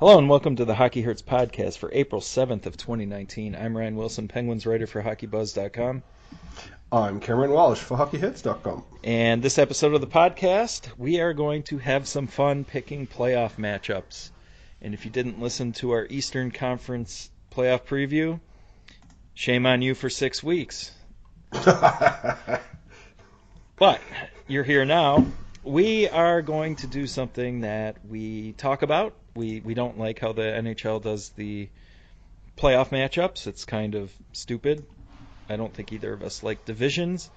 Hello 0.00 0.16
and 0.16 0.30
welcome 0.30 0.56
to 0.56 0.64
the 0.64 0.76
Hockey 0.76 1.02
Hurts 1.02 1.20
podcast 1.20 1.76
for 1.76 1.90
April 1.92 2.22
7th 2.22 2.64
of 2.64 2.78
2019. 2.78 3.54
I'm 3.54 3.76
Ryan 3.76 3.96
Wilson, 3.96 4.28
Penguins 4.28 4.64
writer 4.64 4.86
for 4.86 5.02
HockeyBuzz.com. 5.02 6.02
I'm 6.90 7.20
Cameron 7.20 7.50
Walsh 7.50 7.80
for 7.80 7.98
HockeyHits.com. 7.98 8.82
And 9.04 9.42
this 9.42 9.58
episode 9.58 9.92
of 9.92 10.00
the 10.00 10.06
podcast, 10.06 10.88
we 10.96 11.20
are 11.20 11.34
going 11.34 11.64
to 11.64 11.76
have 11.76 12.08
some 12.08 12.28
fun 12.28 12.64
picking 12.64 13.06
playoff 13.06 13.56
matchups. 13.56 14.30
And 14.80 14.94
if 14.94 15.04
you 15.04 15.10
didn't 15.10 15.38
listen 15.38 15.72
to 15.72 15.90
our 15.90 16.06
Eastern 16.08 16.50
Conference 16.50 17.30
playoff 17.54 17.82
preview, 17.82 18.40
shame 19.34 19.66
on 19.66 19.82
you 19.82 19.94
for 19.94 20.08
six 20.08 20.42
weeks. 20.42 20.92
but 21.52 22.40
you're 24.48 24.64
here 24.64 24.86
now. 24.86 25.26
We 25.62 26.08
are 26.08 26.40
going 26.40 26.76
to 26.76 26.86
do 26.86 27.06
something 27.06 27.60
that 27.60 27.98
we 28.08 28.52
talk 28.52 28.80
about. 28.80 29.12
We 29.34 29.60
we 29.60 29.74
don't 29.74 29.98
like 29.98 30.18
how 30.18 30.32
the 30.32 30.42
NHL 30.42 31.02
does 31.02 31.30
the 31.30 31.68
playoff 32.56 32.90
matchups. 32.90 33.46
It's 33.46 33.64
kind 33.64 33.94
of 33.94 34.12
stupid. 34.32 34.84
I 35.48 35.56
don't 35.56 35.72
think 35.72 35.92
either 35.92 36.12
of 36.12 36.22
us 36.22 36.42
like 36.42 36.64
divisions. 36.64 37.30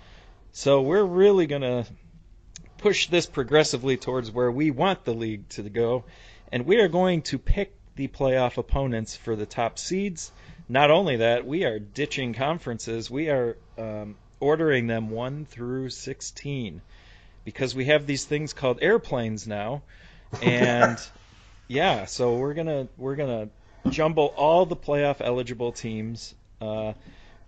So 0.52 0.82
we're 0.82 1.04
really 1.04 1.48
going 1.48 1.63
to 1.63 1.85
push 2.77 3.08
this 3.08 3.26
progressively 3.26 3.98
towards 3.98 4.30
where 4.30 4.52
we 4.52 4.70
want 4.70 5.04
the 5.04 5.13
league 5.13 5.49
to 5.49 5.63
go. 5.63 6.04
And 6.52 6.66
we 6.66 6.77
are 6.77 6.90
going 6.90 7.23
to 7.23 7.40
pick 7.40 7.73
the 7.96 8.07
playoff 8.07 8.57
opponents 8.57 9.16
for 9.16 9.35
the 9.35 9.46
top 9.46 9.80
seeds. 9.80 10.32
Not 10.70 10.91
only 10.91 11.18
that, 11.18 11.46
we 11.48 11.63
are 11.63 11.80
ditching 11.80 12.34
conferences. 12.34 13.10
We 13.10 13.30
are 13.30 13.57
um, 13.77 14.16
ordering 14.40 14.88
them 14.88 15.10
1 15.10 15.46
through 15.46 15.90
16 15.90 16.82
because 17.46 17.73
we 17.73 17.85
have 17.85 18.05
these 18.05 18.26
things 18.26 18.54
called 18.54 18.80
airplanes 18.82 19.48
now. 19.48 19.82
And 20.41 20.98
yeah, 21.67 22.05
so 22.05 22.35
we're 22.35 22.53
going 22.53 22.67
to 22.67 22.88
we're 22.98 23.16
to 23.16 23.49
jumble 23.90 24.34
all 24.38 24.65
the 24.65 24.76
playoff 24.76 25.18
eligible 25.20 25.71
teams 25.71 26.34
uh, 26.63 26.93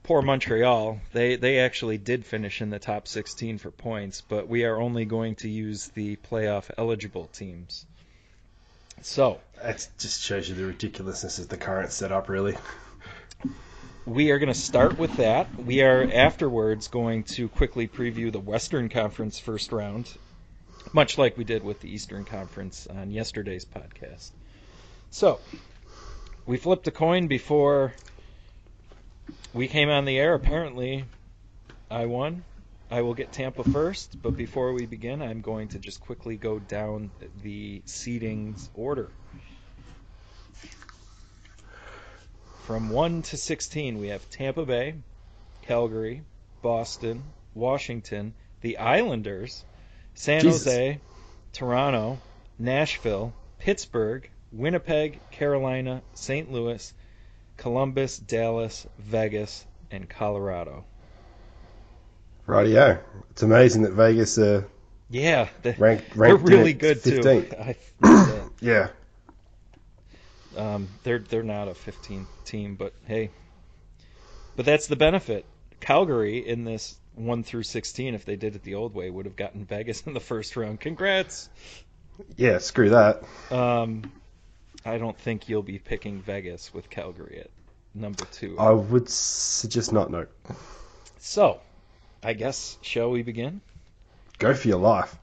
poor 0.03 0.21
Montreal. 0.21 0.99
They 1.13 1.35
they 1.35 1.59
actually 1.59 1.97
did 1.97 2.25
finish 2.25 2.61
in 2.61 2.69
the 2.69 2.79
top 2.79 3.07
16 3.07 3.57
for 3.57 3.71
points, 3.71 4.21
but 4.21 4.47
we 4.47 4.65
are 4.65 4.79
only 4.79 5.05
going 5.05 5.35
to 5.35 5.49
use 5.49 5.87
the 5.89 6.17
playoff 6.17 6.69
eligible 6.77 7.25
teams. 7.27 7.85
So 9.01 9.39
that 9.61 9.87
just 9.97 10.21
shows 10.21 10.47
you 10.47 10.55
the 10.55 10.65
ridiculousness 10.65 11.39
of 11.39 11.49
the 11.49 11.57
current 11.57 11.91
setup, 11.91 12.29
really. 12.29 12.55
We 14.05 14.31
are 14.31 14.37
going 14.39 14.53
to 14.53 14.59
start 14.59 14.99
with 14.99 15.17
that. 15.17 15.47
We 15.57 15.81
are 15.81 16.07
afterwards 16.13 16.87
going 16.87 17.23
to 17.35 17.49
quickly 17.49 17.87
preview 17.87 18.31
the 18.31 18.39
Western 18.39 18.89
Conference 18.89 19.39
first 19.39 19.71
round, 19.71 20.07
much 20.93 21.17
like 21.17 21.37
we 21.37 21.43
did 21.43 21.63
with 21.63 21.79
the 21.79 21.89
Eastern 21.89 22.25
Conference 22.25 22.87
on 22.87 23.11
yesterday's 23.11 23.65
podcast. 23.65 24.31
So, 25.09 25.39
we 26.45 26.57
flipped 26.57 26.87
a 26.87 26.91
coin 26.91 27.27
before 27.27 27.93
we 29.53 29.67
came 29.67 29.89
on 29.89 30.05
the 30.05 30.17
air. 30.17 30.33
Apparently, 30.33 31.05
I 31.89 32.05
won. 32.05 32.43
I 32.91 33.01
will 33.01 33.15
get 33.15 33.31
Tampa 33.31 33.63
first, 33.63 34.21
but 34.21 34.37
before 34.37 34.73
we 34.73 34.85
begin, 34.85 35.21
I'm 35.21 35.41
going 35.41 35.69
to 35.69 35.79
just 35.79 36.01
quickly 36.01 36.37
go 36.37 36.59
down 36.59 37.09
the 37.41 37.81
seedings 37.87 38.69
order. 38.75 39.09
From 42.65 42.89
1 42.89 43.23
to 43.23 43.37
16, 43.37 43.97
we 43.97 44.09
have 44.09 44.29
Tampa 44.29 44.65
Bay, 44.65 44.95
Calgary, 45.63 46.23
Boston, 46.61 47.23
Washington, 47.53 48.33
the 48.61 48.77
Islanders, 48.77 49.63
San 50.15 50.41
Jesus. 50.41 50.63
Jose, 50.63 50.99
Toronto, 51.53 52.17
Nashville, 52.57 53.33
Pittsburgh, 53.59 54.29
Winnipeg, 54.51 55.19
Carolina, 55.31 56.01
St. 56.13 56.51
Louis, 56.51 56.93
Columbus, 57.57 58.17
Dallas, 58.17 58.87
Vegas, 58.97 59.65
and 59.91 60.09
Colorado. 60.09 60.85
Rightio. 62.47 62.99
It's 63.31 63.43
amazing 63.43 63.83
that 63.83 63.93
Vegas 63.93 64.37
uh, 64.37 64.63
yeah, 65.09 65.49
they, 65.61 65.75
ranked 65.77 66.15
they're 66.15 66.35
really 66.35 66.73
good 66.73 67.01
15th. 67.01 67.75
too. 68.01 68.49
yeah. 68.61 68.89
Um, 70.57 70.87
they're 71.03 71.19
they're 71.19 71.43
not 71.43 71.67
a 71.67 71.73
15 71.73 72.27
team, 72.45 72.75
but 72.75 72.93
hey, 73.05 73.29
but 74.55 74.65
that's 74.65 74.87
the 74.87 74.95
benefit. 74.95 75.45
Calgary 75.81 76.37
in 76.37 76.63
this 76.63 76.97
one 77.15 77.43
through 77.43 77.63
16, 77.63 78.13
if 78.13 78.25
they 78.25 78.35
did 78.35 78.55
it 78.55 78.63
the 78.63 78.75
old 78.75 78.93
way, 78.93 79.09
would 79.09 79.25
have 79.25 79.35
gotten 79.35 79.65
Vegas 79.65 80.01
in 80.05 80.13
the 80.13 80.19
first 80.19 80.55
round. 80.55 80.79
Congrats. 80.79 81.49
Yeah, 82.37 82.59
screw 82.59 82.89
that. 82.89 83.23
Um, 83.51 84.11
I 84.85 84.97
don't 84.97 85.17
think 85.17 85.49
you'll 85.49 85.63
be 85.63 85.79
picking 85.79 86.21
Vegas 86.21 86.73
with 86.73 86.89
Calgary 86.89 87.41
at 87.41 87.49
number 87.93 88.25
two. 88.31 88.57
I 88.57 88.71
would 88.71 89.09
suggest 89.09 89.91
not, 89.91 90.11
no. 90.11 90.27
So, 91.17 91.59
I 92.23 92.33
guess, 92.33 92.77
shall 92.81 93.09
we 93.09 93.23
begin? 93.23 93.61
Go 94.37 94.53
for 94.53 94.67
your 94.67 94.79
life. 94.79 95.17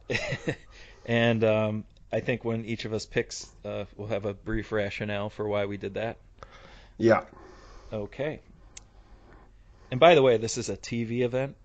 and 1.07 1.45
um, 1.45 1.85
I 2.13 2.21
think 2.21 2.45
when 2.45 2.65
each 2.65 2.85
of 2.85 2.93
us 2.93 3.07
picks, 3.07 3.49
uh, 3.65 3.85
we'll 3.97 4.09
have 4.09 4.25
a 4.25 4.35
brief 4.35 4.73
rationale 4.73 5.31
for 5.31 5.47
why 5.47 5.67
we 5.67 5.77
did 5.77 5.95
that. 5.95 6.19
Yeah. 6.99 7.25
Okay. 7.93 8.41
And 9.91 10.01
by 10.01 10.15
the 10.15 10.23
way, 10.23 10.37
this 10.39 10.59
is 10.59 10.69
a 10.69 10.77
TV 10.77 11.21
event. 11.21 11.57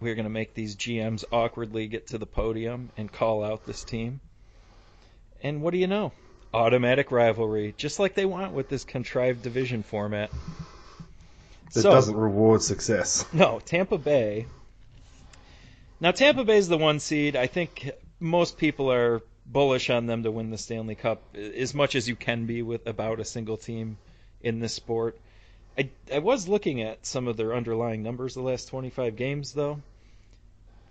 We're 0.00 0.14
going 0.14 0.24
to 0.24 0.30
make 0.30 0.54
these 0.54 0.76
GMs 0.76 1.24
awkwardly 1.32 1.86
get 1.86 2.08
to 2.08 2.18
the 2.18 2.26
podium 2.26 2.90
and 2.96 3.10
call 3.10 3.42
out 3.42 3.66
this 3.66 3.84
team. 3.84 4.20
And 5.42 5.62
what 5.62 5.72
do 5.72 5.78
you 5.78 5.86
know? 5.86 6.12
automatic 6.56 7.12
rivalry, 7.12 7.74
just 7.76 7.98
like 7.98 8.14
they 8.14 8.24
want 8.24 8.52
with 8.52 8.68
this 8.68 8.84
contrived 8.84 9.42
division 9.42 9.82
format. 9.82 10.30
That 11.74 11.82
so, 11.82 11.90
doesn't 11.90 12.16
reward 12.16 12.62
success. 12.62 13.26
No, 13.32 13.60
Tampa 13.60 13.98
Bay. 13.98 14.46
Now 16.00 16.12
Tampa 16.12 16.44
Bay 16.44 16.56
is 16.56 16.68
the 16.68 16.78
one 16.78 16.98
seed. 16.98 17.36
I 17.36 17.46
think 17.46 17.90
most 18.18 18.56
people 18.56 18.90
are 18.90 19.22
bullish 19.44 19.90
on 19.90 20.06
them 20.06 20.22
to 20.22 20.30
win 20.30 20.50
the 20.50 20.58
Stanley 20.58 20.94
Cup 20.94 21.22
as 21.36 21.74
much 21.74 21.94
as 21.94 22.08
you 22.08 22.16
can 22.16 22.46
be 22.46 22.62
with 22.62 22.86
about 22.86 23.20
a 23.20 23.24
single 23.24 23.56
team 23.56 23.98
in 24.40 24.60
this 24.60 24.72
sport. 24.72 25.18
I, 25.78 25.90
I 26.12 26.20
was 26.20 26.48
looking 26.48 26.80
at 26.80 27.04
some 27.04 27.28
of 27.28 27.36
their 27.36 27.54
underlying 27.54 28.02
numbers 28.02 28.34
the 28.34 28.40
last 28.40 28.68
25 28.68 29.16
games 29.16 29.52
though. 29.52 29.80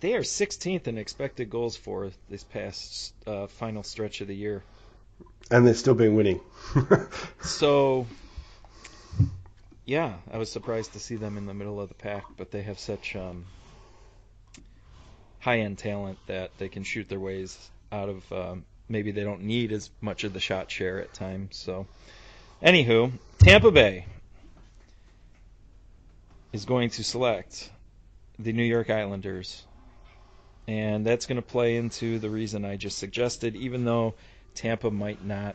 They 0.00 0.14
are 0.14 0.20
16th 0.20 0.86
in 0.86 0.98
expected 0.98 1.50
goals 1.50 1.76
for 1.76 2.10
this 2.28 2.44
past 2.44 3.14
uh, 3.26 3.46
final 3.46 3.82
stretch 3.82 4.20
of 4.20 4.28
the 4.28 4.36
year. 4.36 4.62
And 5.50 5.66
they've 5.66 5.76
still 5.76 5.94
been 5.94 6.14
winning. 6.14 6.40
so, 7.42 8.06
yeah, 9.86 10.14
I 10.30 10.38
was 10.38 10.52
surprised 10.52 10.92
to 10.92 11.00
see 11.00 11.16
them 11.16 11.38
in 11.38 11.46
the 11.46 11.54
middle 11.54 11.80
of 11.80 11.88
the 11.88 11.94
pack, 11.94 12.24
but 12.36 12.50
they 12.50 12.62
have 12.62 12.78
such 12.78 13.16
um, 13.16 13.46
high 15.40 15.60
end 15.60 15.78
talent 15.78 16.18
that 16.26 16.50
they 16.58 16.68
can 16.68 16.82
shoot 16.82 17.08
their 17.08 17.20
ways 17.20 17.70
out 17.90 18.10
of. 18.10 18.32
Um, 18.32 18.64
maybe 18.88 19.12
they 19.12 19.24
don't 19.24 19.42
need 19.42 19.72
as 19.72 19.88
much 20.02 20.24
of 20.24 20.34
the 20.34 20.40
shot 20.40 20.70
share 20.70 21.00
at 21.00 21.14
times. 21.14 21.56
So, 21.56 21.86
anywho, 22.62 23.12
Tampa 23.38 23.70
Bay 23.70 24.04
is 26.56 26.64
going 26.64 26.88
to 26.88 27.04
select 27.04 27.70
the 28.38 28.50
New 28.50 28.64
York 28.64 28.88
Islanders. 28.88 29.62
And 30.66 31.04
that's 31.04 31.26
going 31.26 31.36
to 31.36 31.42
play 31.42 31.76
into 31.76 32.18
the 32.18 32.30
reason 32.30 32.64
I 32.64 32.76
just 32.76 32.96
suggested, 32.96 33.54
even 33.54 33.84
though 33.84 34.14
Tampa 34.54 34.90
might 34.90 35.22
not 35.22 35.54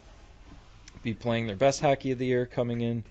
be 1.01 1.15
playing 1.15 1.47
their 1.47 1.55
best 1.55 1.81
hockey 1.81 2.11
of 2.11 2.19
the 2.19 2.27
year 2.27 2.45
coming 2.45 2.81
in. 2.81 3.03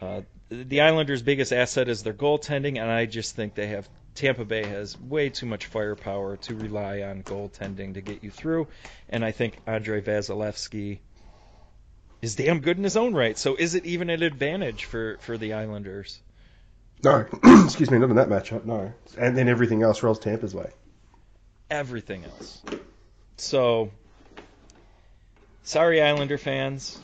Uh, 0.00 0.22
the 0.48 0.80
Islanders' 0.80 1.20
biggest 1.20 1.52
asset 1.52 1.90
is 1.90 2.02
their 2.02 2.14
goaltending, 2.14 2.80
and 2.80 2.90
I 2.90 3.04
just 3.04 3.36
think 3.36 3.54
they 3.54 3.66
have 3.66 3.86
Tampa 4.14 4.46
Bay 4.46 4.64
has 4.64 4.98
way 4.98 5.28
too 5.28 5.44
much 5.44 5.66
firepower 5.66 6.38
to 6.38 6.54
rely 6.54 7.02
on 7.02 7.22
goaltending 7.22 7.94
to 7.94 8.00
get 8.00 8.24
you 8.24 8.30
through, 8.30 8.66
and 9.10 9.22
I 9.22 9.30
think 9.30 9.58
Andrei 9.66 10.00
Vasilevskiy 10.00 11.00
is 12.22 12.34
damn 12.34 12.60
good 12.60 12.78
in 12.78 12.84
his 12.84 12.96
own 12.96 13.12
right. 13.12 13.36
So 13.36 13.56
is 13.56 13.74
it 13.74 13.84
even 13.84 14.08
an 14.08 14.22
advantage 14.22 14.86
for 14.86 15.18
for 15.20 15.36
the 15.36 15.52
Islanders? 15.52 16.20
No, 17.02 17.26
excuse 17.64 17.90
me, 17.90 17.98
not 17.98 18.10
in 18.10 18.16
that 18.16 18.28
matchup. 18.28 18.64
No, 18.64 18.92
and 19.18 19.36
then 19.36 19.48
everything 19.48 19.82
else 19.82 20.02
rolls 20.02 20.18
Tampa's 20.18 20.54
way. 20.54 20.70
Everything 21.70 22.24
else. 22.24 22.62
So 23.36 23.90
Sorry, 25.70 26.02
Islander 26.02 26.36
fans. 26.36 26.98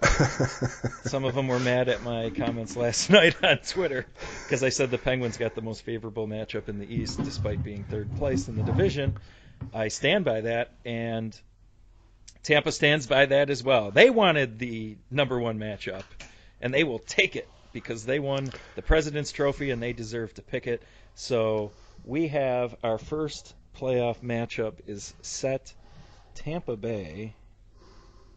Some 1.04 1.24
of 1.24 1.34
them 1.34 1.48
were 1.48 1.58
mad 1.58 1.88
at 1.88 2.04
my 2.04 2.30
comments 2.30 2.76
last 2.76 3.10
night 3.10 3.34
on 3.42 3.58
Twitter 3.58 4.06
because 4.44 4.62
I 4.62 4.68
said 4.68 4.92
the 4.92 4.98
Penguins 4.98 5.36
got 5.36 5.56
the 5.56 5.62
most 5.62 5.82
favorable 5.82 6.28
matchup 6.28 6.68
in 6.68 6.78
the 6.78 6.86
East 6.86 7.24
despite 7.24 7.64
being 7.64 7.82
third 7.82 8.14
place 8.16 8.46
in 8.46 8.54
the 8.54 8.62
division. 8.62 9.16
I 9.72 9.88
stand 9.88 10.24
by 10.24 10.42
that, 10.42 10.74
and 10.84 11.36
Tampa 12.44 12.70
stands 12.70 13.08
by 13.08 13.26
that 13.26 13.50
as 13.50 13.64
well. 13.64 13.90
They 13.90 14.10
wanted 14.10 14.60
the 14.60 14.96
number 15.10 15.40
one 15.40 15.58
matchup, 15.58 16.04
and 16.60 16.72
they 16.72 16.84
will 16.84 17.00
take 17.00 17.34
it 17.34 17.48
because 17.74 18.06
they 18.06 18.18
won 18.18 18.50
the 18.76 18.82
President's 18.82 19.32
Trophy 19.32 19.70
and 19.70 19.82
they 19.82 19.92
deserve 19.92 20.32
to 20.34 20.42
pick 20.42 20.66
it. 20.66 20.82
So 21.14 21.72
we 22.06 22.28
have 22.28 22.74
our 22.82 22.96
first 22.96 23.54
playoff 23.78 24.20
matchup 24.20 24.76
is 24.86 25.12
set 25.20 25.74
Tampa 26.34 26.76
Bay 26.76 27.34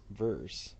verse 0.10 0.74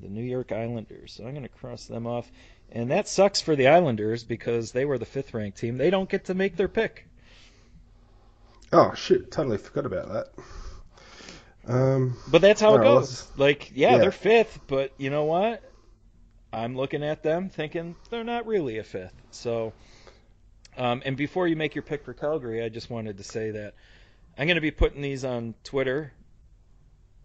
the 0.00 0.08
New 0.08 0.24
York 0.24 0.50
Islanders. 0.52 1.12
So 1.12 1.24
I'm 1.24 1.32
going 1.32 1.42
to 1.42 1.48
cross 1.48 1.84
them 1.84 2.06
off. 2.06 2.30
And 2.72 2.90
that 2.90 3.08
sucks 3.08 3.40
for 3.40 3.56
the 3.56 3.68
Islanders 3.68 4.24
because 4.24 4.72
they 4.72 4.84
were 4.84 4.98
the 4.98 5.04
fifth 5.04 5.34
ranked 5.34 5.58
team. 5.58 5.76
They 5.76 5.90
don't 5.90 6.08
get 6.08 6.26
to 6.26 6.34
make 6.34 6.56
their 6.56 6.68
pick. 6.68 7.06
Oh 8.72 8.94
shit! 8.94 9.32
Totally 9.32 9.58
forgot 9.58 9.86
about 9.86 10.08
that. 10.12 10.28
Um, 11.66 12.16
But 12.28 12.40
that's 12.40 12.60
how 12.60 12.76
it 12.76 12.82
goes. 12.82 13.26
Like, 13.36 13.72
yeah, 13.74 13.92
yeah. 13.92 13.98
they're 13.98 14.12
fifth, 14.12 14.60
but 14.68 14.92
you 14.96 15.10
know 15.10 15.24
what? 15.24 15.62
I'm 16.52 16.76
looking 16.76 17.04
at 17.04 17.22
them 17.22 17.48
thinking 17.48 17.96
they're 18.10 18.24
not 18.24 18.46
really 18.46 18.78
a 18.78 18.84
fifth. 18.84 19.14
So, 19.30 19.72
um, 20.76 21.02
and 21.04 21.16
before 21.16 21.46
you 21.46 21.56
make 21.56 21.74
your 21.74 21.82
pick 21.82 22.04
for 22.04 22.12
Calgary, 22.12 22.62
I 22.62 22.68
just 22.68 22.90
wanted 22.90 23.18
to 23.18 23.24
say 23.24 23.52
that 23.52 23.74
I'm 24.36 24.46
going 24.46 24.56
to 24.56 24.60
be 24.60 24.70
putting 24.70 25.02
these 25.02 25.24
on 25.24 25.54
Twitter, 25.64 26.12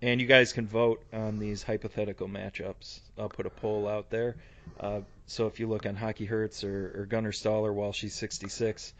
and 0.01 0.19
you 0.19 0.27
guys 0.27 0.54
can 0.54 0.68
vote 0.68 1.04
on 1.13 1.39
these 1.39 1.63
hypothetical 1.63 2.27
matchups. 2.27 3.00
I'll 3.18 3.30
put 3.30 3.45
a 3.45 3.50
poll 3.50 3.88
out 3.88 4.10
there. 4.10 4.36
Uh, 4.80 5.01
so 5.25 5.48
if 5.48 5.60
you 5.60 5.68
look 5.68 5.86
on 5.86 5.95
Hockey 5.95 6.25
Hertz 6.25 6.63
or, 6.63 6.94
or 6.95 7.06
Gunnar 7.06 7.31
Staller 7.31 7.74
while 7.74 7.94
she's 7.94 8.13
66, 8.13 8.94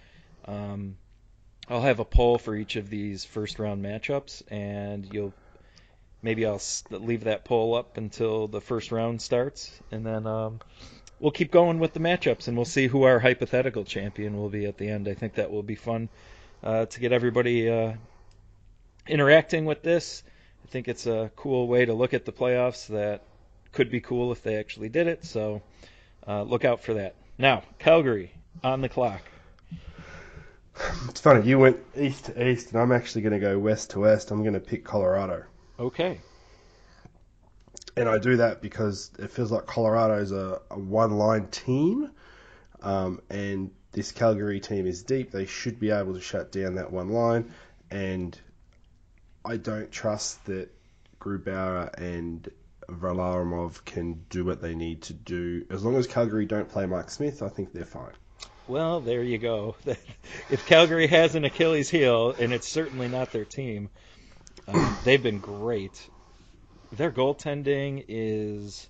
um, 0.46 0.98
I'll 1.70 1.82
have 1.82 2.00
a 2.00 2.06
poll 2.06 2.38
for 2.38 2.56
each 2.56 2.76
of 2.76 2.90
these 2.90 3.26
first 3.26 3.60
round 3.60 3.84
matchups, 3.84 4.44
and 4.52 5.12
you'll 5.12 5.34
maybe 6.26 6.44
I'll 6.44 6.62
leave 6.90 7.26
that 7.26 7.46
poll 7.46 7.76
up 7.76 7.98
until 7.98 8.48
the 8.48 8.60
first 8.60 8.92
round 8.92 9.22
starts, 9.22 9.72
and 9.92 10.04
then 10.04 10.26
um, 10.26 10.60
we'll 11.20 11.32
keep 11.32 11.52
going 11.52 11.78
with 11.78 11.94
the 11.94 12.00
matchups, 12.00 12.48
and 12.48 12.58
we'll 12.58 12.66
see 12.66 12.88
who 12.88 13.04
our 13.04 13.20
hypothetical 13.20 13.86
champion 13.86 14.36
will 14.36 14.50
be 14.50 14.66
at 14.66 14.78
the 14.78 14.90
end. 14.90 15.08
I 15.08 15.14
think 15.14 15.36
that 15.36 15.52
will 15.52 15.64
be 15.64 15.76
fun 15.76 16.10
uh, 16.64 16.88
to 16.88 17.00
get 17.00 17.12
everybody 17.12 17.70
uh, 17.70 17.94
interacting 19.08 19.66
with 19.66 19.84
this. 19.84 20.24
I 20.64 20.68
think 20.68 20.88
it's 20.88 21.06
a 21.06 21.32
cool 21.36 21.68
way 21.68 21.86
to 21.86 21.94
look 21.94 22.16
at 22.16 22.26
the 22.26 22.32
playoffs 22.32 22.88
that 22.88 23.22
could 23.72 23.92
be 23.92 24.02
cool 24.02 24.32
if 24.32 24.42
they 24.42 24.56
actually 24.56 24.90
did 24.90 25.06
it. 25.06 25.24
So 25.24 25.62
uh, 26.28 26.42
look 26.42 26.66
out 26.66 26.82
for 26.82 26.96
that. 26.96 27.14
Now, 27.38 27.62
Calgary 27.78 28.32
on 28.64 28.82
the 28.82 28.90
clock. 28.90 29.22
it's 31.08 31.22
funny. 31.22 31.48
You 31.48 31.60
went 31.60 31.78
east 31.96 32.26
to 32.26 32.50
east, 32.50 32.72
and 32.72 32.82
I'm 32.82 32.92
actually 32.92 33.22
going 33.22 33.34
to 33.34 33.40
go 33.40 33.60
west 33.60 33.92
to 33.92 34.00
west. 34.00 34.32
I'm 34.32 34.42
going 34.42 34.56
to 34.56 34.60
pick 34.60 34.84
Colorado, 34.84 35.44
Okay. 35.80 36.20
and 37.98 38.10
I 38.10 38.18
do 38.18 38.38
that 38.38 38.62
because 38.62 39.12
it 39.20 39.32
feels 39.32 39.52
like 39.52 39.66
Colorado's 39.66 40.32
a, 40.32 40.62
a 40.70 40.78
one-line 40.78 41.48
team, 41.48 42.12
um, 42.82 43.22
and 43.30 43.72
this 43.92 44.12
Calgary 44.12 44.60
team 44.60 44.86
is 44.86 45.04
deep. 45.04 45.32
They 45.32 45.46
should 45.46 45.80
be 45.80 45.92
able 45.92 46.14
to 46.14 46.22
shut 46.22 46.52
down 46.52 46.76
that 46.76 46.92
one 46.92 47.10
line, 47.10 47.54
and 47.90 48.38
I 49.44 49.58
don't 49.58 49.92
trust 49.92 50.46
that 50.46 50.70
Grubauer 51.20 51.94
and 51.98 52.48
Varlamov 52.90 53.84
can 53.86 54.26
do 54.30 54.44
what 54.46 54.62
they 54.62 54.76
need 54.76 55.04
to 55.04 55.14
do. 55.14 55.66
As 55.70 55.84
long 55.84 55.96
as 55.96 56.08
Calgary 56.08 56.46
don't 56.46 56.70
play 56.70 56.86
Mike 56.86 57.10
Smith, 57.10 57.42
I 57.42 57.50
think 57.50 57.74
they're 57.74 57.86
fine. 57.86 58.14
Well, 58.68 59.00
there 59.00 59.24
you 59.24 59.38
go. 59.38 59.76
if 60.50 60.66
Calgary 60.68 61.08
has 61.08 61.36
an 61.36 61.46
Achilles 61.46 61.90
heel, 61.90 62.36
and 62.38 62.52
it's 62.52 62.68
certainly 62.68 63.08
not 63.08 63.32
their 63.32 63.46
team, 63.46 63.90
um, 64.68 64.98
they've 65.04 65.22
been 65.22 65.40
great. 65.40 66.10
Their 66.92 67.12
goaltending 67.12 68.06
is. 68.08 68.88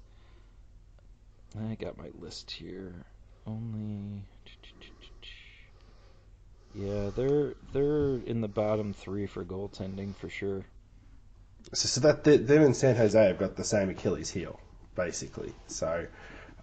I 1.70 1.76
got 1.76 1.98
my 1.98 2.10
list 2.20 2.52
here. 2.52 2.94
Only. 3.48 4.24
Yeah, 6.74 7.10
they're 7.16 7.54
they're 7.72 8.18
in 8.26 8.42
the 8.42 8.50
bottom 8.50 8.94
three 8.94 9.28
for 9.28 9.46
goaltending 9.46 10.14
for 10.16 10.30
sure. 10.30 10.66
So, 11.72 11.88
so 11.88 12.02
that 12.02 12.24
they, 12.26 12.38
them 12.38 12.64
and 12.64 12.76
San 12.76 12.96
Jose 12.96 13.18
have 13.18 13.40
got 13.40 13.56
the 13.56 13.64
same 13.64 13.90
Achilles 13.90 14.30
heel, 14.30 14.60
basically. 14.94 15.54
So 15.68 16.06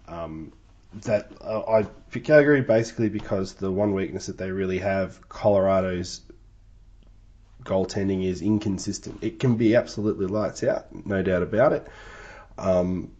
um, 0.07 0.53
that 1.01 1.31
uh, 1.41 1.61
I 1.61 1.83
pick 2.11 2.25
Calgary 2.25 2.61
basically 2.61 3.09
because 3.09 3.53
the 3.53 3.71
one 3.71 3.93
weakness 3.93 4.27
that 4.27 4.37
they 4.37 4.51
really 4.51 4.79
have, 4.79 5.27
Colorado's 5.29 6.21
goaltending 7.63 8.25
is 8.25 8.41
inconsistent. 8.41 9.23
It 9.23 9.39
can 9.39 9.55
be 9.55 9.75
absolutely 9.75 10.27
lights 10.27 10.63
out, 10.63 11.05
no 11.05 11.21
doubt 11.21 11.43
about 11.43 11.73
it. 11.73 11.87
Um, 12.57 13.11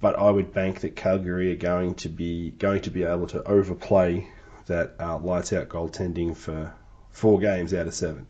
but 0.00 0.18
I 0.18 0.30
would 0.30 0.52
bank 0.52 0.80
that 0.80 0.96
Calgary 0.96 1.52
are 1.52 1.56
going 1.56 1.94
to 1.96 2.08
be 2.08 2.50
going 2.50 2.82
to 2.82 2.90
be 2.90 3.04
able 3.04 3.26
to 3.28 3.42
overplay 3.44 4.28
that 4.66 4.94
uh, 5.00 5.18
lights 5.18 5.52
out 5.52 5.68
goaltending 5.68 6.36
for 6.36 6.74
four 7.10 7.38
games 7.38 7.72
out 7.72 7.86
of 7.86 7.94
seven. 7.94 8.26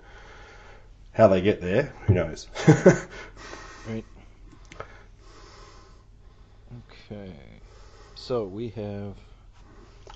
How 1.13 1.29
they 1.29 1.41
get 1.41 1.61
there, 1.61 1.93
who 2.07 2.15
knows? 2.15 2.49
Right. 3.87 4.05
Okay. 7.11 7.35
So 8.15 8.45
we 8.45 8.71
have 8.71 9.15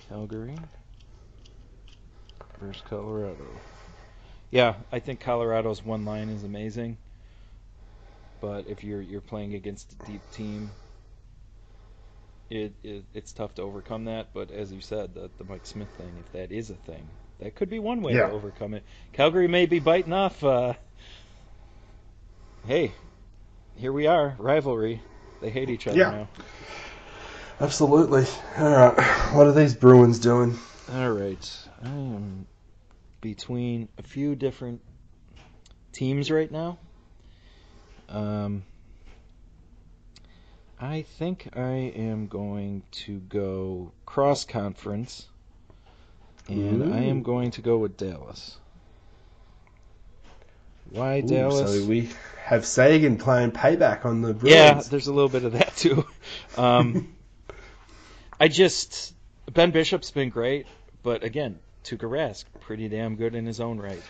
Calgary 0.09 0.57
versus 2.59 2.83
Colorado. 2.89 3.47
Yeah, 4.51 4.75
I 4.91 4.99
think 5.01 5.21
Colorado's 5.21 5.85
one 5.85 6.05
line 6.05 6.29
is 6.31 6.45
amazing. 6.45 6.99
But 8.41 8.67
if 8.69 8.85
you're 8.85 9.03
you're 9.03 9.21
playing 9.21 9.55
against 9.55 9.93
a 9.93 9.97
deep 9.97 10.31
team, 10.31 10.73
it, 12.51 12.73
it 12.83 13.05
it's 13.15 13.33
tough 13.33 13.55
to 13.57 13.63
overcome 13.63 14.05
that. 14.05 14.29
But 14.33 14.51
as 14.51 14.73
you 14.73 14.81
said, 14.81 15.15
the 15.15 15.31
the 15.39 15.45
Mike 15.45 15.67
Smith 15.67 15.91
thing, 15.97 16.17
if 16.19 16.31
that 16.33 16.53
is 16.53 16.71
a 16.71 16.75
thing, 16.75 17.09
that 17.41 17.57
could 17.57 17.69
be 17.69 17.79
one 17.79 18.01
way 18.03 18.13
Yeah. 18.15 18.21
to 18.21 18.31
overcome 18.31 18.75
it. 18.75 18.85
Calgary 19.13 19.49
may 19.49 19.67
be 19.67 19.81
biting 19.81 20.13
off. 20.13 20.43
Uh, 20.45 20.75
hey, 22.67 22.93
here 23.77 23.93
we 23.93 24.07
are, 24.07 24.35
rivalry. 24.39 25.03
They 25.41 25.51
hate 25.51 25.71
each 25.71 25.87
other 25.87 25.99
Yeah. 25.99 26.11
now. 26.11 26.29
Absolutely. 27.61 28.25
All 28.57 28.71
right. 28.71 29.01
What 29.35 29.47
are 29.47 29.53
these 29.53 29.75
Bruins 29.75 30.19
doing? 30.21 30.57
All 30.93 31.11
right. 31.11 31.69
I 31.83 31.89
am 31.89 32.47
between 33.21 33.89
a 33.99 34.03
few 34.03 34.35
different 34.35 34.81
teams 35.93 36.31
right 36.31 36.51
now. 36.51 36.79
Um, 38.09 38.65
I 40.81 41.03
think 41.03 41.49
I 41.55 41.93
am 41.97 42.29
going 42.29 42.83
to 42.93 43.19
go 43.19 43.93
cross 44.07 44.45
conference, 44.45 45.27
and 46.49 46.85
I 46.85 47.03
am 47.03 47.23
going 47.23 47.51
to 47.53 47.61
go 47.61 47.79
with 47.79 47.97
Dallas. 47.97 48.59
Why 50.91 51.19
Ooh, 51.19 51.29
Dallas? 51.29 51.83
So 51.83 51.89
we 51.89 52.09
have 52.45 52.65
Seguin 52.65 53.19
playing 53.19 53.51
payback 53.51 54.07
on 54.07 54.23
the 54.23 54.39
Yeah, 54.43 54.81
there's 54.89 55.09
a 55.09 55.13
little 55.13 55.29
bit 55.29 55.45
of 55.45 55.53
that 55.53 55.77
too. 55.77 56.07
Um, 56.57 57.15
I 58.41 58.49
just 58.49 59.15
Ben 59.53 59.71
Bishop's 59.71 60.11
been 60.11 60.31
great, 60.31 60.67
but 61.03 61.25
again, 61.25 61.59
Tuukka 61.89 62.09
Rask 62.09 62.45
pretty 62.61 62.89
damn 62.89 63.17
good 63.17 63.35
in 63.35 63.47
his 63.47 63.61
own 63.61 63.79
right. 63.79 64.03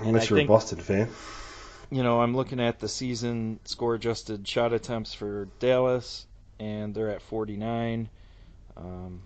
Unless 0.00 0.30
you're 0.30 0.38
think- 0.38 0.48
a 0.48 0.52
Boston 0.52 0.78
fan. 0.80 1.08
You 1.90 2.02
know, 2.02 2.20
I'm 2.20 2.36
looking 2.36 2.60
at 2.60 2.80
the 2.80 2.88
season 2.88 3.60
score 3.64 3.94
adjusted 3.94 4.46
shot 4.46 4.74
attempts 4.74 5.14
for 5.14 5.48
Dallas, 5.58 6.26
and 6.58 6.94
they're 6.94 7.08
at 7.08 7.22
49. 7.22 8.10
Um, 8.76 9.22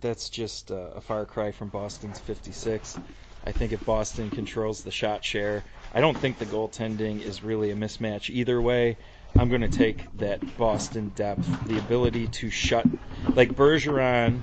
that's 0.00 0.28
just 0.28 0.70
uh, 0.70 0.90
a 0.94 1.00
far 1.00 1.24
cry 1.24 1.50
from 1.50 1.68
Boston's 1.68 2.20
56. 2.20 2.98
I 3.44 3.50
think 3.50 3.72
if 3.72 3.84
Boston 3.84 4.30
controls 4.30 4.82
the 4.82 4.92
shot 4.92 5.24
share, 5.24 5.64
I 5.92 6.00
don't 6.00 6.16
think 6.16 6.38
the 6.38 6.46
goaltending 6.46 7.20
is 7.22 7.42
really 7.42 7.70
a 7.70 7.74
mismatch 7.74 8.30
either 8.30 8.60
way. 8.60 8.98
I'm 9.36 9.48
going 9.48 9.62
to 9.62 9.68
take 9.68 10.06
that 10.18 10.56
Boston 10.58 11.10
depth, 11.16 11.66
the 11.66 11.78
ability 11.78 12.28
to 12.28 12.50
shut, 12.50 12.86
like 13.34 13.54
Bergeron 13.54 14.42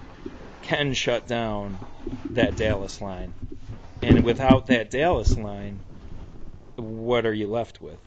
can 0.61 0.93
shut 0.93 1.27
down 1.27 1.77
that 2.31 2.55
Dallas 2.55 3.01
line. 3.01 3.33
And 4.01 4.23
without 4.23 4.67
that 4.67 4.89
Dallas 4.89 5.37
line, 5.37 5.79
what 6.75 7.25
are 7.25 7.33
you 7.33 7.47
left 7.47 7.81
with? 7.81 7.97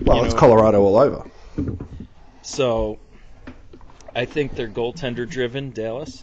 Well, 0.00 0.18
you 0.18 0.24
it's 0.24 0.34
know- 0.34 0.40
Colorado 0.40 0.82
all 0.82 0.96
over. 0.96 1.30
So 2.42 2.98
I 4.14 4.24
think 4.26 4.54
they're 4.54 4.68
goaltender 4.68 5.28
driven, 5.28 5.70
Dallas, 5.70 6.22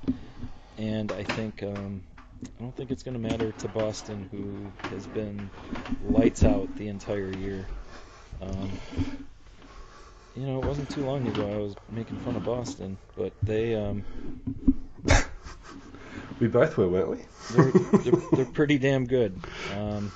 and 0.78 1.12
I 1.12 1.24
think 1.24 1.64
um, 1.64 2.04
I 2.44 2.62
don't 2.62 2.76
think 2.76 2.92
it's 2.92 3.04
going 3.04 3.22
to 3.22 3.30
matter 3.30 3.52
to 3.52 3.68
Boston, 3.70 4.30
who 4.32 4.90
has 4.90 5.08
been 5.08 5.50
lights 6.10 6.44
out 6.44 6.74
the 6.76 6.90
entire 6.90 7.32
year. 7.38 7.66
Um, 8.42 8.72
you 10.36 10.46
know, 10.46 10.60
it 10.60 10.66
wasn't 10.66 10.90
too 10.90 11.06
long 11.06 11.28
ago 11.28 11.46
I 11.46 11.58
was 11.58 11.76
making 11.90 12.18
fun 12.18 12.36
of 12.36 12.44
Boston, 12.46 12.98
but 13.16 13.34
they 13.44 13.76
um, 13.76 14.04
We 16.42 16.48
both 16.48 16.76
were, 16.76 16.90
weren't 16.90 17.10
we? 17.10 17.18
they're, 17.52 17.72
they're, 18.04 18.22
they're 18.32 18.46
pretty 18.46 18.80
damn 18.80 19.06
good. 19.06 19.40
Um, 19.78 20.12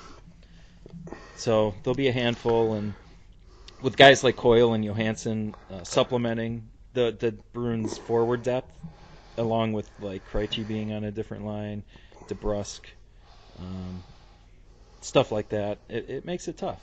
so 1.36 1.72
they'll 1.82 1.94
be 1.94 2.08
a 2.08 2.12
handful, 2.12 2.74
and 2.74 2.94
with 3.80 3.96
guys 3.96 4.24
like 4.24 4.34
Coyle 4.34 4.74
and 4.74 4.84
Johansson 4.84 5.54
uh, 5.70 5.84
supplementing 5.84 6.68
the 6.94 7.16
the 7.18 7.32
Bruins 7.52 7.96
forward 7.96 8.42
depth, 8.42 8.72
along 9.38 9.72
with 9.72 9.88
like 10.00 10.28
Krejci 10.28 10.66
being 10.66 10.92
on 10.92 11.04
a 11.04 11.12
different 11.12 11.46
line, 11.46 11.84
DeBrusk, 12.28 12.80
um, 13.60 14.02
stuff 15.00 15.30
like 15.30 15.50
that, 15.50 15.78
it, 15.88 16.10
it 16.10 16.24
makes 16.24 16.48
it 16.48 16.58
tough. 16.58 16.80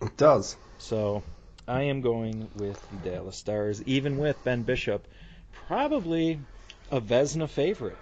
It 0.00 0.16
does. 0.16 0.56
So 0.78 1.22
I 1.68 1.82
am 1.82 2.00
going 2.00 2.48
with 2.54 2.88
the 2.90 2.96
Dallas 2.96 3.36
Stars, 3.36 3.82
even 3.82 4.16
with 4.16 4.42
Ben 4.44 4.62
Bishop, 4.62 5.06
probably 5.66 6.40
a 6.90 7.00
Vezina 7.00 7.48
favorite. 7.48 7.98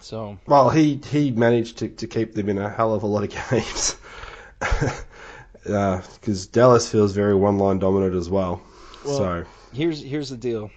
So 0.00 0.38
Well, 0.46 0.70
he 0.70 1.00
he 1.10 1.30
managed 1.30 1.78
to, 1.78 1.88
to 1.88 2.06
keep 2.06 2.34
them 2.34 2.48
in 2.48 2.58
a 2.58 2.68
hell 2.68 2.94
of 2.94 3.02
a 3.02 3.06
lot 3.06 3.24
of 3.24 3.30
games. 3.50 3.96
Uh, 5.68 6.00
because 6.14 6.46
Dallas 6.46 6.90
feels 6.90 7.12
very 7.12 7.34
one 7.34 7.58
line 7.58 7.78
dominant 7.78 8.14
as 8.14 8.30
well. 8.30 8.62
Well, 9.04 9.16
so 9.16 9.44
here's 9.72 10.02
here's 10.02 10.30
the 10.30 10.36
deal. 10.36 10.70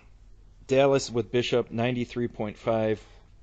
Dallas 0.68 1.10
with 1.10 1.32
Bishop 1.32 1.70
93.5 1.72 2.98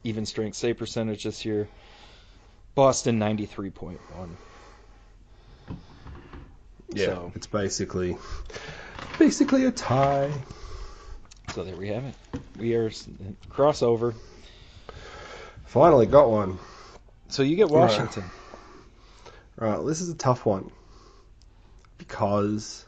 even 0.05 0.27
strength 0.27 0.57
save 0.57 0.79
percentage 0.79 1.25
this 1.25 1.45
year. 1.45 1.69
Boston 2.75 3.19
93.1. 3.19 3.99
yeah, 6.91 7.07
So- 7.07 7.33
it's 7.35 7.47
basically 7.47 8.17
basically 9.19 9.65
a 9.67 9.71
tie. 9.71 10.33
So 11.55 11.65
there 11.65 11.77
we 11.77 11.89
have 11.89 12.05
it. 12.05 12.15
We 12.59 12.75
are 12.75 12.91
crossover. 13.51 14.15
Finally 15.67 16.07
got 16.07 16.31
one. 16.31 16.59
So 17.29 17.43
you 17.43 17.57
get 17.57 17.69
Washington. 17.69 18.25
Right, 19.57 19.85
this 19.85 20.01
is 20.01 20.09
a 20.09 20.15
tough 20.15 20.47
one 20.47 20.71
because 21.99 22.87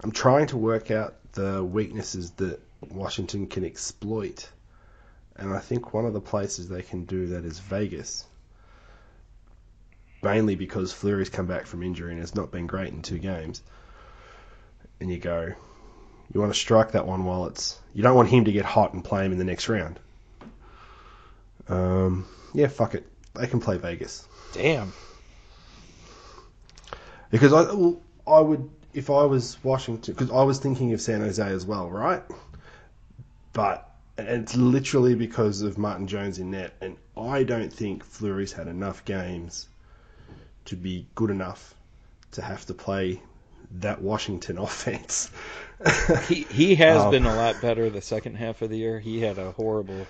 I'm 0.00 0.12
trying 0.12 0.46
to 0.48 0.56
work 0.56 0.90
out 0.90 1.14
the 1.32 1.64
weaknesses 1.64 2.30
that 2.32 2.60
Washington 2.90 3.46
can 3.46 3.64
exploit. 3.64 4.48
And 5.36 5.52
I 5.52 5.58
think 5.60 5.92
one 5.94 6.04
of 6.04 6.12
the 6.12 6.20
places 6.20 6.68
they 6.68 6.82
can 6.82 7.04
do 7.04 7.28
that 7.28 7.44
is 7.44 7.58
Vegas. 7.58 8.26
Mainly 10.22 10.56
because 10.56 10.92
Fleury's 10.92 11.28
come 11.28 11.46
back 11.46 11.66
from 11.66 11.82
injury 11.82 12.12
and 12.12 12.20
has 12.20 12.34
not 12.34 12.50
been 12.50 12.66
great 12.66 12.92
in 12.92 13.02
two 13.02 13.18
games. 13.18 13.62
And 15.00 15.10
you 15.10 15.18
go, 15.18 15.52
you 16.32 16.40
want 16.40 16.52
to 16.52 16.58
strike 16.58 16.92
that 16.92 17.06
one 17.06 17.24
while 17.24 17.46
it's. 17.46 17.78
You 17.92 18.02
don't 18.02 18.16
want 18.16 18.28
him 18.28 18.44
to 18.46 18.52
get 18.52 18.64
hot 18.64 18.92
and 18.92 19.04
play 19.04 19.24
him 19.24 19.32
in 19.32 19.38
the 19.38 19.44
next 19.44 19.68
round. 19.68 19.98
Um, 21.68 22.26
yeah, 22.54 22.68
fuck 22.68 22.94
it. 22.94 23.06
They 23.34 23.46
can 23.46 23.60
play 23.60 23.76
Vegas. 23.76 24.26
Damn. 24.52 24.92
Because 27.30 27.52
I, 27.52 27.62
well, 27.72 28.00
I 28.26 28.40
would, 28.40 28.70
if 28.94 29.10
I 29.10 29.24
was 29.24 29.62
Washington, 29.62 30.14
because 30.14 30.30
I 30.30 30.42
was 30.42 30.58
thinking 30.58 30.92
of 30.94 31.00
San 31.00 31.20
Jose 31.20 31.46
as 31.46 31.66
well, 31.66 31.90
right? 31.90 32.22
But 33.52 33.90
and 34.18 34.28
it's 34.28 34.56
literally 34.56 35.14
because 35.14 35.62
of 35.62 35.76
Martin 35.76 36.06
Jones 36.06 36.38
in 36.38 36.50
net, 36.52 36.72
and 36.80 36.96
I 37.16 37.42
don't 37.42 37.72
think 37.72 38.04
Fleury's 38.04 38.52
had 38.52 38.68
enough 38.68 39.04
games 39.04 39.68
to 40.66 40.76
be 40.76 41.08
good 41.14 41.30
enough 41.30 41.74
to 42.32 42.42
have 42.42 42.66
to 42.66 42.74
play 42.74 43.22
that 43.70 44.00
Washington 44.02 44.58
offense. 44.66 45.30
He 46.18 46.44
he 46.44 46.74
has 46.76 47.04
Um, 47.04 47.10
been 47.10 47.26
a 47.26 47.32
lot 47.32 47.60
better 47.60 47.90
the 47.90 48.02
second 48.02 48.34
half 48.36 48.60
of 48.62 48.70
the 48.70 48.78
year. 48.78 48.98
He 49.00 49.20
had 49.20 49.38
a 49.38 49.52
horrible 49.52 50.08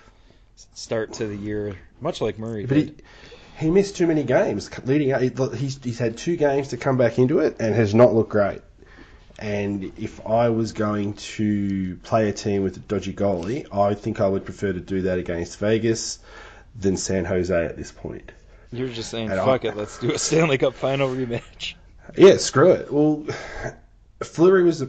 start 0.75 1.13
to 1.15 1.27
the 1.27 1.37
year, 1.37 1.79
much 2.01 2.21
like 2.21 2.39
Murray 2.39 2.67
But 2.67 2.75
did. 2.75 2.95
he, 3.59 3.67
he 3.67 3.71
missed 3.71 3.97
too 3.97 4.07
many 4.07 4.25
games 4.25 4.71
leading 4.85 5.13
up. 5.13 5.23
He's, 5.55 5.83
he's 5.83 5.99
had 5.99 6.17
two 6.19 6.37
games 6.37 6.69
to 6.69 6.77
come 6.77 6.97
back 6.99 7.19
into 7.19 7.39
it 7.41 7.57
and 7.61 7.75
has 7.75 7.95
not 7.95 8.15
looked 8.15 8.31
great. 8.31 8.63
And 9.39 9.93
if 9.99 10.25
I 10.27 10.51
was 10.51 10.73
going 10.73 11.15
to 11.15 11.97
play 12.05 12.29
a 12.29 12.33
team 12.33 12.63
with 12.63 12.77
a 12.77 12.81
dodgy 12.81 13.15
goalie, 13.15 13.67
I 13.75 13.95
think 13.95 14.21
I 14.21 14.29
would 14.29 14.45
prefer 14.45 14.73
to 14.73 14.81
do 14.81 15.03
that 15.03 15.19
against 15.19 15.59
Vegas 15.59 16.19
than 16.75 16.97
San 16.97 17.25
Jose 17.27 17.55
at 17.67 17.77
this 17.77 17.93
point. 17.93 18.33
You're 18.73 18.89
just 18.89 19.11
saying, 19.11 19.31
And 19.31 19.41
fuck 19.41 19.65
it, 19.65 19.77
let's 19.77 19.99
do 19.99 20.13
a 20.13 20.19
Stanley 20.19 20.59
Cup 20.59 20.75
final 20.75 21.09
rematch. 21.09 21.75
Yeah, 22.17 22.37
screw 22.37 22.71
it. 22.71 22.93
Well, 22.93 23.27
Fleury 24.23 24.63
was 24.63 24.85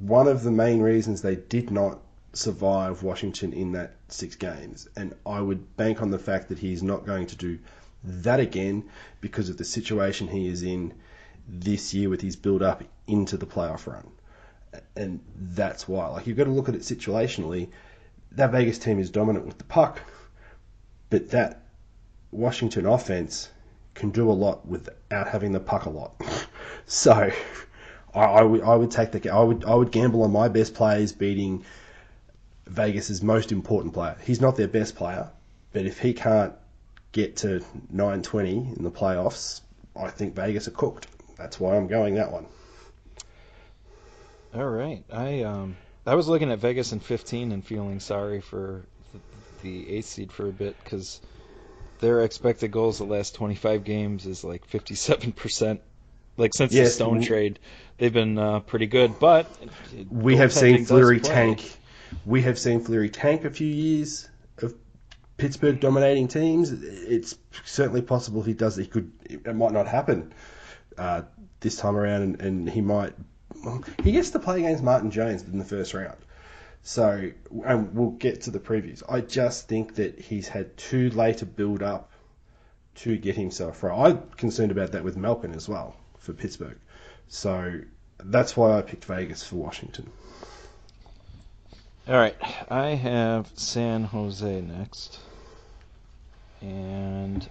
one 0.00 0.26
of 0.26 0.42
the 0.42 0.50
main 0.50 0.80
reasons 0.80 1.22
they 1.22 1.36
did 1.36 1.70
not 1.70 2.00
survive 2.32 3.02
Washington 3.02 3.52
in 3.52 3.72
that 3.72 3.96
six 4.08 4.36
games, 4.36 4.88
and 4.96 5.14
I 5.24 5.40
would 5.40 5.76
bank 5.76 6.02
on 6.02 6.10
the 6.10 6.18
fact 6.18 6.48
that 6.48 6.58
he's 6.58 6.82
not 6.82 7.06
going 7.06 7.26
to 7.28 7.36
do 7.36 7.58
that 8.04 8.40
again 8.40 8.84
because 9.20 9.48
of 9.48 9.56
the 9.56 9.64
situation 9.64 10.28
he 10.28 10.48
is 10.48 10.62
in 10.62 10.94
this 11.48 11.94
year 11.94 12.08
with 12.08 12.20
his 12.20 12.36
build 12.36 12.62
up 12.62 12.82
into 13.06 13.36
the 13.36 13.46
playoff 13.46 13.86
run. 13.86 14.08
And 14.96 15.20
that's 15.36 15.88
why. 15.88 16.08
Like 16.08 16.26
you've 16.26 16.36
got 16.36 16.44
to 16.44 16.50
look 16.50 16.68
at 16.68 16.74
it 16.74 16.82
situationally. 16.82 17.68
That 18.32 18.52
Vegas 18.52 18.78
team 18.78 18.98
is 18.98 19.10
dominant 19.10 19.46
with 19.46 19.58
the 19.58 19.64
puck, 19.64 20.00
but 21.10 21.30
that 21.30 21.65
Washington 22.36 22.84
offense 22.86 23.48
can 23.94 24.10
do 24.10 24.30
a 24.30 24.32
lot 24.32 24.66
without 24.66 25.26
having 25.26 25.52
the 25.52 25.60
puck 25.60 25.86
a 25.86 25.90
lot. 25.90 26.20
so 26.86 27.30
I, 28.14 28.42
would 28.42 28.62
I 28.62 28.76
would 28.76 28.90
take 28.90 29.10
the 29.12 29.30
I 29.30 29.42
would 29.42 29.64
I 29.64 29.74
would 29.74 29.90
gamble 29.90 30.22
on 30.22 30.32
my 30.32 30.48
best 30.48 30.74
players 30.74 31.12
beating 31.12 31.64
Vegas's 32.66 33.22
most 33.22 33.52
important 33.52 33.94
player. 33.94 34.16
He's 34.22 34.40
not 34.40 34.56
their 34.56 34.68
best 34.68 34.96
player, 34.96 35.30
but 35.72 35.86
if 35.86 35.98
he 35.98 36.12
can't 36.12 36.52
get 37.12 37.36
to 37.36 37.64
920 37.90 38.74
in 38.76 38.84
the 38.84 38.90
playoffs, 38.90 39.62
I 39.98 40.08
think 40.08 40.34
Vegas 40.34 40.68
are 40.68 40.72
cooked. 40.72 41.06
That's 41.38 41.58
why 41.58 41.76
I'm 41.76 41.86
going 41.86 42.14
that 42.14 42.30
one. 42.32 42.46
All 44.54 44.68
right, 44.68 45.02
I 45.10 45.42
um 45.42 45.76
I 46.06 46.14
was 46.14 46.28
looking 46.28 46.52
at 46.52 46.58
Vegas 46.58 46.92
in 46.92 47.00
15 47.00 47.52
and 47.52 47.64
feeling 47.64 47.98
sorry 47.98 48.42
for 48.42 48.84
the, 49.12 49.20
the 49.62 49.96
eighth 49.96 50.06
seed 50.06 50.32
for 50.32 50.48
a 50.48 50.52
bit 50.52 50.76
because 50.84 51.20
their 52.00 52.22
expected 52.22 52.70
goals 52.70 52.98
the 52.98 53.04
last 53.04 53.34
25 53.34 53.84
games 53.84 54.26
is 54.26 54.44
like 54.44 54.64
57 54.66 55.32
percent. 55.32 55.80
Like 56.36 56.52
since 56.54 56.72
the 56.72 56.86
Stone 56.86 57.18
we- 57.18 57.24
trade, 57.24 57.58
they've 57.98 58.12
been 58.12 58.38
uh, 58.38 58.60
pretty 58.60 58.86
good. 58.86 59.18
But 59.18 59.46
We 60.10 60.36
have 60.36 60.52
seen 60.52 60.84
Fleury 60.84 61.20
tank. 61.20 61.78
We 62.24 62.42
have 62.42 62.58
seen 62.58 62.80
Fleury 62.80 63.08
tank 63.08 63.44
a 63.44 63.50
few 63.50 63.66
years 63.66 64.28
of 64.58 64.74
Pittsburgh 65.38 65.80
dominating 65.80 66.28
teams. 66.28 66.72
It's 66.72 67.38
certainly 67.64 68.02
possible 68.02 68.42
he 68.42 68.52
does. 68.52 68.76
He 68.76 68.86
could. 68.86 69.10
It 69.24 69.54
might 69.56 69.72
not 69.72 69.86
happen 69.88 70.34
uh, 70.98 71.22
this 71.60 71.76
time 71.76 71.96
around, 71.96 72.22
and, 72.22 72.40
and 72.42 72.70
he 72.70 72.80
might. 72.82 73.14
well, 73.64 73.82
He 74.04 74.12
gets 74.12 74.30
to 74.30 74.38
play 74.38 74.58
against 74.58 74.84
Martin 74.84 75.10
Jones 75.10 75.42
in 75.42 75.58
the 75.58 75.64
first 75.64 75.94
round. 75.94 76.16
So, 76.86 77.32
and 77.64 77.96
we'll 77.96 78.12
get 78.12 78.42
to 78.42 78.52
the 78.52 78.60
previews. 78.60 79.02
I 79.08 79.20
just 79.20 79.66
think 79.66 79.96
that 79.96 80.20
he's 80.20 80.46
had 80.46 80.76
too 80.76 81.10
late 81.10 81.42
a 81.42 81.44
build 81.44 81.82
up 81.82 82.12
to 83.02 83.16
get 83.16 83.34
himself 83.34 83.82
right. 83.82 84.12
I'm 84.12 84.22
concerned 84.36 84.70
about 84.70 84.92
that 84.92 85.02
with 85.02 85.16
Malkin 85.16 85.52
as 85.52 85.68
well 85.68 85.96
for 86.20 86.32
Pittsburgh. 86.32 86.78
So 87.26 87.80
that's 88.22 88.56
why 88.56 88.78
I 88.78 88.82
picked 88.82 89.04
Vegas 89.06 89.42
for 89.42 89.56
Washington. 89.56 90.08
All 92.06 92.14
right, 92.14 92.36
I 92.70 92.90
have 92.90 93.50
San 93.56 94.04
Jose 94.04 94.60
next, 94.60 95.18
and 96.60 97.50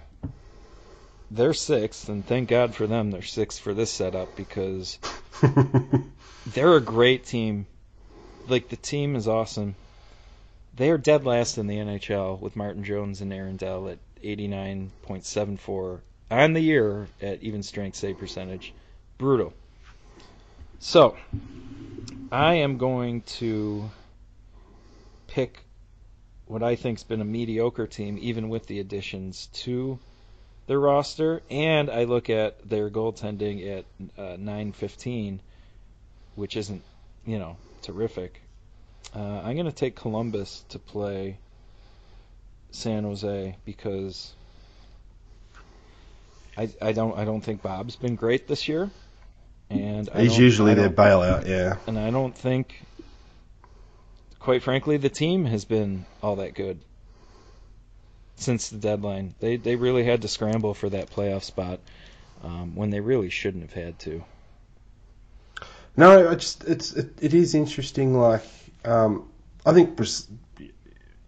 they're 1.30 1.52
sixth, 1.52 2.08
and 2.08 2.26
thank 2.26 2.48
God 2.48 2.74
for 2.74 2.86
them. 2.86 3.10
They're 3.10 3.20
sixth 3.20 3.60
for 3.60 3.74
this 3.74 3.90
setup 3.90 4.34
because 4.34 4.98
they're 6.46 6.76
a 6.76 6.80
great 6.80 7.26
team. 7.26 7.66
Like 8.48 8.68
the 8.68 8.76
team 8.76 9.16
is 9.16 9.26
awesome. 9.26 9.74
They 10.76 10.90
are 10.90 10.98
dead 10.98 11.24
last 11.24 11.58
in 11.58 11.66
the 11.66 11.76
NHL 11.76 12.38
with 12.38 12.54
Martin 12.54 12.84
Jones 12.84 13.20
and 13.20 13.32
Aaron 13.32 13.56
Dell 13.56 13.88
at 13.88 13.98
89.74 14.22 16.00
on 16.30 16.52
the 16.52 16.60
year 16.60 17.08
at 17.20 17.42
even 17.42 17.62
strength 17.62 17.96
save 17.96 18.18
percentage. 18.18 18.72
Brutal. 19.18 19.52
So, 20.78 21.16
I 22.30 22.56
am 22.56 22.76
going 22.76 23.22
to 23.22 23.90
pick 25.26 25.60
what 26.46 26.62
I 26.62 26.76
think's 26.76 27.02
been 27.02 27.20
a 27.20 27.24
mediocre 27.24 27.86
team, 27.86 28.18
even 28.20 28.48
with 28.48 28.66
the 28.66 28.78
additions 28.80 29.46
to 29.52 29.98
their 30.66 30.78
roster, 30.78 31.42
and 31.50 31.90
I 31.90 32.04
look 32.04 32.30
at 32.30 32.68
their 32.68 32.90
goaltending 32.90 33.78
at 33.78 33.84
uh, 34.18 34.36
915, 34.36 35.40
which 36.34 36.56
isn't, 36.56 36.82
you 37.24 37.38
know, 37.38 37.56
terrific. 37.86 38.42
Uh, 39.14 39.40
I'm 39.44 39.54
going 39.54 39.66
to 39.66 39.72
take 39.72 39.94
Columbus 39.94 40.64
to 40.70 40.78
play 40.80 41.38
San 42.72 43.04
Jose 43.04 43.56
because 43.64 44.34
I, 46.56 46.68
I 46.82 46.92
don't 46.92 47.16
I 47.16 47.24
don't 47.24 47.40
think 47.40 47.62
Bob's 47.62 47.96
been 47.96 48.16
great 48.16 48.48
this 48.48 48.66
year, 48.66 48.90
and 49.70 50.10
He's 50.16 50.36
usually 50.36 50.74
their 50.74 50.90
bailout, 50.90 51.46
yeah. 51.46 51.76
and 51.86 51.96
I 51.98 52.10
don't 52.10 52.36
think, 52.36 52.82
quite 54.40 54.62
frankly, 54.62 54.96
the 54.96 55.08
team 55.08 55.44
has 55.44 55.64
been 55.64 56.04
all 56.22 56.36
that 56.36 56.54
good 56.54 56.80
since 58.34 58.70
the 58.70 58.78
deadline. 58.78 59.34
They 59.38 59.56
they 59.56 59.76
really 59.76 60.04
had 60.04 60.22
to 60.22 60.28
scramble 60.28 60.74
for 60.74 60.88
that 60.90 61.10
playoff 61.10 61.44
spot 61.44 61.78
um, 62.42 62.74
when 62.74 62.90
they 62.90 63.00
really 63.00 63.30
shouldn't 63.30 63.62
have 63.62 63.84
had 63.84 63.98
to. 64.00 64.24
No, 65.96 66.30
I 66.30 66.34
just 66.34 66.64
it's 66.64 66.92
it, 66.92 67.10
it 67.20 67.34
is 67.34 67.54
interesting. 67.54 68.18
Like, 68.18 68.42
um, 68.84 69.30
I 69.64 69.72
think 69.72 69.98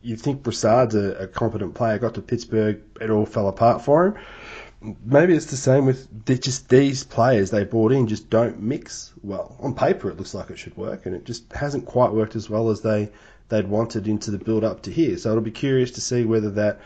you 0.02 0.16
think 0.16 0.42
Brassard's 0.42 0.94
a, 0.94 1.12
a 1.14 1.26
competent 1.26 1.74
player. 1.74 1.98
Got 1.98 2.14
to 2.14 2.22
Pittsburgh, 2.22 2.80
it 3.00 3.10
all 3.10 3.26
fell 3.26 3.48
apart 3.48 3.82
for 3.82 4.06
him. 4.06 4.96
maybe 5.04 5.34
it's 5.34 5.46
the 5.46 5.56
same 5.56 5.86
with 5.86 6.06
they're 6.26 6.36
just 6.36 6.68
these 6.68 7.02
players 7.02 7.50
they 7.50 7.64
brought 7.64 7.92
in 7.92 8.06
just 8.06 8.30
don't 8.30 8.60
mix 8.60 9.12
well. 9.22 9.56
On 9.60 9.74
paper, 9.74 10.10
it 10.10 10.16
looks 10.18 10.34
like 10.34 10.50
it 10.50 10.58
should 10.58 10.76
work, 10.76 11.06
and 11.06 11.14
it 11.14 11.24
just 11.24 11.50
hasn't 11.52 11.86
quite 11.86 12.12
worked 12.12 12.36
as 12.36 12.50
well 12.50 12.70
as 12.70 12.80
they 12.82 13.10
they'd 13.48 13.66
wanted 13.68 14.06
into 14.06 14.30
the 14.30 14.38
build 14.38 14.64
up 14.64 14.82
to 14.82 14.90
here. 14.90 15.16
So 15.16 15.30
it'll 15.30 15.42
be 15.42 15.50
curious 15.50 15.90
to 15.92 16.00
see 16.02 16.24
whether 16.24 16.50
that, 16.50 16.80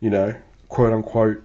you 0.00 0.10
know, 0.10 0.34
quote 0.68 0.92
unquote, 0.92 1.42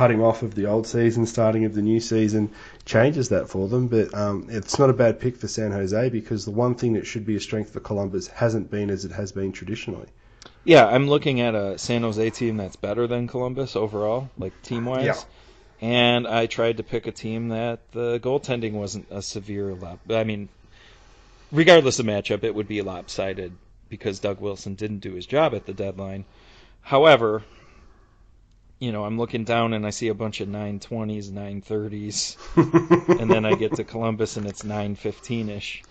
cutting 0.00 0.22
off 0.22 0.42
of 0.42 0.54
the 0.54 0.64
old 0.64 0.86
season, 0.86 1.26
starting 1.26 1.66
of 1.66 1.74
the 1.74 1.82
new 1.82 2.00
season, 2.00 2.50
changes 2.86 3.28
that 3.28 3.50
for 3.50 3.68
them. 3.68 3.86
But 3.86 4.14
um, 4.14 4.46
it's 4.48 4.78
not 4.78 4.88
a 4.88 4.94
bad 4.94 5.20
pick 5.20 5.36
for 5.36 5.46
San 5.46 5.72
Jose 5.72 6.08
because 6.08 6.46
the 6.46 6.52
one 6.52 6.74
thing 6.74 6.94
that 6.94 7.06
should 7.06 7.26
be 7.26 7.36
a 7.36 7.40
strength 7.40 7.74
for 7.74 7.80
Columbus 7.80 8.26
hasn't 8.28 8.70
been 8.70 8.88
as 8.88 9.04
it 9.04 9.12
has 9.12 9.30
been 9.30 9.52
traditionally. 9.52 10.08
Yeah, 10.64 10.86
I'm 10.86 11.06
looking 11.06 11.42
at 11.42 11.54
a 11.54 11.76
San 11.76 12.00
Jose 12.00 12.30
team 12.30 12.56
that's 12.56 12.76
better 12.76 13.06
than 13.06 13.28
Columbus 13.28 13.76
overall, 13.76 14.30
like 14.38 14.54
team 14.62 14.86
wise. 14.86 15.04
Yeah. 15.04 15.16
And 15.82 16.26
I 16.26 16.46
tried 16.46 16.78
to 16.78 16.82
pick 16.82 17.06
a 17.06 17.12
team 17.12 17.48
that 17.48 17.80
the 17.92 18.18
goaltending 18.20 18.72
wasn't 18.72 19.06
a 19.10 19.20
severe 19.20 19.74
lop. 19.74 19.98
I 20.08 20.24
mean, 20.24 20.48
regardless 21.52 21.98
of 21.98 22.06
matchup, 22.06 22.42
it 22.42 22.54
would 22.54 22.68
be 22.68 22.80
lopsided 22.80 23.52
because 23.90 24.18
Doug 24.18 24.40
Wilson 24.40 24.76
didn't 24.76 25.00
do 25.00 25.12
his 25.12 25.26
job 25.26 25.54
at 25.54 25.66
the 25.66 25.74
deadline. 25.74 26.24
However, 26.80 27.42
you 28.80 28.92
know, 28.92 29.04
I'm 29.04 29.18
looking 29.18 29.44
down 29.44 29.74
and 29.74 29.86
I 29.86 29.90
see 29.90 30.08
a 30.08 30.14
bunch 30.14 30.40
of 30.40 30.48
920s, 30.48 31.30
930s, 31.30 33.18
and 33.20 33.30
then 33.30 33.44
I 33.44 33.54
get 33.54 33.76
to 33.76 33.84
Columbus 33.84 34.38
and 34.38 34.46
it's 34.46 34.64
915 34.64 35.50
ish. 35.50 35.82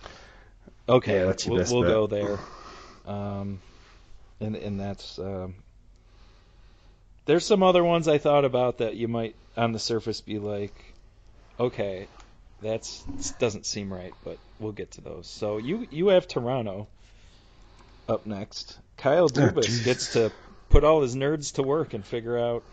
Okay, 0.88 1.20
Yeah, 1.20 1.24
that's 1.26 1.46
we'll, 1.46 1.64
we'll 1.70 1.82
go 1.82 2.06
there. 2.08 2.38
Um, 3.06 3.60
and 4.40 4.56
and 4.56 4.80
that's 4.80 5.18
um, 5.20 5.54
there's 7.26 7.46
some 7.46 7.62
other 7.62 7.84
ones 7.84 8.08
I 8.08 8.18
thought 8.18 8.44
about 8.44 8.78
that 8.78 8.96
you 8.96 9.06
might 9.06 9.36
on 9.56 9.70
the 9.70 9.78
surface 9.78 10.20
be 10.20 10.40
like, 10.40 10.74
okay, 11.60 12.08
that's 12.60 13.02
doesn't 13.38 13.66
seem 13.66 13.92
right, 13.92 14.12
but 14.24 14.38
we'll 14.58 14.72
get 14.72 14.92
to 14.92 15.00
those. 15.00 15.28
So 15.28 15.58
you 15.58 15.86
you 15.92 16.08
have 16.08 16.26
Toronto 16.26 16.88
up 18.08 18.26
next. 18.26 18.76
Kyle 18.96 19.28
Dubas 19.28 19.66
geez. 19.66 19.84
gets 19.84 20.12
to 20.14 20.32
put 20.70 20.82
all 20.82 21.02
his 21.02 21.14
nerds 21.14 21.54
to 21.54 21.62
work 21.62 21.94
and 21.94 22.04
figure 22.04 22.36
out 22.36 22.64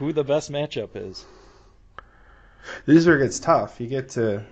who 0.00 0.14
the 0.14 0.24
best 0.24 0.50
matchup 0.50 0.90
is. 0.94 1.26
This 2.86 2.96
is 2.96 3.06
where 3.06 3.18
it 3.18 3.22
gets 3.22 3.38
tough. 3.38 3.78
You 3.80 3.86
get 3.86 4.08
to 4.10 4.42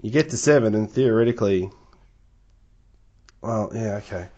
you 0.00 0.10
get 0.10 0.30
to 0.30 0.38
seven, 0.38 0.74
and 0.74 0.90
theoretically, 0.90 1.70
well, 3.42 3.70
yeah, 3.74 3.96
okay. 3.96 4.28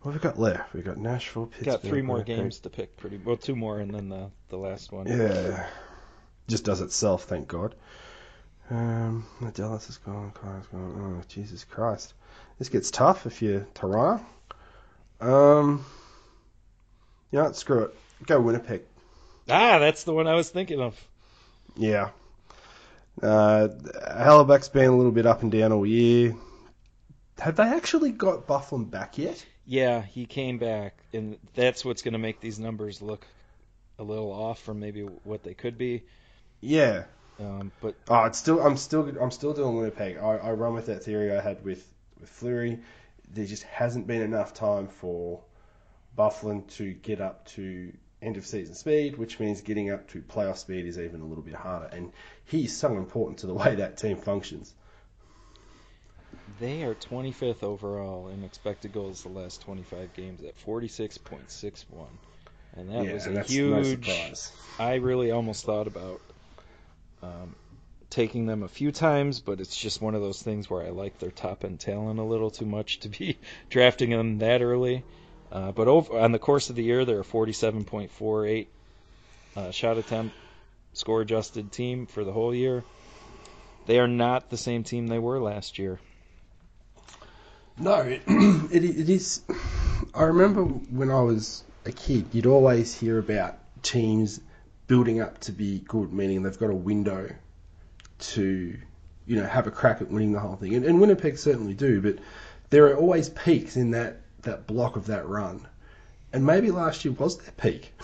What 0.00 0.12
have 0.12 0.22
we 0.22 0.28
got 0.28 0.38
left? 0.38 0.72
We 0.72 0.80
got 0.80 0.96
Nashville, 0.96 1.46
Pittsburgh. 1.46 1.66
Got 1.74 1.82
three 1.82 2.00
more 2.00 2.22
games 2.22 2.60
to 2.60 2.70
pick. 2.70 2.96
Pretty 2.96 3.18
well, 3.18 3.36
two 3.36 3.54
more, 3.54 3.78
and 3.80 3.94
then 3.94 4.08
the 4.08 4.30
the 4.48 4.56
last 4.56 4.90
one. 4.90 5.06
Yeah, 5.06 5.66
just 6.48 6.64
does 6.64 6.80
itself. 6.80 7.24
Thank 7.24 7.46
God. 7.46 7.74
Um, 8.70 9.26
Dallas 9.52 9.90
is 9.90 9.98
gone. 9.98 10.30
Kyle's 10.30 10.66
gone. 10.68 11.18
Oh, 11.20 11.22
Jesus 11.28 11.64
Christ! 11.64 12.14
This 12.58 12.70
gets 12.70 12.90
tough 12.90 13.26
if 13.26 13.42
you're 13.42 13.66
Toronto. 13.74 14.24
Um, 15.20 15.84
you 17.32 17.38
know, 17.38 17.52
screw 17.52 17.82
it. 17.82 17.94
Go 18.26 18.40
Winnipeg. 18.40 18.80
Ah, 19.50 19.78
that's 19.78 20.04
the 20.04 20.12
one 20.12 20.26
I 20.26 20.34
was 20.34 20.48
thinking 20.50 20.80
of. 20.80 20.98
Yeah. 21.76 22.10
Uh, 23.22 23.68
Hellebuyck's 24.10 24.68
been 24.68 24.88
a 24.88 24.96
little 24.96 25.12
bit 25.12 25.26
up 25.26 25.42
and 25.42 25.52
down 25.52 25.72
all 25.72 25.84
year. 25.86 26.34
Have 27.38 27.56
they 27.56 27.64
actually 27.64 28.12
got 28.12 28.46
Byfuglien 28.46 28.90
back 28.90 29.18
yet? 29.18 29.44
Yeah, 29.66 30.02
he 30.02 30.26
came 30.26 30.58
back, 30.58 30.96
and 31.12 31.38
that's 31.54 31.84
what's 31.84 32.02
going 32.02 32.12
to 32.12 32.18
make 32.18 32.40
these 32.40 32.58
numbers 32.58 33.00
look 33.00 33.26
a 33.98 34.02
little 34.02 34.32
off 34.32 34.60
from 34.62 34.80
maybe 34.80 35.02
what 35.02 35.42
they 35.42 35.54
could 35.54 35.78
be. 35.78 36.02
Yeah. 36.60 37.04
Um, 37.38 37.72
but 37.80 37.94
Oh, 38.08 38.24
it's 38.24 38.38
still. 38.38 38.60
I'm 38.60 38.76
still. 38.76 39.08
I'm 39.20 39.30
still 39.30 39.54
doing 39.54 39.76
Winnipeg. 39.76 40.18
I, 40.18 40.36
I 40.36 40.52
run 40.52 40.74
with 40.74 40.86
that 40.86 41.04
theory 41.04 41.34
I 41.34 41.40
had 41.40 41.64
with 41.64 41.86
with 42.20 42.28
Fleury. 42.28 42.78
There 43.32 43.46
just 43.46 43.62
hasn't 43.62 44.06
been 44.06 44.20
enough 44.22 44.52
time 44.52 44.88
for 44.88 45.40
Byfuglien 46.18 46.68
to 46.76 46.92
get 46.92 47.20
up 47.20 47.46
to 47.48 47.92
end 48.22 48.36
of 48.36 48.46
season 48.46 48.74
speed, 48.74 49.16
which 49.16 49.38
means 49.40 49.60
getting 49.62 49.90
up 49.90 50.08
to 50.08 50.22
playoff 50.22 50.56
speed 50.58 50.86
is 50.86 50.98
even 50.98 51.20
a 51.20 51.26
little 51.26 51.44
bit 51.44 51.54
harder. 51.54 51.86
And 51.86 52.12
he's 52.44 52.76
so 52.76 52.96
important 52.96 53.38
to 53.40 53.46
the 53.46 53.54
way 53.54 53.76
that 53.76 53.96
team 53.98 54.18
functions. 54.18 54.74
they 56.58 56.82
are 56.82 56.94
25th 56.94 57.62
overall 57.62 58.28
in 58.28 58.44
expected 58.44 58.92
goals 58.92 59.22
the 59.22 59.28
last 59.28 59.62
25 59.62 60.12
games 60.12 60.42
at 60.44 60.56
46.61, 60.58 62.18
and 62.74 62.90
that 62.90 63.06
yeah, 63.06 63.12
was 63.12 63.26
a 63.26 63.32
no 63.64 63.82
huge. 63.82 63.84
surprise. 63.84 64.52
I 64.78 64.94
really 64.96 65.30
almost 65.30 65.64
thought 65.64 65.86
about 65.86 66.22
um, 67.22 67.56
taking 68.10 68.46
them 68.46 68.62
a 68.62 68.68
few 68.68 68.92
times, 68.92 69.40
but 69.40 69.60
it's 69.60 69.76
just 69.76 70.00
one 70.02 70.14
of 70.14 70.22
those 70.22 70.42
things 70.42 70.68
where 70.70 70.84
I 70.86 70.90
like 70.90 71.18
their 71.18 71.30
top 71.30 71.64
end 71.64 71.80
talent 71.80 72.18
a 72.20 72.24
little 72.24 72.50
too 72.50 72.66
much 72.66 73.00
to 73.00 73.08
be 73.08 73.38
drafting 73.70 74.10
them 74.10 74.38
that 74.38 74.62
early. 74.62 75.06
Uh, 75.52 75.72
but 75.72 75.88
over 75.88 76.18
on 76.18 76.32
the 76.32 76.38
course 76.38 76.70
of 76.70 76.76
the 76.76 76.82
year, 76.82 77.04
they're 77.04 77.20
a 77.20 77.24
47.48 77.24 78.66
uh, 79.56 79.70
shot 79.70 79.98
attempt 79.98 80.34
score 80.92 81.20
adjusted 81.20 81.72
team 81.72 82.06
for 82.06 82.24
the 82.24 82.32
whole 82.32 82.54
year. 82.54 82.84
They 83.86 83.98
are 83.98 84.08
not 84.08 84.50
the 84.50 84.56
same 84.56 84.84
team 84.84 85.06
they 85.06 85.18
were 85.18 85.40
last 85.40 85.78
year. 85.78 85.98
No, 87.78 87.94
it, 88.00 88.22
it, 88.28 88.84
it 88.84 89.08
is. 89.08 89.42
I 90.14 90.24
remember 90.24 90.64
when 90.64 91.10
I 91.10 91.22
was 91.22 91.64
a 91.86 91.92
kid, 91.92 92.26
you'd 92.32 92.46
always 92.46 92.94
hear 92.94 93.18
about 93.18 93.58
teams 93.82 94.40
building 94.86 95.20
up 95.20 95.38
to 95.40 95.52
be 95.52 95.80
good, 95.86 96.12
meaning 96.12 96.42
they've 96.42 96.58
got 96.58 96.70
a 96.70 96.74
window 96.74 97.30
to, 98.18 98.76
you 99.26 99.36
know, 99.36 99.46
have 99.46 99.66
a 99.66 99.70
crack 99.70 100.00
at 100.00 100.10
winning 100.10 100.32
the 100.32 100.40
whole 100.40 100.56
thing. 100.56 100.74
And, 100.74 100.84
and 100.84 101.00
Winnipeg 101.00 101.38
certainly 101.38 101.74
do, 101.74 102.00
but 102.00 102.16
there 102.70 102.86
are 102.88 102.96
always 102.96 103.28
peaks 103.30 103.76
in 103.76 103.92
that, 103.92 104.20
that 104.42 104.66
block 104.66 104.96
of 104.96 105.06
that 105.06 105.26
run. 105.28 105.66
And 106.32 106.44
maybe 106.46 106.70
last 106.70 107.04
year 107.04 107.12
was 107.14 107.38
their 107.38 107.52
peak. 107.52 107.92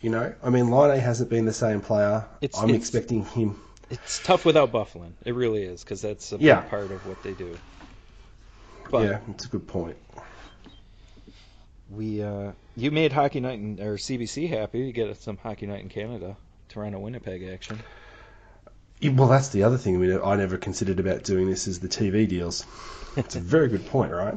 You 0.00 0.10
know, 0.10 0.34
I 0.42 0.50
mean, 0.50 0.68
Laine 0.68 0.98
hasn't 0.98 1.30
been 1.30 1.44
the 1.44 1.52
same 1.52 1.80
player. 1.80 2.24
It's- 2.40 2.60
I'm 2.60 2.70
it's- 2.70 2.80
expecting 2.82 3.24
him. 3.24 3.60
It's 3.88 4.20
tough 4.24 4.44
without 4.44 4.72
Byfuglien. 4.72 5.12
It 5.24 5.32
really 5.36 5.62
is 5.62 5.84
because 5.84 6.02
that's 6.02 6.32
a 6.32 6.38
big 6.38 6.68
part 6.68 6.90
of 6.90 7.06
what 7.06 7.22
they 7.22 7.34
do. 7.34 7.56
But 8.90 9.04
yeah, 9.08 9.18
it's 9.28 9.44
a 9.44 9.48
good 9.48 9.68
point. 9.68 9.96
we, 11.88 12.22
uh, 12.22 12.50
you 12.76 12.90
made 12.90 13.12
Hockey 13.12 13.38
Night 13.40 13.58
in, 13.60 13.80
or 13.80 13.96
CBC 13.96 14.48
happy. 14.48 14.80
You 14.80 14.92
get 14.92 15.16
some 15.18 15.36
Hockey 15.36 15.66
Night 15.66 15.82
in 15.82 15.88
Canada, 15.88 16.36
Toronto 16.68 16.98
Winnipeg 16.98 17.44
action. 17.44 17.78
Yeah, 19.00 19.12
Well, 19.12 19.28
that's 19.28 19.50
the 19.50 19.62
other 19.62 19.76
thing 19.78 20.00
we, 20.00 20.18
I 20.18 20.36
never 20.36 20.56
considered 20.56 20.98
about 20.98 21.22
doing 21.22 21.48
this 21.48 21.66
is 21.68 21.80
the 21.80 21.88
TV 21.88 22.28
deals. 22.28 22.64
It's 23.16 23.36
a 23.36 23.40
very 23.40 23.68
good 23.68 23.86
point, 23.86 24.12
right? 24.12 24.36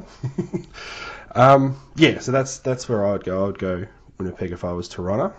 um, 1.34 1.76
yeah, 1.96 2.18
so 2.18 2.32
that's 2.32 2.58
that's 2.58 2.88
where 2.88 3.06
I 3.06 3.12
would 3.12 3.24
go. 3.24 3.42
I 3.44 3.46
would 3.46 3.58
go 3.58 3.86
Winnipeg 4.18 4.52
if 4.52 4.64
I 4.64 4.72
was 4.72 4.88
Toronto, 4.88 5.34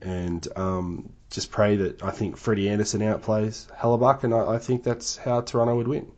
and 0.00 0.46
um, 0.56 1.12
just 1.30 1.50
pray 1.50 1.76
that 1.76 2.02
I 2.02 2.10
think 2.10 2.36
Freddie 2.36 2.68
Andersen 2.68 3.00
outplays 3.00 3.70
Hellebuyck, 3.76 4.24
and 4.24 4.34
I, 4.34 4.54
I 4.54 4.58
think 4.58 4.82
that's 4.84 5.16
how 5.16 5.40
Toronto 5.40 5.76
would 5.76 5.88
win. 5.88 6.10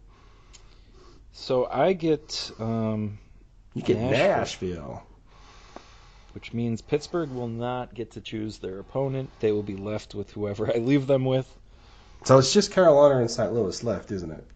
So 1.32 1.66
I 1.66 1.92
get, 1.94 2.50
um, 2.60 3.18
You 3.74 3.82
get 3.82 3.98
Nashville. 3.98 4.36
Nashville. 4.38 5.02
which 6.32 6.52
means 6.52 6.80
Pittsburgh 6.80 7.30
will 7.30 7.48
not 7.48 7.94
get 7.94 8.12
to 8.12 8.20
choose 8.20 8.58
their 8.58 8.78
opponent. 8.78 9.30
They 9.40 9.50
will 9.50 9.64
be 9.64 9.76
left 9.76 10.14
with 10.14 10.30
whoever 10.30 10.72
I 10.72 10.78
leave 10.78 11.06
them 11.08 11.24
with. 11.24 11.52
So 12.24 12.38
it's 12.38 12.52
just 12.52 12.70
Carolina 12.72 13.18
and 13.18 13.30
St. 13.30 13.52
Louis 13.52 13.82
left, 13.82 14.10
isn't 14.12 14.30
it? 14.30 14.46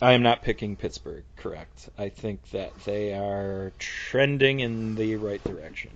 I 0.00 0.12
am 0.12 0.22
not 0.22 0.42
picking 0.42 0.76
Pittsburgh, 0.76 1.24
correct. 1.36 1.88
I 1.98 2.08
think 2.08 2.50
that 2.50 2.72
they 2.84 3.14
are 3.14 3.72
trending 3.78 4.60
in 4.60 4.94
the 4.94 5.16
right 5.16 5.42
direction. 5.42 5.90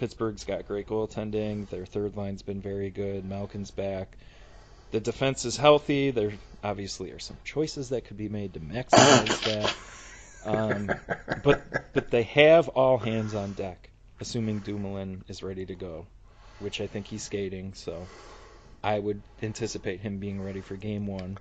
Pittsburgh's 0.00 0.44
got 0.44 0.66
great 0.66 0.88
goaltending. 0.88 1.68
Their 1.68 1.86
third 1.86 2.16
line's 2.16 2.42
been 2.42 2.60
very 2.60 2.90
good. 2.90 3.24
Malkin's 3.24 3.70
back. 3.70 4.16
The 4.90 4.98
defense 4.98 5.44
is 5.44 5.56
healthy. 5.56 6.10
There 6.10 6.32
obviously 6.64 7.12
are 7.12 7.20
some 7.20 7.36
choices 7.44 7.90
that 7.90 8.06
could 8.06 8.16
be 8.16 8.28
made 8.28 8.54
to 8.54 8.60
maximize 8.60 9.44
that. 9.44 9.74
Um, 10.44 10.90
but 11.44 11.92
but 11.92 12.10
they 12.10 12.22
have 12.24 12.68
all 12.68 12.98
hands 12.98 13.34
on 13.34 13.52
deck, 13.52 13.90
assuming 14.20 14.60
Dumoulin 14.60 15.22
is 15.28 15.42
ready 15.42 15.66
to 15.66 15.74
go, 15.74 16.06
which 16.58 16.80
I 16.80 16.88
think 16.88 17.06
he's 17.06 17.22
skating. 17.22 17.74
So 17.74 18.08
I 18.82 18.98
would 18.98 19.22
anticipate 19.42 20.00
him 20.00 20.18
being 20.18 20.42
ready 20.42 20.60
for 20.60 20.76
game 20.76 21.06
one. 21.06 21.38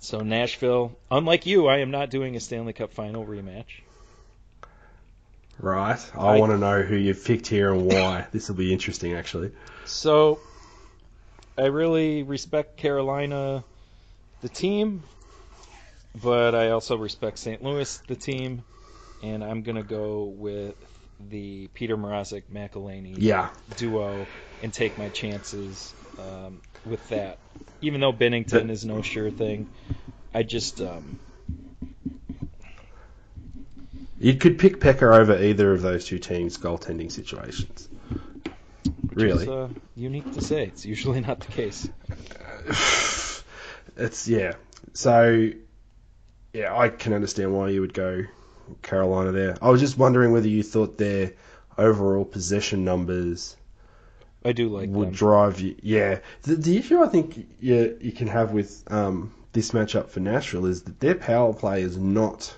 So 0.00 0.20
Nashville, 0.20 0.92
unlike 1.10 1.46
you, 1.46 1.66
I 1.66 1.78
am 1.78 1.90
not 1.90 2.10
doing 2.10 2.36
a 2.36 2.40
Stanley 2.40 2.72
Cup 2.74 2.92
final 2.92 3.24
rematch. 3.24 3.82
Right. 5.58 5.98
I, 6.14 6.18
I- 6.36 6.38
want 6.40 6.52
to 6.52 6.58
know 6.58 6.82
who 6.82 6.96
you've 6.96 7.24
picked 7.24 7.46
here 7.46 7.72
and 7.72 7.86
why. 7.86 8.26
this 8.32 8.48
will 8.48 8.56
be 8.56 8.72
interesting, 8.72 9.14
actually. 9.14 9.52
So 9.86 10.40
I 11.56 11.66
really 11.66 12.22
respect 12.22 12.76
Carolina, 12.76 13.64
the 14.42 14.48
team, 14.48 15.04
but 16.22 16.54
I 16.54 16.70
also 16.70 16.96
respect 16.96 17.38
St. 17.38 17.62
Louis, 17.62 17.96
the 18.08 18.16
team, 18.16 18.62
and 19.22 19.42
I'm 19.42 19.62
gonna 19.62 19.82
go 19.82 20.24
with 20.24 20.74
the 21.30 21.68
Peter 21.68 21.96
Mrazek 21.96 22.42
McElhinney 22.52 23.14
Yeah. 23.18 23.50
duo 23.76 24.28
and 24.60 24.72
take 24.72 24.98
my 24.98 25.08
chances 25.08 25.94
um, 26.18 26.60
with 26.86 27.06
that. 27.08 27.38
Even 27.80 28.00
though 28.00 28.12
Binnington 28.12 28.70
is 28.70 28.84
no 28.84 29.02
sure 29.02 29.30
thing, 29.30 29.68
I 30.32 30.42
just 30.42 30.80
um, 30.80 31.18
You 34.24 34.34
could 34.34 34.58
pick 34.58 34.80
Pekka 34.80 35.14
over 35.14 35.36
either 35.36 35.72
of 35.72 35.82
those 35.82 36.06
two 36.06 36.18
teams' 36.18 36.56
goaltending 36.56 37.12
situations. 37.12 37.90
Really? 39.12 39.42
is 39.42 39.48
uh, 39.50 39.68
unique 39.94 40.32
to 40.32 40.40
say. 40.40 40.64
It's 40.64 40.86
usually 40.86 41.20
not 41.20 41.40
the 41.40 41.52
case. 41.52 41.88
It's 43.96 44.26
yeah. 44.26 44.54
So 44.92 45.50
yeah, 46.52 46.76
I 46.76 46.88
can 46.88 47.12
understand 47.12 47.54
why 47.54 47.68
you 47.68 47.80
would 47.80 47.94
go 47.94 48.24
Carolina 48.82 49.30
there. 49.30 49.56
I 49.62 49.70
was 49.70 49.80
just 49.80 49.96
wondering 49.96 50.32
whether 50.32 50.48
you 50.48 50.64
thought 50.64 50.98
their 50.98 51.34
overall 51.78 52.24
possession 52.24 52.84
numbers 52.84 53.56
I 54.44 54.52
do 54.52 54.68
like 54.68 54.90
would 54.90 55.08
them. 55.08 55.14
drive 55.14 55.60
you. 55.60 55.74
Yeah, 55.82 56.18
the, 56.42 56.56
the 56.56 56.76
issue 56.76 57.02
I 57.02 57.08
think 57.08 57.46
you 57.60 57.96
you 58.00 58.12
can 58.12 58.28
have 58.28 58.52
with 58.52 58.84
um, 58.88 59.32
this 59.52 59.70
matchup 59.70 60.08
for 60.10 60.20
Nashville 60.20 60.66
is 60.66 60.82
that 60.82 61.00
their 61.00 61.14
power 61.14 61.52
play 61.54 61.82
is 61.82 61.96
not 61.96 62.54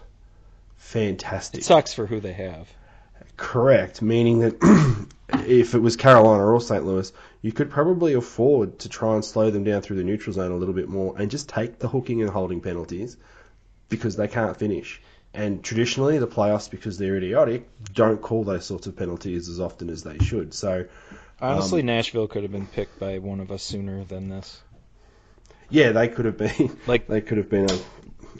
fantastic. 0.76 1.60
It 1.60 1.64
sucks 1.64 1.94
for 1.94 2.06
who 2.06 2.20
they 2.20 2.32
have. 2.32 2.68
Correct, 3.36 4.00
meaning 4.02 4.40
that 4.40 5.06
if 5.46 5.74
it 5.74 5.80
was 5.80 5.96
Carolina 5.96 6.44
or 6.44 6.60
St. 6.60 6.84
Louis, 6.84 7.12
you 7.42 7.52
could 7.52 7.70
probably 7.70 8.14
afford 8.14 8.78
to 8.80 8.88
try 8.88 9.14
and 9.14 9.24
slow 9.24 9.50
them 9.50 9.62
down 9.62 9.82
through 9.82 9.96
the 9.96 10.04
neutral 10.04 10.32
zone 10.32 10.50
a 10.50 10.56
little 10.56 10.74
bit 10.74 10.88
more 10.88 11.14
and 11.18 11.30
just 11.30 11.48
take 11.48 11.78
the 11.78 11.88
hooking 11.88 12.22
and 12.22 12.30
holding 12.30 12.60
penalties 12.60 13.16
because 13.88 14.16
they 14.16 14.26
can't 14.26 14.56
finish. 14.56 15.00
And 15.34 15.62
traditionally, 15.62 16.18
the 16.18 16.26
playoffs, 16.26 16.70
because 16.70 16.96
they're 16.96 17.16
idiotic, 17.16 17.68
don't 17.92 18.22
call 18.22 18.42
those 18.42 18.64
sorts 18.64 18.86
of 18.86 18.96
penalties 18.96 19.50
as 19.50 19.60
often 19.60 19.90
as 19.90 20.02
they 20.02 20.16
should. 20.18 20.54
So, 20.54 20.86
Honestly, 21.40 21.80
Um, 21.80 21.86
Nashville 21.86 22.28
could 22.28 22.42
have 22.42 22.52
been 22.52 22.66
picked 22.66 22.98
by 22.98 23.18
one 23.18 23.40
of 23.40 23.50
us 23.52 23.62
sooner 23.62 24.04
than 24.04 24.28
this. 24.28 24.62
yeah, 25.68 25.92
they 25.92 26.08
could 26.08 26.24
have 26.24 26.38
been 26.38 26.76
Like 26.86 27.06
they 27.06 27.20
could 27.20 27.38
have 27.38 27.50
been 27.50 27.70
uh, 27.70 27.78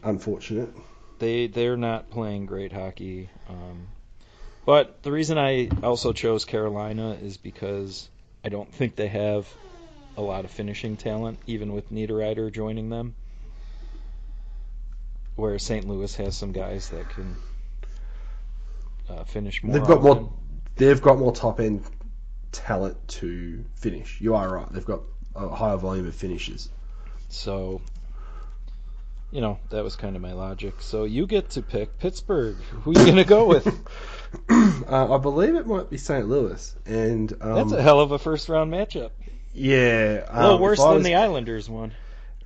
unfortunate. 0.05 0.71
they 1.19 1.47
they're 1.47 1.77
not 1.77 2.11
playing 2.11 2.47
great 2.47 2.73
hockey. 2.73 3.29
Um, 3.49 3.89
but 4.65 5.03
the 5.03 5.13
reason 5.13 5.37
I 5.39 5.69
also 5.83 6.13
chose 6.13 6.45
Carolina 6.45 7.17
is 7.23 7.37
because 7.37 8.09
I 8.45 8.49
don't 8.49 8.73
think 8.73 8.97
they 8.97 9.09
have 9.09 9.47
a 10.17 10.23
lot 10.23 10.45
of 10.47 10.51
finishing 10.51 10.97
talent, 10.97 11.39
even 11.47 11.73
with 11.75 11.93
Niederreiter 11.93 12.51
joining 12.53 12.89
them. 12.89 13.15
Where 15.37 15.59
St. 15.59 15.87
Louis 15.87 16.15
has 16.17 16.35
some 16.35 16.53
guys 16.53 16.89
that 16.89 17.11
can 17.11 17.37
uh, 19.11 19.25
finish 19.25 19.63
more. 19.63 19.75
They've 19.75 19.87
got 19.87 19.99
often. 19.99 20.23
more. 20.23 20.33
They've 20.77 21.03
got 21.03 21.19
more 21.19 21.33
top 21.33 21.61
end 21.61 21.85
talent 22.57 22.97
to 23.09 23.65
finish. 23.75 24.21
You 24.21 24.35
are 24.35 24.49
right. 24.49 24.73
They've 24.73 24.85
got 24.85 25.01
a 25.35 25.49
higher 25.49 25.77
volume 25.77 26.07
of 26.07 26.15
finishes. 26.15 26.69
So, 27.29 27.81
you 29.31 29.41
know, 29.41 29.59
that 29.71 29.83
was 29.85 29.97
kind 29.97 30.17
of 30.17 30.23
my 30.23 30.33
logic. 30.33 30.75
So 30.81 31.05
you 31.05 31.27
get 31.27 31.51
to 31.51 31.63
pick 31.63 31.99
Pittsburgh. 31.99 32.57
Who 32.83 32.91
are 32.93 32.99
you 32.99 33.05
going 33.05 33.17
to 33.17 33.25
go 33.25 33.47
with? 33.47 33.67
uh, 34.89 35.15
I 35.15 35.19
believe 35.19 35.55
it 35.55 35.67
might 35.67 35.91
be 35.91 35.99
St. 35.99 36.27
Louis, 36.29 36.75
and 36.87 37.33
um, 37.41 37.55
That's 37.55 37.73
a 37.73 37.83
hell 37.83 38.01
of 38.01 38.13
a 38.13 38.19
first 38.19 38.49
round 38.49 38.73
matchup. 38.73 39.11
yeah, 39.53 40.25
A 40.29 40.41
little 40.43 40.57
um, 40.57 40.61
worse 40.61 40.79
than 40.79 40.95
was, 40.95 41.05
the 41.05 41.15
Islanders 41.17 41.69
one. 41.69 41.93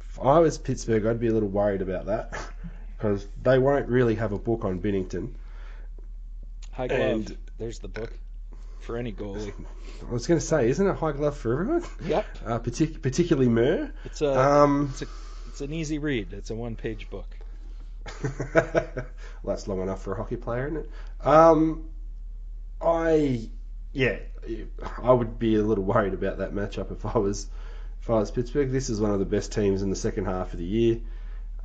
If 0.09 0.21
I 0.21 0.39
was 0.41 0.59
Pittsburgh, 0.59 1.07
I'd 1.07 1.21
be 1.21 1.29
a 1.29 1.33
little 1.33 1.49
worried 1.49 1.83
about 1.83 2.07
that 2.07 2.37
because 2.97 3.27
they 3.43 3.59
won't 3.59 3.89
really 3.89 4.17
have 4.17 4.33
a 4.33 4.39
book 4.39 4.65
on 4.65 4.81
Binnington. 4.81 5.33
High 6.73 6.89
glove. 6.89 7.01
And- 7.01 7.37
There's 7.59 7.79
the 7.79 7.89
book 7.89 8.13
for 8.81 8.97
any 8.97 9.13
goalie. 9.13 9.53
I 10.09 10.13
was 10.13 10.27
going 10.27 10.41
to 10.41 10.47
say, 10.47 10.69
isn't 10.69 10.87
it 10.87 10.97
high 10.97 11.13
glove 11.13 11.37
for 11.37 11.53
everyone? 11.53 11.85
Yep. 12.05 12.27
Uh, 12.47 12.59
partic- 12.59 13.03
particularly 13.03 13.49
Murr. 13.49 13.93
It's 14.05 14.23
a 14.23 14.39
Um, 14.39 14.89
it's 14.93 15.03
a 15.03 15.07
it's 15.49 15.61
an 15.61 15.73
easy 15.73 15.99
read. 15.99 16.33
It's 16.33 16.51
a 16.51 16.55
one 16.55 16.75
page 16.77 17.11
book. 17.11 17.27
well, 18.55 19.05
that's 19.45 19.69
long 19.69 19.83
enough 19.83 20.03
for 20.03 20.15
a 20.15 20.17
hockey 20.17 20.37
player, 20.37 20.67
isn't 20.69 20.79
it? 20.79 21.27
Um, 21.27 21.89
I, 22.81 23.51
yeah, 23.93 24.17
I 25.03 25.13
would 25.13 25.39
be 25.39 25.57
a 25.57 25.63
little 25.63 25.85
worried 25.85 26.15
about 26.15 26.39
that 26.39 26.53
matchup 26.55 26.91
if 26.93 27.05
I 27.05 27.19
was 27.19 27.49
if 28.01 28.09
I 28.09 28.15
was 28.15 28.31
Pittsburgh. 28.31 28.71
This 28.71 28.89
is 28.89 29.01
one 29.01 29.11
of 29.11 29.19
the 29.19 29.27
best 29.27 29.53
teams 29.53 29.83
in 29.83 29.91
the 29.91 29.97
second 29.97 30.25
half 30.25 30.53
of 30.55 30.59
the 30.59 30.65
year. 30.65 31.01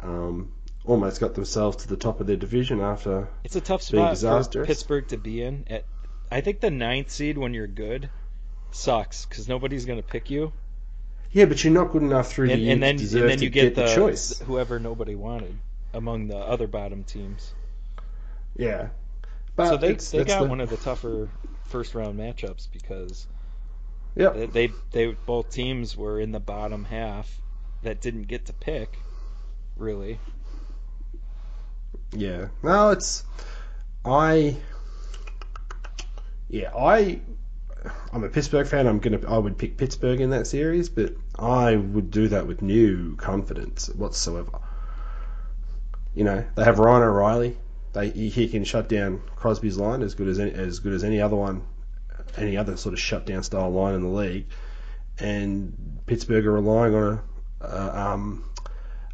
Um, 0.01 0.51
almost 0.83 1.19
got 1.19 1.33
themselves 1.33 1.77
to 1.77 1.87
the 1.87 1.97
top 1.97 2.19
of 2.19 2.27
their 2.27 2.35
division 2.35 2.81
after. 2.81 3.29
It's 3.43 3.55
a 3.55 3.61
tough 3.61 3.81
spot 3.81 4.17
for. 4.17 4.65
Pittsburgh 4.65 5.07
to 5.07 5.17
be 5.17 5.41
in. 5.41 5.65
At 5.67 5.85
I 6.31 6.41
think 6.41 6.59
the 6.59 6.71
ninth 6.71 7.09
seed 7.11 7.37
when 7.37 7.53
you're 7.53 7.67
good 7.67 8.09
sucks 8.71 9.25
because 9.25 9.47
nobody's 9.47 9.85
going 9.85 9.99
to 10.01 10.07
pick 10.07 10.29
you, 10.29 10.51
Yeah, 11.31 11.45
but 11.45 11.63
you're 11.63 11.73
not 11.73 11.91
good 11.91 12.01
enough 12.01 12.29
through 12.31 12.47
the 12.47 12.53
and, 12.53 12.61
year 12.61 12.73
and 12.73 12.83
then 12.83 12.99
and 12.99 13.09
then 13.29 13.41
you 13.41 13.49
get, 13.49 13.75
the, 13.75 13.93
choice. 13.93 14.39
whoever 14.39 14.79
nobody 14.79 15.15
wanted 15.15 15.57
among 15.93 16.27
the 16.27 16.37
other 16.37 16.67
bottom 16.67 17.03
teams. 17.03 17.53
Yeah, 18.57 18.89
but 19.55 19.69
so 19.69 19.77
they 19.77 19.93
they 19.93 20.23
got 20.25 20.43
the- 20.43 20.49
one 20.49 20.59
of 20.61 20.69
the 20.69 20.77
tougher 20.77 21.29
first 21.65 21.95
round 21.95 22.19
matchups 22.19 22.67
because 22.71 23.27
Yep. 24.15 24.33
they, 24.35 24.45
they 24.45 24.73
they 24.91 25.05
both 25.25 25.49
teams 25.51 25.95
were 25.97 26.19
in 26.21 26.31
the 26.31 26.39
bottom 26.39 26.85
half 26.85 27.39
that 27.83 28.01
didn't 28.01 28.23
get 28.23 28.45
to 28.45 28.53
pick 28.53 28.97
really. 29.77 30.19
Yeah. 32.13 32.47
No, 32.63 32.91
it's 32.91 33.23
I. 34.05 34.55
Yeah, 36.49 36.71
I. 36.75 37.21
I'm 38.11 38.23
a 38.23 38.29
Pittsburgh 38.29 38.67
fan. 38.67 38.87
I'm 38.87 38.99
gonna. 38.99 39.19
I 39.27 39.37
would 39.37 39.57
pick 39.57 39.77
Pittsburgh 39.77 40.19
in 40.19 40.31
that 40.31 40.47
series, 40.47 40.89
but 40.89 41.15
I 41.37 41.75
would 41.75 42.09
do 42.11 42.27
that 42.29 42.47
with 42.47 42.61
new 42.61 43.15
confidence 43.15 43.89
whatsoever. 43.89 44.59
You 46.15 46.23
know, 46.23 46.45
they 46.55 46.63
have 46.63 46.79
Ryan 46.79 47.03
O'Reilly. 47.03 47.57
They 47.93 48.09
he 48.09 48.47
can 48.47 48.63
shut 48.63 48.89
down 48.89 49.21
Crosby's 49.35 49.77
line 49.77 50.01
as 50.01 50.15
good 50.15 50.27
as 50.27 50.39
any, 50.39 50.51
as 50.51 50.79
good 50.79 50.93
as 50.93 51.03
any 51.03 51.21
other 51.21 51.35
one, 51.35 51.63
any 52.37 52.57
other 52.57 52.75
sort 52.77 52.93
of 52.93 52.99
shutdown 52.99 53.43
style 53.43 53.71
line 53.71 53.93
in 53.93 54.01
the 54.01 54.09
league. 54.09 54.47
And 55.19 56.01
Pittsburgh 56.05 56.45
are 56.45 56.51
relying 56.53 56.95
on 56.95 57.21
a, 57.61 57.65
a 57.65 57.97
um, 57.97 58.49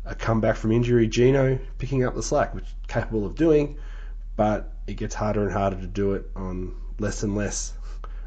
a 0.06 0.15
comeback 0.15 0.56
from 0.56 0.72
injury, 0.72 1.08
Gino 1.08 1.60
picking 1.78 2.04
up 2.04 2.15
the 2.15 2.24
slack, 2.24 2.56
which 2.56 2.65
capable 2.88 3.26
of 3.26 3.36
doing, 3.36 3.78
but 4.36 4.74
it 4.88 4.96
gets 4.96 5.13
harder 5.13 5.44
and 5.44 5.52
harder 5.52 5.78
to 5.78 5.88
do 5.88 6.13
it 6.13 6.30
on 6.36 6.76
less 6.99 7.23
and 7.23 7.36
less 7.36 7.73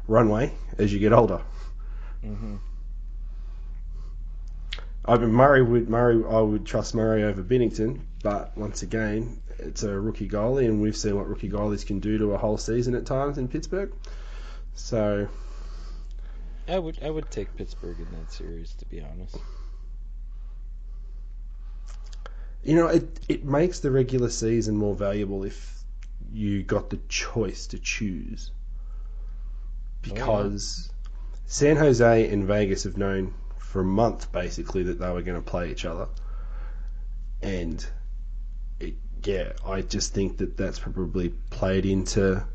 runway 0.07 0.53
as 0.77 0.93
you 0.93 0.99
get 0.99 1.13
older. 1.13 1.41
hmm 2.21 2.55
I 5.05 5.17
mean, 5.17 5.31
Murray 5.31 5.61
would 5.61 5.89
Murray. 5.89 6.23
I 6.25 6.39
would 6.41 6.65
trust 6.65 6.93
Murray 6.95 7.23
over 7.23 7.43
Binnington, 7.43 8.01
but 8.23 8.55
once 8.57 8.81
again, 8.83 9.41
it's 9.59 9.83
a 9.83 9.99
rookie 9.99 10.27
goalie, 10.27 10.65
and 10.65 10.81
we've 10.81 10.95
seen 10.97 11.15
what 11.15 11.27
rookie 11.27 11.49
goalies 11.49 11.85
can 11.85 11.99
do 11.99 12.17
to 12.17 12.33
a 12.33 12.37
whole 12.37 12.57
season 12.57 12.95
at 12.95 13.05
times 13.05 13.37
in 13.37 13.47
Pittsburgh. 13.47 13.91
So 14.73 15.27
I 16.67 16.77
would 16.77 16.99
I 17.01 17.09
would 17.09 17.31
take 17.31 17.55
Pittsburgh 17.55 17.99
in 17.99 18.11
that 18.11 18.31
series 18.31 18.75
to 18.75 18.85
be 18.85 19.01
honest. 19.01 19.43
you 22.63 22.75
know, 22.75 22.87
it 22.87 23.19
it 23.29 23.45
makes 23.45 23.79
the 23.79 23.91
regular 23.91 24.29
season 24.29 24.75
more 24.75 24.95
valuable 24.95 25.43
if 25.43 25.74
you 26.35 26.63
got 26.63 26.89
the 26.89 26.99
choice 27.07 27.67
to 27.67 27.79
choose. 27.79 28.51
Oh. 28.51 30.13
Because 30.13 30.91
San 31.45 31.77
Jose 31.77 32.29
and 32.29 32.45
Vegas 32.45 32.83
have 32.83 32.97
known 32.97 33.33
for 33.57 33.81
a 33.81 33.85
month 33.85 34.31
basically 34.31 34.83
that 34.83 34.99
they 34.99 35.09
were 35.09 35.21
going 35.21 35.41
to 35.41 35.49
play 35.49 35.71
each 35.71 35.85
other, 35.85 36.07
and 37.41 37.85
it, 38.79 38.95
yeah, 39.23 39.53
I 39.65 39.81
just 39.81 40.13
think 40.13 40.37
that 40.37 40.57
that's 40.57 40.79
probably 40.79 41.29
played 41.49 41.85
into 41.85 42.45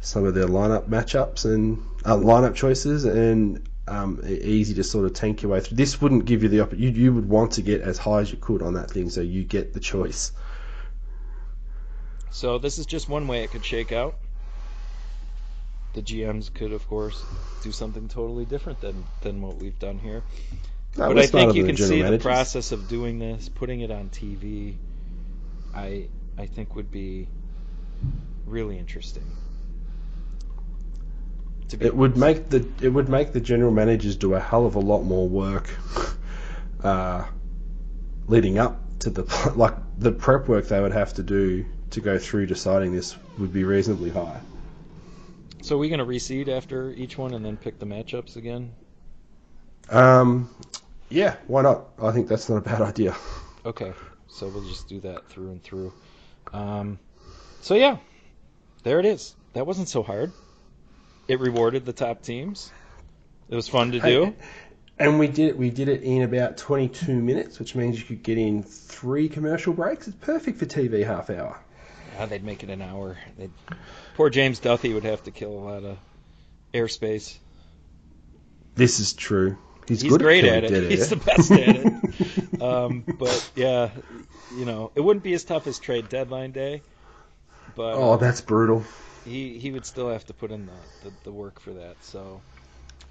some 0.00 0.24
of 0.24 0.34
their 0.34 0.46
lineup 0.46 0.88
matchups 0.88 1.44
and 1.44 1.82
uh, 2.04 2.16
lineup 2.16 2.54
choices, 2.54 3.04
and 3.04 3.68
um, 3.88 4.20
easy 4.26 4.74
to 4.74 4.84
sort 4.84 5.06
of 5.06 5.14
tank 5.14 5.42
your 5.42 5.52
way 5.52 5.60
through. 5.60 5.76
This 5.76 6.00
wouldn't 6.00 6.26
give 6.26 6.42
you 6.42 6.48
the 6.48 6.60
opp- 6.60 6.74
you 6.74 6.90
you 6.90 7.12
would 7.14 7.28
want 7.28 7.52
to 7.52 7.62
get 7.62 7.80
as 7.80 7.98
high 7.98 8.20
as 8.20 8.30
you 8.30 8.38
could 8.38 8.62
on 8.62 8.74
that 8.74 8.90
thing, 8.90 9.10
so 9.10 9.20
you 9.20 9.44
get 9.44 9.72
the 9.72 9.80
choice. 9.80 10.32
So 12.30 12.58
this 12.58 12.78
is 12.78 12.86
just 12.86 13.08
one 13.08 13.28
way 13.28 13.44
it 13.44 13.50
could 13.50 13.64
shake 13.64 13.92
out. 13.92 14.16
The 15.94 16.02
GMs 16.02 16.52
could, 16.52 16.72
of 16.72 16.86
course, 16.88 17.24
do 17.62 17.72
something 17.72 18.08
totally 18.08 18.44
different 18.44 18.80
than 18.80 19.04
than 19.22 19.40
what 19.40 19.56
we've 19.56 19.78
done 19.78 19.98
here. 19.98 20.22
That 20.96 21.08
but 21.08 21.18
I 21.18 21.26
think 21.26 21.54
you 21.54 21.64
can 21.64 21.76
see 21.76 22.02
the 22.02 22.18
process 22.18 22.72
of 22.72 22.88
doing 22.88 23.18
this, 23.18 23.48
putting 23.48 23.80
it 23.80 23.90
on 23.90 24.10
TV. 24.10 24.76
I 25.74 26.08
I 26.36 26.46
think 26.46 26.74
would 26.76 26.90
be 26.90 27.28
really 28.44 28.78
interesting. 28.78 29.24
It 31.80 31.96
would 31.96 32.16
make 32.16 32.48
the 32.50 32.66
it 32.80 32.90
would 32.90 33.08
make 33.08 33.32
the 33.32 33.40
general 33.40 33.72
managers 33.72 34.16
do 34.16 34.34
a 34.34 34.40
hell 34.40 34.66
of 34.66 34.74
a 34.74 34.80
lot 34.80 35.02
more 35.02 35.28
work, 35.28 35.68
uh, 36.82 37.24
leading 38.28 38.58
up 38.58 38.80
to 39.00 39.10
the 39.10 39.52
like 39.56 39.74
the 39.98 40.12
prep 40.12 40.48
work 40.48 40.68
they 40.68 40.80
would 40.80 40.92
have 40.92 41.14
to 41.14 41.22
do 41.22 41.64
to 41.90 42.00
go 42.00 42.18
through 42.18 42.46
deciding 42.46 42.94
this 42.94 43.16
would 43.38 43.52
be 43.52 43.64
reasonably 43.64 44.10
high. 44.10 44.40
So 45.62 45.76
are 45.76 45.78
we 45.78 45.88
going 45.88 45.98
to 45.98 46.06
reseed 46.06 46.48
after 46.48 46.90
each 46.92 47.18
one 47.18 47.34
and 47.34 47.44
then 47.44 47.56
pick 47.56 47.78
the 47.78 47.86
matchups 47.86 48.36
again? 48.36 48.72
Um, 49.88 50.50
yeah, 51.08 51.36
why 51.46 51.62
not? 51.62 51.86
I 52.00 52.12
think 52.12 52.28
that's 52.28 52.48
not 52.48 52.56
a 52.56 52.60
bad 52.60 52.80
idea. 52.82 53.16
Okay, 53.64 53.92
so 54.28 54.48
we'll 54.48 54.68
just 54.68 54.88
do 54.88 55.00
that 55.00 55.28
through 55.28 55.50
and 55.50 55.62
through. 55.62 55.92
Um, 56.52 56.98
so 57.60 57.74
yeah, 57.74 57.96
there 58.84 59.00
it 59.00 59.06
is. 59.06 59.34
That 59.54 59.66
wasn't 59.66 59.88
so 59.88 60.02
hard. 60.02 60.32
It 61.28 61.40
rewarded 61.40 61.84
the 61.84 61.92
top 61.92 62.22
teams. 62.22 62.70
It 63.48 63.56
was 63.56 63.68
fun 63.68 63.92
to 63.92 64.00
do. 64.00 64.34
And 64.98 65.18
we 65.18 65.26
did 65.26 65.48
it. 65.48 65.58
We 65.58 65.70
did 65.70 65.88
it 65.88 66.02
in 66.02 66.22
about 66.22 66.56
22 66.56 67.12
minutes, 67.12 67.58
which 67.58 67.74
means 67.74 67.98
you 67.98 68.06
could 68.06 68.22
get 68.22 68.38
in 68.38 68.62
three 68.62 69.28
commercial 69.28 69.72
breaks. 69.72 70.08
It's 70.08 70.16
perfect 70.16 70.58
for 70.58 70.66
TV 70.66 71.04
half 71.04 71.28
hour. 71.28 71.58
Ah, 72.18 72.26
they'd 72.26 72.44
make 72.44 72.62
it 72.62 72.70
an 72.70 72.82
hour. 72.82 73.18
They'd... 73.38 73.50
Poor 74.14 74.30
James 74.30 74.58
Duthie 74.60 74.94
would 74.94 75.04
have 75.04 75.22
to 75.24 75.30
kill 75.30 75.50
a 75.50 75.60
lot 75.60 75.84
of 75.84 75.98
airspace. 76.72 77.36
This 78.74 79.00
is 79.00 79.12
true. 79.12 79.56
He's, 79.88 80.00
He's 80.00 80.10
good 80.10 80.20
great 80.20 80.44
at, 80.44 80.64
at 80.64 80.70
killing 80.70 80.84
it. 80.84 80.90
He's 80.90 81.08
the 81.08 81.16
best 81.16 81.50
at 81.52 81.76
it. 81.76 81.92
Um, 82.62 83.04
but 83.18 83.50
yeah, 83.54 83.90
you 84.56 84.64
know, 84.64 84.90
it 84.94 85.00
wouldn't 85.02 85.22
be 85.22 85.34
as 85.34 85.44
tough 85.44 85.66
as 85.66 85.78
trade 85.78 86.08
deadline 86.08 86.52
day. 86.52 86.80
But 87.74 87.94
oh, 87.94 88.16
that's 88.16 88.40
brutal. 88.40 88.82
he 89.26 89.58
he 89.58 89.70
would 89.70 89.84
still 89.84 90.08
have 90.08 90.24
to 90.26 90.32
put 90.32 90.50
in 90.50 90.66
the, 90.66 91.10
the, 91.10 91.16
the 91.24 91.32
work 91.32 91.60
for 91.60 91.74
that. 91.74 91.96
So, 92.00 92.40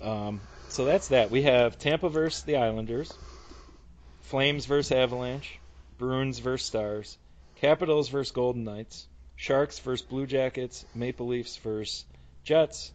um, 0.02 0.41
so 0.70 0.86
that's 0.86 1.10
that. 1.10 1.30
We 1.30 1.44
have 1.44 1.78
Tampa 1.78 2.10
versus 2.10 2.41
the 2.44 2.58
Islanders, 2.58 3.13
Flames 4.22 4.65
versus 4.65 4.91
Avalanche, 4.91 5.60
Bruins 6.00 6.39
versus 6.39 6.65
Stars, 6.65 7.18
Capitals 7.56 8.10
versus 8.10 8.32
Golden 8.32 8.63
Knights, 8.63 9.08
Sharks 9.36 9.80
versus 9.80 10.06
Blue 10.06 10.26
Jackets, 10.28 10.86
Maple 10.94 11.28
Leafs 11.28 11.58
versus 11.58 12.06
Jets, 12.44 12.91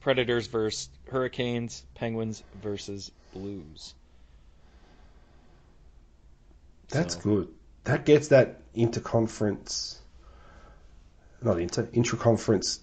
Predators 0.00 0.46
versus 0.46 0.88
Hurricanes, 1.10 1.82
Penguins 1.94 2.42
versus 2.62 3.10
Blues. 3.32 3.94
That's 6.88 7.14
So- 7.14 7.20
good. 7.20 7.48
That 7.84 8.04
gets 8.04 8.28
that 8.28 8.60
interconference, 8.74 9.96
not 11.42 11.58
inter, 11.58 11.88
intra-conference 11.92 12.80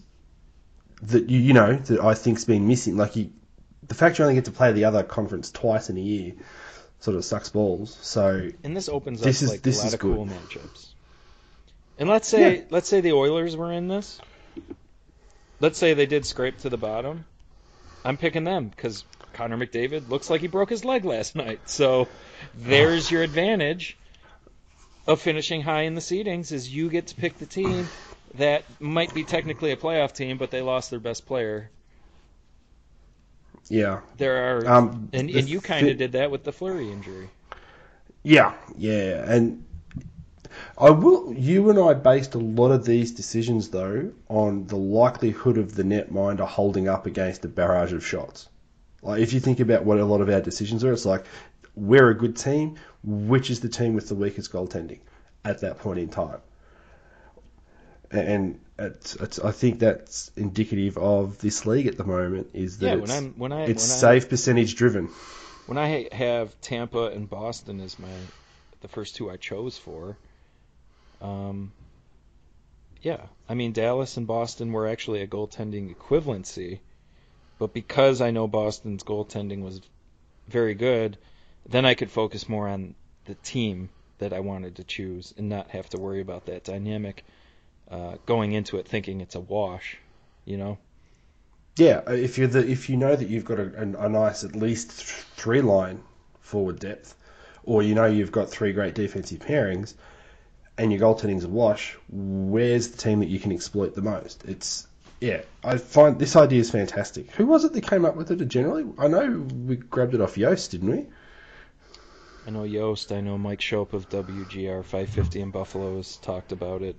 that 1.04 1.30
you 1.30 1.39
you 1.39 1.54
know 1.54 1.75
that 1.75 1.99
I 1.99 2.13
think's 2.15 2.45
been 2.45 2.67
missing. 2.67 2.97
Like 2.97 3.15
you, 3.15 3.30
the 3.88 3.93
fact 3.93 4.17
you 4.17 4.23
only 4.25 4.36
get 4.36 4.45
to 4.45 4.51
play 4.51 4.71
the 4.71 4.86
other 4.86 5.04
conference 5.04 5.51
twice 5.51 5.89
in 5.89 5.97
a 5.97 6.01
year, 6.01 6.34
sort 7.06 7.15
of 7.15 7.24
sucks 7.24 7.50
balls. 7.50 7.96
So 8.02 8.50
And 8.63 8.76
this 8.76 8.89
opens 8.89 9.22
This 9.22 9.41
up 9.41 9.44
is- 9.46 9.50
like 9.52 9.62
this 9.62 9.78
a 9.78 9.82
lot 9.82 9.88
is 9.88 9.94
of 9.94 10.00
good. 10.00 10.15
cool 10.15 10.26
matchups. 10.26 10.88
And 12.00 12.10
let's 12.10 12.28
say 12.28 12.58
Yeah. 12.58 12.62
let's 12.72 12.89
say 12.89 13.00
the 13.00 13.13
Oilers 13.13 13.56
were 13.56 13.72
in 13.72 13.88
this. 13.88 14.20
Let's 15.60 15.78
say 15.78 15.94
they 15.94 16.08
did 16.08 16.26
scrape 16.26 16.58
to 16.60 16.70
the 16.70 16.78
bottom. 16.78 17.26
I'm 18.04 18.18
picking 18.18 18.44
them 18.44 18.70
because 18.70 19.06
Connor 19.34 19.58
McDavid 19.58 20.10
looks 20.10 20.30
like 20.30 20.41
he 20.41 20.48
broke 20.48 20.70
his 20.72 20.84
leg 20.84 21.06
last 21.06 21.36
night. 21.46 21.60
So 21.70 22.08
there's 22.56 23.10
your 23.12 23.22
advantage 23.22 23.98
of 25.08 25.22
finishing 25.22 25.62
high 25.62 25.84
in 25.84 25.94
the 25.94 26.02
seedings 26.02 26.52
is 26.52 26.74
you 26.74 26.89
get 26.89 27.08
to 27.08 27.15
pick 27.15 27.38
the 27.38 27.46
team 27.46 27.88
that 28.34 28.63
might 28.82 29.13
be 29.13 29.24
technically 29.24 29.72
a 29.72 29.78
playoff 29.78 30.12
team, 30.13 30.38
but 30.38 30.50
they 30.52 30.62
lost 30.62 30.89
their 30.89 31.00
best 31.00 31.26
player. 31.28 31.70
Yeah, 33.67 34.01
There 34.17 34.58
are 34.58 34.67
um, 34.67 35.10
and, 35.12 35.30
and 35.30 35.49
you 35.49 35.60
kind 35.60 35.88
of 35.88 35.97
did 35.97 36.12
that 36.12 36.30
with 36.30 36.43
the 36.43 36.51
Fleury 36.51 36.91
injury. 36.91 37.30
Yeah, 38.21 38.54
yeah, 38.78 39.32
and 39.32 39.63
I 40.78 40.91
will. 40.91 41.34
You 41.34 41.69
and 41.71 41.80
I 41.80 41.93
based 41.95 42.36
a 42.36 42.39
lot 42.39 42.71
of 42.71 42.86
these 42.86 43.12
decisions 43.12 43.69
though 43.69 44.12
on 44.30 44.67
the 44.67 44.75
likelihood 44.75 45.58
of 45.58 45.75
the 45.75 45.84
netminder 45.84 46.47
holding 46.47 46.88
up 46.88 47.08
against 47.08 47.43
a 47.45 47.47
barrage 47.47 47.93
of 47.93 48.06
shots. 48.06 48.49
Like 49.01 49.21
if 49.21 49.34
you 49.34 49.39
think 49.39 49.60
about 49.60 49.84
what 49.84 49.99
a 49.99 50.06
lot 50.06 50.21
of 50.21 50.30
our 50.30 50.41
decisions 50.41 50.84
are, 50.84 50.93
it's 50.93 51.06
like 51.06 51.25
we're 51.75 52.10
a 52.10 52.17
good 52.17 52.36
team. 52.36 52.75
Which 53.04 53.49
is 53.49 53.62
the 53.62 53.69
team 53.69 53.93
with 53.93 54.10
the 54.10 54.15
weakest 54.15 54.51
goaltending 54.51 54.99
at 55.43 55.62
that 55.62 55.80
point 55.80 55.99
in 55.99 56.10
time? 56.10 56.39
And 58.12 58.60
it's, 58.80 59.15
it's, 59.15 59.39
I 59.39 59.52
think 59.52 59.80
that's 59.80 60.32
indicative 60.36 60.98
of 60.98 61.39
this 61.39 61.65
league 61.65 61.88
at 61.88 61.98
the 61.98 62.04
moment. 62.06 62.50
Is 62.54 62.80
that 62.80 62.91
Yeah, 62.91 62.94
it's, 62.94 63.02
when 63.02 63.12
I'm 63.12 63.34
when 63.34 63.52
I 63.52 63.63
it's 63.65 63.84
I, 63.84 63.88
save 64.00 64.30
percentage 64.30 64.76
driven. 64.76 65.10
when 65.68 65.78
I 65.78 66.08
have 66.12 66.60
Tampa 66.62 67.08
and 67.08 67.30
Boston 67.30 67.80
as 67.82 68.00
my 68.00 68.32
the 68.82 68.88
first 68.88 69.15
two 69.15 69.30
I 69.30 69.38
chose 69.38 69.78
for, 69.78 70.18
um, 71.22 71.74
yeah, 73.02 73.28
I 73.48 73.54
mean 73.54 73.72
Dallas 73.72 74.18
and 74.18 74.28
Boston 74.28 74.74
were 74.74 74.88
actually 74.88 75.22
a 75.22 75.28
goaltending 75.28 75.96
equivalency, 75.96 76.82
but 77.58 77.74
because 77.74 78.22
I 78.22 78.32
know 78.32 78.48
Boston's 78.48 79.04
goaltending 79.04 79.62
was 79.62 79.82
very 80.48 80.76
good, 80.76 81.18
then 81.65 81.86
I 81.86 81.96
could 81.96 82.12
focus 82.12 82.50
more 82.50 82.68
on 82.68 82.96
the 83.26 83.36
team 83.36 83.89
that 84.20 84.34
I 84.34 84.41
wanted 84.41 84.76
to 84.78 84.84
choose 84.84 85.34
and 85.38 85.50
not 85.50 85.72
have 85.72 85.89
to 85.91 86.00
worry 86.00 86.22
about 86.22 86.46
that 86.48 86.63
dynamic 86.65 87.26
uh, 87.89 88.15
going 88.26 88.54
into 88.54 88.78
it 88.78 88.88
thinking 88.88 89.21
it's 89.21 89.36
a 89.36 89.39
wash, 89.39 89.98
you 90.45 90.58
know. 90.58 90.78
Yeah, 91.78 92.02
uh, 92.08 92.13
if 92.13 92.38
you 92.38 92.48
the 92.48 92.65
if 92.65 92.89
you 92.89 92.98
know 92.98 93.15
that 93.15 93.28
you've 93.28 93.45
got 93.45 93.60
a, 93.60 93.71
a, 93.78 94.06
a 94.06 94.10
nice 94.10 94.43
at 94.43 94.56
least 94.56 94.91
th- 94.91 95.26
three 95.36 95.62
line 95.62 96.02
forward 96.39 96.80
depth, 96.80 97.15
or 97.63 97.84
you 97.84 97.95
know 97.95 98.06
you've 98.06 98.32
got 98.32 98.50
three 98.50 98.71
great 98.71 98.95
defensive 98.95 99.39
pairings, 99.39 99.93
and 100.78 100.91
your 100.91 101.02
goaltending's 101.02 101.43
a 101.43 101.50
wash, 101.50 101.98
where's 102.10 102.89
the 102.89 102.98
team 102.98 103.19
that 103.19 103.30
you 103.30 103.39
can 103.39 103.52
exploit 103.52 103.93
the 103.93 104.02
most? 104.02 104.45
It's 104.45 104.88
yeah, 105.19 105.41
I 105.63 105.78
find 105.78 106.19
this 106.19 106.36
idea 106.36 106.60
is 106.60 106.71
fantastic. 106.71 107.32
Who 107.32 107.45
was 107.45 107.63
it 107.65 107.74
that 107.74 107.88
came 107.88 108.06
up 108.06 108.15
with 108.15 108.32
it? 108.32 108.45
Generally, 108.48 108.86
I 108.98 109.08
know 109.08 109.45
we 109.65 109.76
grabbed 109.76 110.13
it 110.13 110.21
off 110.21 110.38
Yost, 110.38 110.71
didn't 110.71 110.91
we? 110.91 111.06
I 112.48 112.52
know 112.52 112.63
Yost. 112.63 113.12
I 113.12 113.21
know 113.21 113.38
Mike 113.38 113.60
Schopp 113.60 113.93
of 113.93 114.08
WGR 114.08 114.84
550 114.84 115.41
in 115.41 115.52
Buffalo 115.52 115.95
has 115.98 116.17
talked 116.17 116.52
about 116.52 116.84
it. 116.84 116.95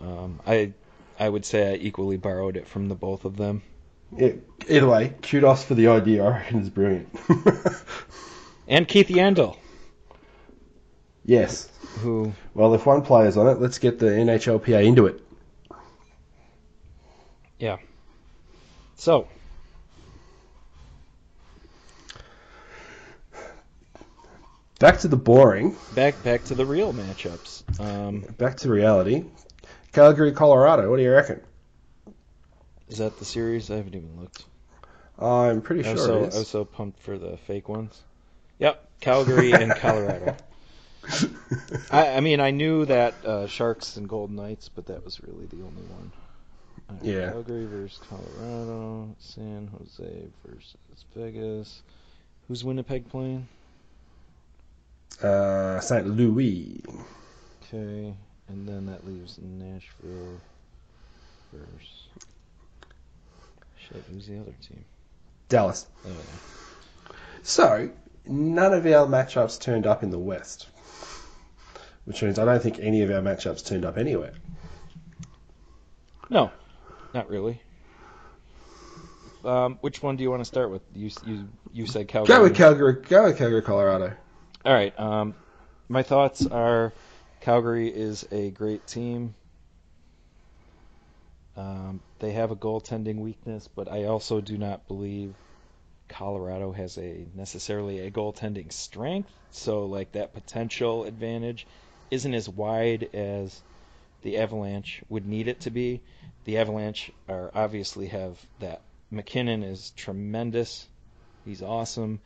Um, 0.00 0.40
I 0.46 0.72
I 1.18 1.28
would 1.28 1.44
say 1.44 1.72
I 1.72 1.74
equally 1.76 2.16
borrowed 2.16 2.56
it 2.56 2.66
from 2.66 2.88
the 2.88 2.94
both 2.94 3.24
of 3.24 3.36
them. 3.36 3.62
Yeah, 4.16 4.32
either 4.68 4.88
way, 4.88 5.14
kudos 5.22 5.62
for 5.64 5.74
the 5.74 5.88
idea. 5.88 6.24
I 6.24 6.28
reckon 6.38 6.60
it's 6.60 6.68
brilliant. 6.68 7.08
And 8.68 8.86
Keith 8.86 9.08
Yandle, 9.08 9.56
yes. 11.24 11.68
who 11.98 12.32
Well, 12.54 12.72
if 12.74 12.86
one 12.86 13.02
player's 13.02 13.36
on 13.36 13.48
it, 13.48 13.60
let's 13.60 13.78
get 13.80 13.98
the 13.98 14.06
NHLPA 14.06 14.84
into 14.86 15.06
it. 15.06 15.20
Yeah. 17.58 17.78
So 18.94 19.26
Back 24.78 24.98
to 25.00 25.08
the 25.08 25.16
boring. 25.16 25.76
back 25.94 26.22
back 26.22 26.44
to 26.44 26.54
the 26.54 26.64
real 26.64 26.92
matchups. 26.94 27.78
Um, 27.80 28.20
Back 28.38 28.56
to 28.58 28.70
reality. 28.70 29.24
Calgary, 29.92 30.32
Colorado. 30.32 30.90
What 30.90 30.96
do 30.96 31.02
you 31.02 31.12
reckon? 31.12 31.40
is 32.88 32.98
that 32.98 33.18
the 33.18 33.24
series? 33.24 33.70
I 33.70 33.76
haven't 33.76 33.94
even 33.94 34.18
looked. 34.20 34.44
I'm 35.18 35.60
pretty 35.62 35.82
I 35.82 35.94
sure 35.94 35.94
was 35.94 36.04
so 36.04 36.24
it 36.24 36.34
I 36.34 36.38
was 36.38 36.48
so 36.48 36.64
pumped 36.64 37.00
for 37.00 37.18
the 37.18 37.36
fake 37.36 37.68
ones. 37.68 38.00
Yep, 38.58 38.88
Calgary 39.00 39.52
and 39.52 39.74
Colorado. 39.74 40.36
I, 41.90 42.08
I 42.16 42.20
mean, 42.20 42.40
I 42.40 42.50
knew 42.50 42.84
that 42.86 43.14
uh, 43.24 43.46
Sharks 43.46 43.96
and 43.96 44.08
Golden 44.08 44.36
Knights, 44.36 44.68
but 44.68 44.86
that 44.86 45.04
was 45.04 45.20
really 45.22 45.46
the 45.46 45.56
only 45.62 45.82
one. 45.82 46.12
All 46.88 46.96
right, 46.96 47.04
Yeah. 47.04 47.30
Calgary 47.30 47.66
versus 47.66 48.00
Colorado, 48.08 49.14
San 49.18 49.68
Jose 49.78 50.26
versus 50.46 50.76
Vegas. 51.16 51.82
Who's 52.48 52.64
Winnipeg 52.64 53.08
playing? 53.08 53.46
uh, 55.22 55.80
St. 55.80 56.06
Louis. 56.06 56.82
Okay, 57.64 58.14
and 58.50 58.68
then 58.68 58.86
that 58.86 59.06
leaves 59.06 59.38
Nashville 59.40 60.40
versus. 61.52 62.08
Shit, 63.76 64.02
who's 64.10 64.26
the 64.26 64.40
other 64.40 64.54
team? 64.66 64.84
Dallas. 65.48 65.86
Oh, 66.06 66.10
yeah. 66.10 67.14
So, 67.42 67.90
none 68.26 68.74
of 68.74 68.84
our 68.86 69.06
matchups 69.06 69.60
turned 69.60 69.86
up 69.86 70.02
in 70.02 70.10
the 70.10 70.18
West. 70.18 70.68
Which 72.04 72.22
means 72.22 72.38
I 72.38 72.44
don't 72.44 72.62
think 72.62 72.78
any 72.80 73.02
of 73.02 73.10
our 73.10 73.20
matchups 73.20 73.64
turned 73.64 73.84
up 73.84 73.96
anywhere. 73.96 74.32
No, 76.28 76.50
not 77.14 77.28
really. 77.28 77.60
Um, 79.44 79.78
which 79.80 80.02
one 80.02 80.16
do 80.16 80.22
you 80.22 80.30
want 80.30 80.40
to 80.40 80.44
start 80.44 80.70
with? 80.70 80.82
You 80.94 81.10
you 81.24 81.48
you 81.72 81.86
said 81.86 82.08
Calgary. 82.08 82.36
Go 82.36 82.42
with 82.42 82.54
Calgary. 82.54 82.94
Go 82.94 83.24
with 83.24 83.38
Calgary, 83.38 83.62
Colorado. 83.62 84.12
All 84.64 84.72
right. 84.72 84.98
Um, 84.98 85.34
my 85.88 86.02
thoughts 86.02 86.46
are 86.46 86.92
Calgary 87.40 87.88
is 87.88 88.26
a 88.30 88.50
great 88.50 88.86
team. 88.86 89.34
Um, 91.56 92.00
they 92.18 92.32
have 92.32 92.50
a 92.50 92.56
goaltending 92.56 93.16
weakness, 93.16 93.68
but 93.74 93.90
I 93.90 94.04
also 94.04 94.40
do 94.40 94.58
not 94.58 94.86
believe 94.86 95.34
Colorado 96.08 96.72
has 96.72 96.98
a 96.98 97.26
necessarily 97.34 98.00
a 98.00 98.10
goaltending 98.10 98.72
strength. 98.72 99.30
So 99.50 99.86
like 99.86 100.12
that 100.12 100.34
potential 100.34 101.04
advantage 101.04 101.66
isn't 102.10 102.34
as 102.34 102.48
wide 102.48 103.08
as 103.14 103.62
the 104.22 104.38
Avalanche 104.38 105.02
would 105.08 105.26
need 105.26 105.48
it 105.48 105.60
to 105.60 105.70
be. 105.70 106.02
The 106.44 106.58
Avalanche 106.58 107.10
are 107.28 107.50
obviously 107.54 108.08
have 108.08 108.38
that 108.58 108.82
MacKinnon 109.10 109.62
is 109.62 109.92
tremendous. 109.96 110.86
He's 111.44 111.62
awesome, 111.62 112.20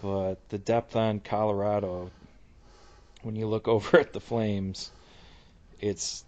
but 0.00 0.36
the 0.48 0.58
depth 0.58 0.94
on 0.96 1.20
Colorado 1.20 2.10
when 3.24 3.36
you 3.36 3.46
look 3.46 3.68
over 3.76 3.98
at 3.98 4.12
the 4.12 4.20
Flames, 4.20 4.90
it's 5.80 6.24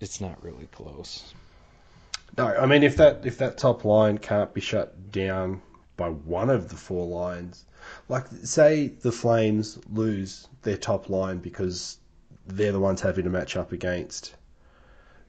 it's 0.00 0.20
not 0.20 0.42
really 0.42 0.66
close. 0.66 1.34
No, 2.36 2.46
I 2.46 2.66
mean 2.66 2.82
if 2.82 2.96
that 2.96 3.24
if 3.24 3.38
that 3.38 3.58
top 3.58 3.84
line 3.84 4.18
can't 4.18 4.52
be 4.52 4.60
shut 4.60 5.12
down 5.12 5.62
by 5.96 6.08
one 6.08 6.50
of 6.50 6.68
the 6.68 6.76
four 6.76 7.06
lines, 7.06 7.64
like 8.08 8.26
say 8.44 8.88
the 8.88 9.12
Flames 9.12 9.78
lose 9.92 10.48
their 10.62 10.76
top 10.76 11.08
line 11.08 11.38
because 11.38 11.98
they're 12.46 12.72
the 12.72 12.80
ones 12.80 13.00
having 13.00 13.24
to 13.24 13.30
match 13.30 13.56
up 13.56 13.72
against 13.72 14.34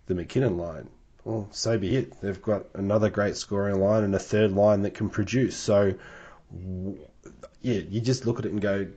the 0.07 0.15
MacKinnon 0.15 0.57
line. 0.57 0.89
Well, 1.23 1.47
so 1.51 1.77
be 1.77 1.95
it. 1.95 2.19
They've 2.21 2.41
got 2.41 2.65
another 2.73 3.09
great 3.09 3.37
scoring 3.37 3.79
line 3.79 4.03
and 4.03 4.13
a 4.13 4.19
third 4.19 4.51
line 4.51 4.81
that 4.81 4.93
can 4.93 5.09
produce. 5.09 5.55
So, 5.55 5.93
yeah, 7.61 7.79
you 7.89 8.01
just 8.01 8.25
look 8.25 8.39
at 8.39 8.45
it 8.45 8.51
and 8.51 8.61
go, 8.61 8.87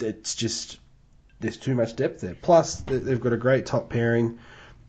it's 0.00 0.34
just 0.34 0.78
there's 1.40 1.56
too 1.56 1.74
much 1.74 1.96
depth 1.96 2.20
there. 2.20 2.36
Plus, 2.40 2.76
they've 2.82 3.20
got 3.20 3.32
a 3.32 3.36
great 3.36 3.66
top 3.66 3.90
pairing 3.90 4.38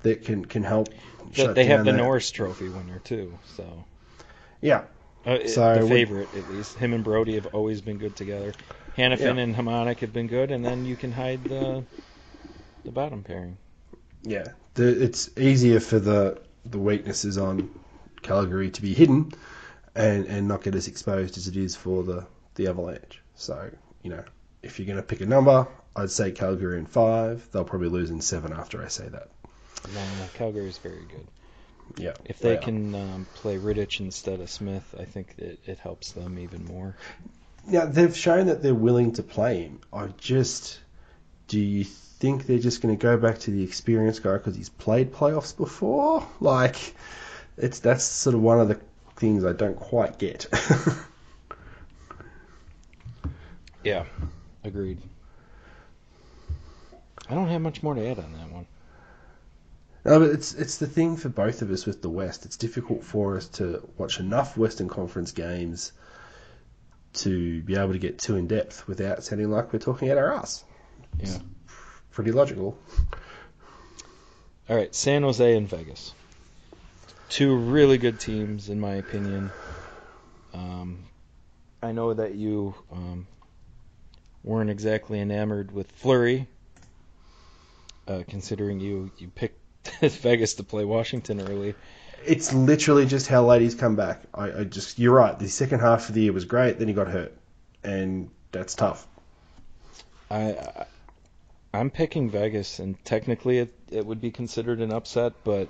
that 0.04 0.24
can 0.24 0.46
can 0.46 0.64
help. 0.64 0.90
They, 1.34 1.48
they 1.48 1.66
have 1.66 1.86
the 1.86 1.92
that. 1.92 1.98
Norris 1.98 2.30
Trophy 2.32 2.70
winner 2.70 3.00
too, 3.00 3.38
so 3.56 3.86
yeah. 4.62 4.84
Uh, 5.26 5.48
so 5.48 5.76
the 5.80 5.88
favorite, 5.88 6.28
at 6.36 6.50
least. 6.52 6.78
Him 6.78 6.94
and 6.94 7.04
Brodie 7.04 7.36
have 7.36 7.48
always 7.48 7.80
been 7.82 7.98
good 7.98 8.16
together. 8.16 8.54
Hanifin 8.98 9.38
yeah. 9.38 9.44
and 9.44 9.56
Hamonic 9.56 10.00
have 10.00 10.14
been 10.14 10.28
good, 10.28 10.52
and 10.52 10.64
then 10.64 10.86
you 10.86 10.96
can 10.96 11.12
hide 11.12 11.44
the 11.44 11.84
the 12.84 12.92
bottom 12.92 13.24
pairing. 13.24 13.58
Yeah, 14.22 14.48
the, 14.76 15.04
it's 15.04 15.30
easier 15.38 15.80
for 15.80 16.00
the 16.00 16.42
the 16.66 16.80
weaknesses 16.80 17.38
on 17.38 17.70
Calgary 18.22 18.70
to 18.72 18.82
be 18.82 18.94
hidden 18.94 19.32
and 19.96 20.26
and 20.26 20.48
not 20.48 20.64
get 20.64 20.76
as 20.76 20.88
exposed 20.88 21.38
as 21.38 21.48
it 21.48 21.58
is 21.58 21.76
for 21.76 22.04
the 22.04 22.26
the 22.56 22.68
Avalanche. 22.68 23.22
So 23.36 23.72
you 24.04 24.12
know, 24.12 24.24
if 24.64 24.80
you're 24.80 24.88
going 24.88 24.98
to 24.98 25.04
pick 25.04 25.22
a 25.22 25.26
number, 25.26 25.68
I'd 25.96 26.10
say 26.10 26.32
Calgary 26.32 26.80
in 26.80 26.86
five. 26.86 27.48
They'll 27.52 27.66
probably 27.66 27.90
lose 27.90 28.10
in 28.10 28.22
seven 28.22 28.54
after 28.54 28.84
I 28.84 28.88
say 28.88 29.08
that. 29.10 29.30
No, 29.94 30.02
no 30.02 30.28
Calgary 30.34 30.68
is 30.68 30.78
very 30.78 31.04
good. 31.10 31.28
Yeah. 31.98 32.14
If 32.26 32.40
they, 32.40 32.56
they 32.56 32.62
can 32.62 32.96
um, 32.96 33.28
play 33.36 33.58
Rittich 33.58 34.00
instead 34.00 34.40
of 34.40 34.50
Smith, 34.50 34.96
I 35.00 35.04
think 35.04 35.36
it, 35.38 35.60
it 35.66 35.80
helps 35.80 36.14
them 36.14 36.40
even 36.40 36.66
more. 36.66 36.96
Now 37.68 37.86
they've 37.86 38.16
shown 38.16 38.48
that 38.48 38.64
they're 38.64 38.74
willing 38.74 39.14
to 39.14 39.24
play 39.24 39.64
him. 39.64 39.82
I 39.92 40.08
just, 40.18 40.80
do 41.48 41.60
you 41.60 41.84
think 41.84 42.46
they're 42.46 42.60
just 42.60 42.82
going 42.82 42.98
to 42.98 43.02
go 43.02 43.18
back 43.18 43.40
to 43.40 43.52
the 43.52 43.64
experienced 43.64 44.24
guy 44.24 44.34
because 44.34 44.56
he's 44.56 44.70
played 44.70 45.14
playoffs 45.14 45.56
before? 45.56 46.26
Like, 46.40 46.96
it's 47.58 47.80
that's 47.80 48.04
sort 48.04 48.36
of 48.36 48.42
one 48.42 48.60
of 48.60 48.70
the 48.70 48.80
things 49.18 49.46
I 49.46 49.54
don't 49.54 49.76
quite 49.76 50.18
get. 50.18 50.48
yeah, 53.84 54.06
agreed. 54.64 55.02
I 57.30 57.36
don't 57.36 57.48
have 57.48 57.62
much 57.62 57.82
more 57.82 57.94
to 57.96 58.06
add 58.06 58.20
on 58.20 58.34
that 58.34 58.52
one. 58.52 58.68
No, 60.06 60.20
but 60.20 60.30
it's 60.32 60.54
it's 60.54 60.78
the 60.78 60.88
thing 60.88 61.16
for 61.16 61.30
both 61.30 61.62
of 61.62 61.72
us 61.72 61.86
with 61.86 62.02
the 62.02 62.10
West. 62.10 62.46
It's 62.46 62.58
difficult 62.58 63.04
for 63.04 63.38
us 63.38 63.48
to 63.50 63.88
watch 63.98 64.20
enough 64.20 64.58
Western 64.58 64.90
Conference 64.90 65.32
games 65.32 65.94
to 67.14 67.62
be 67.62 67.76
able 67.76 67.94
to 67.94 68.00
get 68.00 68.20
too 68.20 68.36
in 68.36 68.48
depth 68.48 68.88
without 68.88 69.24
sounding 69.24 69.50
like 69.50 69.72
we're 69.72 69.80
talking 69.80 70.10
out 70.10 70.18
our 70.18 70.34
ass. 70.34 70.66
Yeah, 71.20 71.38
pretty 72.12 72.32
logical. 72.32 72.78
All 74.70 74.76
right, 74.76 74.94
San 74.94 75.24
Jose 75.24 75.56
and 75.56 75.70
Vegas, 75.70 76.14
two 77.30 77.56
really 77.56 77.98
good 77.98 78.20
teams 78.20 78.68
in 78.70 78.80
my 78.82 78.96
opinion. 78.96 79.52
Um, 80.54 81.06
I 81.82 81.94
know 81.94 82.14
that 82.14 82.36
you 82.36 82.76
um, 82.92 83.28
weren't 84.44 84.70
exactly 84.70 85.20
enamored 85.20 85.72
with 85.72 85.92
Fleury, 85.92 86.48
uh, 88.08 88.24
considering 88.28 88.80
you 88.80 89.12
you 89.18 89.30
picked 89.30 89.60
Vegas 90.02 90.56
to 90.56 90.64
play 90.64 90.86
Washington 90.86 91.42
early. 91.42 91.76
It's 92.26 92.54
literally 92.54 93.06
just 93.06 93.28
how 93.28 93.46
ladies 93.46 93.76
come 93.76 93.96
back. 93.96 94.22
I, 94.34 94.60
I 94.60 94.64
just 94.64 95.00
you're 95.00 95.16
right. 95.16 95.38
The 95.38 95.50
second 95.50 95.80
half 95.80 96.10
of 96.10 96.16
the 96.16 96.22
year 96.22 96.34
was 96.34 96.46
great. 96.46 96.80
Then 96.80 96.88
he 96.88 96.94
got 96.94 97.08
hurt, 97.08 97.34
and 97.84 98.30
that's 98.52 98.76
tough. 98.76 99.08
I, 100.30 100.52
I 100.52 100.86
I'm 101.74 101.90
picking 101.90 102.30
Vegas, 102.30 102.80
and 102.80 103.04
technically 103.04 103.60
it 103.60 103.74
it 103.90 104.06
would 104.06 104.22
be 104.22 104.32
considered 104.32 104.80
an 104.80 104.94
upset, 104.94 105.34
but 105.44 105.68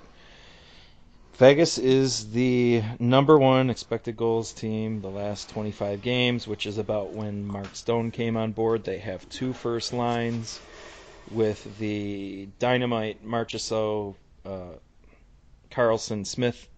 Vegas 1.36 1.78
is 1.78 2.30
the 2.30 2.80
number 3.00 3.36
one 3.36 3.68
expected 3.68 4.16
goals 4.16 4.52
team 4.52 5.00
the 5.00 5.10
last 5.10 5.50
25 5.50 6.00
games, 6.00 6.46
which 6.46 6.64
is 6.64 6.78
about 6.78 7.10
when 7.10 7.44
Mark 7.44 7.74
Stone 7.74 8.12
came 8.12 8.36
on 8.36 8.52
board. 8.52 8.84
They 8.84 8.98
have 8.98 9.28
two 9.30 9.52
first 9.52 9.92
lines 9.92 10.60
with 11.32 11.78
the 11.78 12.48
Dynamite, 12.60 13.26
Marchessault, 13.26 14.14
uh, 14.46 14.74
Karlsson, 15.72 16.24
Smith 16.24 16.68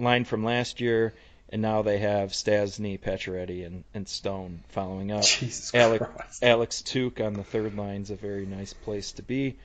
line 0.00 0.24
from 0.24 0.42
last 0.42 0.80
year, 0.80 1.14
and 1.50 1.62
now 1.62 1.82
they 1.82 1.98
have 1.98 2.32
Stastny, 2.32 2.98
Pacioretty, 2.98 3.64
and, 3.64 3.84
and 3.94 4.08
Stone 4.08 4.64
following 4.70 5.12
up. 5.12 5.22
Jesus 5.22 5.72
Alex, 5.72 6.04
Christ. 6.04 6.42
Alex 6.42 6.82
Tuch 6.82 7.20
on 7.20 7.34
the 7.34 7.44
third 7.44 7.76
line 7.76 8.02
is 8.02 8.10
a 8.10 8.16
very 8.16 8.46
nice 8.46 8.72
place 8.72 9.12
to 9.12 9.22
be. 9.22 9.56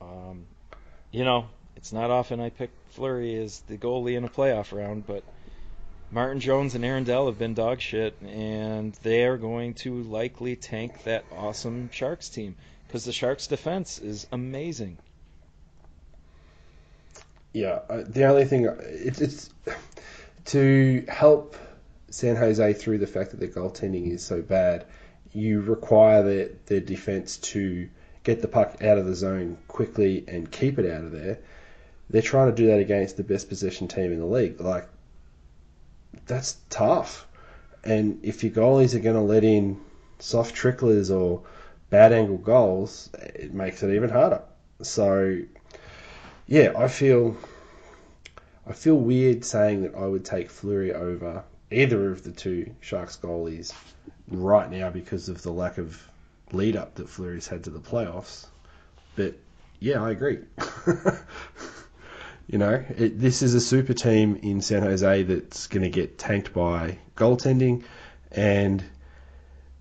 Um, 0.00 0.46
you 1.12 1.24
know, 1.24 1.46
it's 1.76 1.92
not 1.92 2.10
often 2.10 2.40
I 2.40 2.50
pick 2.50 2.70
Fleury 2.90 3.36
as 3.36 3.60
the 3.60 3.76
goalie 3.76 4.16
in 4.16 4.24
a 4.24 4.28
playoff 4.28 4.76
round, 4.76 5.06
but 5.06 5.22
Martin 6.10 6.40
Jones 6.40 6.74
and 6.74 6.84
Aaron 6.84 7.04
Dell 7.04 7.26
have 7.26 7.38
been 7.38 7.54
dog 7.54 7.80
shit, 7.80 8.16
and 8.22 8.92
they 9.02 9.24
are 9.24 9.36
going 9.36 9.74
to 9.74 10.02
likely 10.02 10.56
tank 10.56 11.04
that 11.04 11.24
awesome 11.36 11.90
Sharks 11.92 12.28
team 12.28 12.56
because 12.86 13.04
the 13.04 13.12
Sharks' 13.12 13.46
defense 13.46 13.98
is 13.98 14.26
amazing. 14.32 14.98
Yeah, 17.52 17.80
uh, 17.88 18.04
the 18.06 18.24
only 18.24 18.44
thing 18.44 18.68
it's, 18.80 19.20
it's 19.20 19.50
to 20.46 21.04
help 21.08 21.56
San 22.10 22.36
Jose 22.36 22.72
through 22.74 22.98
the 22.98 23.06
fact 23.06 23.30
that 23.30 23.40
their 23.40 23.48
goaltending 23.48 24.12
is 24.12 24.22
so 24.22 24.42
bad. 24.42 24.86
You 25.32 25.60
require 25.60 26.22
their 26.22 26.48
their 26.66 26.80
defense 26.80 27.38
to 27.38 27.88
get 28.22 28.42
the 28.42 28.48
puck 28.48 28.82
out 28.82 28.98
of 28.98 29.06
the 29.06 29.14
zone 29.14 29.58
quickly 29.68 30.24
and 30.28 30.50
keep 30.50 30.78
it 30.78 30.90
out 30.90 31.04
of 31.04 31.12
there. 31.12 31.38
They're 32.10 32.22
trying 32.22 32.48
to 32.48 32.54
do 32.54 32.66
that 32.68 32.78
against 32.78 33.16
the 33.16 33.24
best 33.24 33.48
possession 33.48 33.88
team 33.88 34.12
in 34.12 34.20
the 34.20 34.26
league. 34.26 34.60
Like 34.60 34.88
that's 36.26 36.56
tough. 36.70 37.26
And 37.84 38.18
if 38.22 38.42
your 38.42 38.52
goalies 38.52 38.94
are 38.94 39.00
going 39.00 39.16
to 39.16 39.22
let 39.22 39.44
in 39.44 39.80
soft 40.18 40.54
tricklers 40.54 41.14
or 41.14 41.42
bad 41.90 42.12
angle 42.12 42.38
goals, 42.38 43.10
it 43.14 43.54
makes 43.54 43.82
it 43.82 43.94
even 43.94 44.10
harder. 44.10 44.42
So, 44.82 45.40
yeah, 46.46 46.72
I 46.76 46.88
feel 46.88 47.36
I 48.68 48.72
feel 48.72 48.96
weird 48.96 49.44
saying 49.44 49.82
that 49.82 49.94
I 49.94 50.06
would 50.06 50.24
take 50.24 50.50
Fleury 50.50 50.92
over 50.92 51.44
either 51.70 52.10
of 52.10 52.24
the 52.24 52.32
two 52.32 52.74
Sharks 52.80 53.16
goalies 53.16 53.72
right 54.28 54.70
now 54.70 54.90
because 54.90 55.28
of 55.28 55.42
the 55.42 55.52
lack 55.52 55.78
of 55.78 56.08
lead 56.52 56.76
up 56.76 56.94
that 56.96 57.08
Fleury's 57.08 57.46
had 57.46 57.64
to 57.64 57.70
the 57.70 57.78
playoffs. 57.78 58.46
But 59.14 59.34
yeah, 59.78 60.02
I 60.02 60.10
agree. 60.10 60.40
You 62.46 62.58
know, 62.58 62.84
it, 62.96 63.18
this 63.18 63.42
is 63.42 63.54
a 63.54 63.60
super 63.60 63.92
team 63.92 64.38
in 64.42 64.60
San 64.60 64.82
Jose 64.82 65.22
that's 65.24 65.66
going 65.66 65.82
to 65.82 65.90
get 65.90 66.16
tanked 66.16 66.52
by 66.52 66.98
goaltending 67.16 67.82
and 68.30 68.84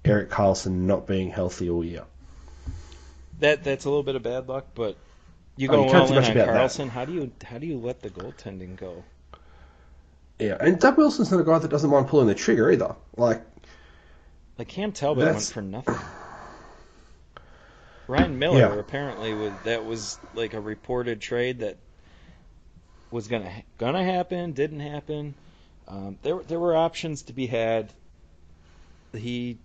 Erik 0.04 0.30
Karlsson 0.30 0.86
not 0.86 1.06
being 1.06 1.30
healthy 1.30 1.70
all 1.70 1.84
year. 1.84 2.04
That 3.40 3.64
that's 3.64 3.86
a 3.86 3.90
little 3.90 4.04
bit 4.04 4.16
of 4.16 4.24
bad 4.24 4.48
luck, 4.48 4.68
but 4.74 4.98
you 5.58 5.68
oh, 5.70 5.72
go 5.72 5.78
oh, 5.84 5.88
you 5.88 6.00
all 6.00 6.08
in 6.08 6.18
on 6.18 6.24
Karlsson. 6.24 6.90
How 6.90 7.06
do 7.06 7.14
you 7.14 7.32
how 7.44 7.58
do 7.58 7.68
you 7.68 7.78
let 7.78 8.02
the 8.02 8.10
goaltending 8.10 8.78
go? 8.78 9.04
Yeah, 10.40 10.58
and 10.60 10.80
Doug 10.80 10.98
Wilson's 10.98 11.32
not 11.32 11.40
a 11.40 11.44
guy 11.44 11.60
that 11.60 11.70
doesn't 11.70 11.90
mind 11.90 12.08
pulling 12.08 12.28
the 12.28 12.36
trigger 12.36 12.72
either. 12.72 12.96
Like, 13.16 13.42
like 14.58 14.68
Cam 14.68 14.92
Talbot 14.92 15.26
went 15.26 15.44
for 15.44 15.62
nothing. 15.62 15.96
Ryan 18.08 18.38
Miller 18.38 18.60
yeah. 18.60 18.76
apparently 18.76 19.34
was 19.34 19.54
that 19.64 19.86
was 19.86 20.20
like 20.34 20.54
a 20.54 20.60
reported 20.60 21.22
trade 21.22 21.60
that 21.60 21.78
was 23.12 23.28
gonna 23.28 23.52
gonna 23.78 24.04
happen, 24.04 24.54
didn't 24.54 24.80
happen. 24.80 25.34
Um, 25.88 26.18
there 26.24 26.40
there 26.48 26.60
were 26.60 26.76
options 26.76 27.24
to 27.24 27.34
be 27.34 27.48
had. 27.48 27.92
He 29.14 29.58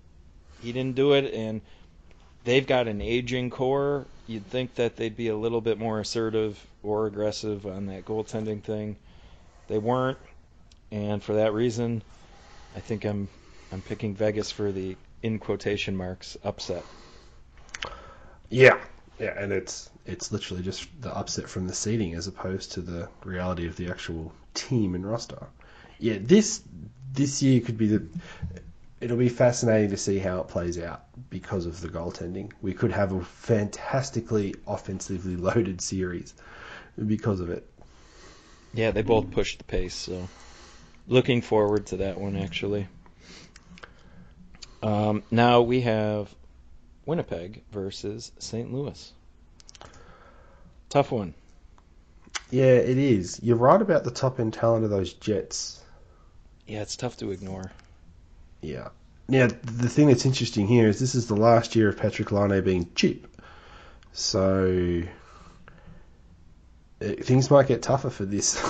he 0.63 0.73
didn't 0.73 0.97
do 0.97 1.15
it, 1.15 1.33
and 1.33 1.61
they've 2.45 2.67
got 2.67 2.89
an 2.89 3.01
aging 3.01 3.51
core. 3.51 4.07
You'd 4.27 4.47
think 4.47 4.75
that 4.77 4.97
they'd 4.97 5.17
be 5.17 5.29
a 5.29 5.37
little 5.37 5.61
bit 5.61 5.79
more 5.79 6.01
assertive 6.01 6.65
or 6.83 7.07
aggressive 7.07 7.67
on 7.67 7.87
that 7.87 8.05
goaltending 8.05 8.63
thing. 8.63 8.97
They 9.69 9.79
weren't, 9.79 10.19
and 10.91 11.23
for 11.23 11.35
that 11.35 11.53
reason, 11.53 12.03
I 12.77 12.81
think 12.81 13.05
I'm 13.05 13.29
I'm 13.73 13.81
picking 13.83 14.15
Vegas 14.15 14.51
for 14.51 14.73
the 14.73 14.97
in 15.23 15.39
quotation 15.39 15.97
marks 15.97 16.37
upset. 16.45 16.85
Yeah, 18.49 18.79
Yeah, 19.21 19.35
and 19.37 19.53
it's 19.53 19.91
it's 20.07 20.33
literally 20.33 20.63
just 20.63 20.89
the 21.03 21.15
upset 21.15 21.47
from 21.49 21.69
the 21.69 21.75
seeding 21.75 22.15
as 22.15 22.27
opposed 22.27 22.73
to 22.73 22.81
the 22.81 23.09
reality 23.23 23.67
of 23.67 23.77
the 23.77 23.91
actual 23.91 24.33
team 24.55 24.95
and 24.95 25.09
roster. 25.09 25.47
Yeah, 25.99 26.17
this 26.19 26.63
this 27.13 27.43
year 27.43 27.61
could 27.61 27.77
be 27.77 27.89
the. 27.89 28.07
It'll 28.99 29.19
be 29.19 29.29
fascinating 29.29 29.91
to 29.91 29.97
see 29.99 30.19
how 30.19 30.41
it 30.41 30.49
plays 30.49 30.79
out 30.79 31.05
because 31.31 31.67
of 31.67 31.81
the 31.81 31.89
goaltending. 31.89 32.53
We 32.63 32.73
could 32.73 32.93
have 32.93 33.13
a 33.13 33.23
fantastically 33.23 34.55
offensively 34.67 35.37
loaded 35.49 35.83
series 35.83 36.35
because 37.07 37.41
of 37.41 37.51
it. 37.51 37.67
Yeah, 38.73 38.91
they 38.91 39.03
both 39.03 39.31
pushed 39.31 39.59
the 39.59 39.65
pace, 39.65 39.95
so 39.95 40.29
looking 41.09 41.43
forward 41.43 41.87
to 41.87 41.99
that 41.99 42.19
one 42.19 42.37
actually. 42.37 42.89
Um, 44.83 45.23
now 45.31 45.61
we 45.61 45.83
have 45.83 46.35
Winnipeg 47.07 47.63
versus 47.73 48.33
St. 48.39 48.73
Louis. 48.73 49.13
Tough 50.89 51.13
one. 51.13 51.35
Yeah, 52.51 52.65
it 52.65 52.99
is. 52.99 53.41
You're 53.43 53.57
right 53.57 53.81
about 53.81 54.05
the 54.05 54.11
top 54.11 54.41
end 54.41 54.55
talent 54.55 54.85
of 54.85 54.91
those 54.91 55.13
Jets. 55.13 55.83
Yeah, 56.67 56.83
it's 56.83 56.97
tough 56.97 57.17
to 57.19 57.31
ignore. 57.31 57.71
Yeah. 58.61 58.89
Now, 59.29 59.47
the 59.47 59.89
thing 59.89 60.09
that's 60.09 60.27
interesting 60.27 60.67
here 60.67 60.89
is 60.89 60.99
this 60.99 61.15
is 61.15 61.29
the 61.29 61.37
last 61.37 61.77
year 61.77 61.89
of 61.89 61.97
Patrick 61.97 62.33
Laine 62.33 62.63
being 62.63 62.91
cheap. 62.97 63.29
So 64.13 65.03
it, 66.99 67.25
things 67.25 67.51
might 67.51 67.69
get 67.69 67.83
tougher 67.83 68.11
for 68.11 68.25
this 68.25 68.61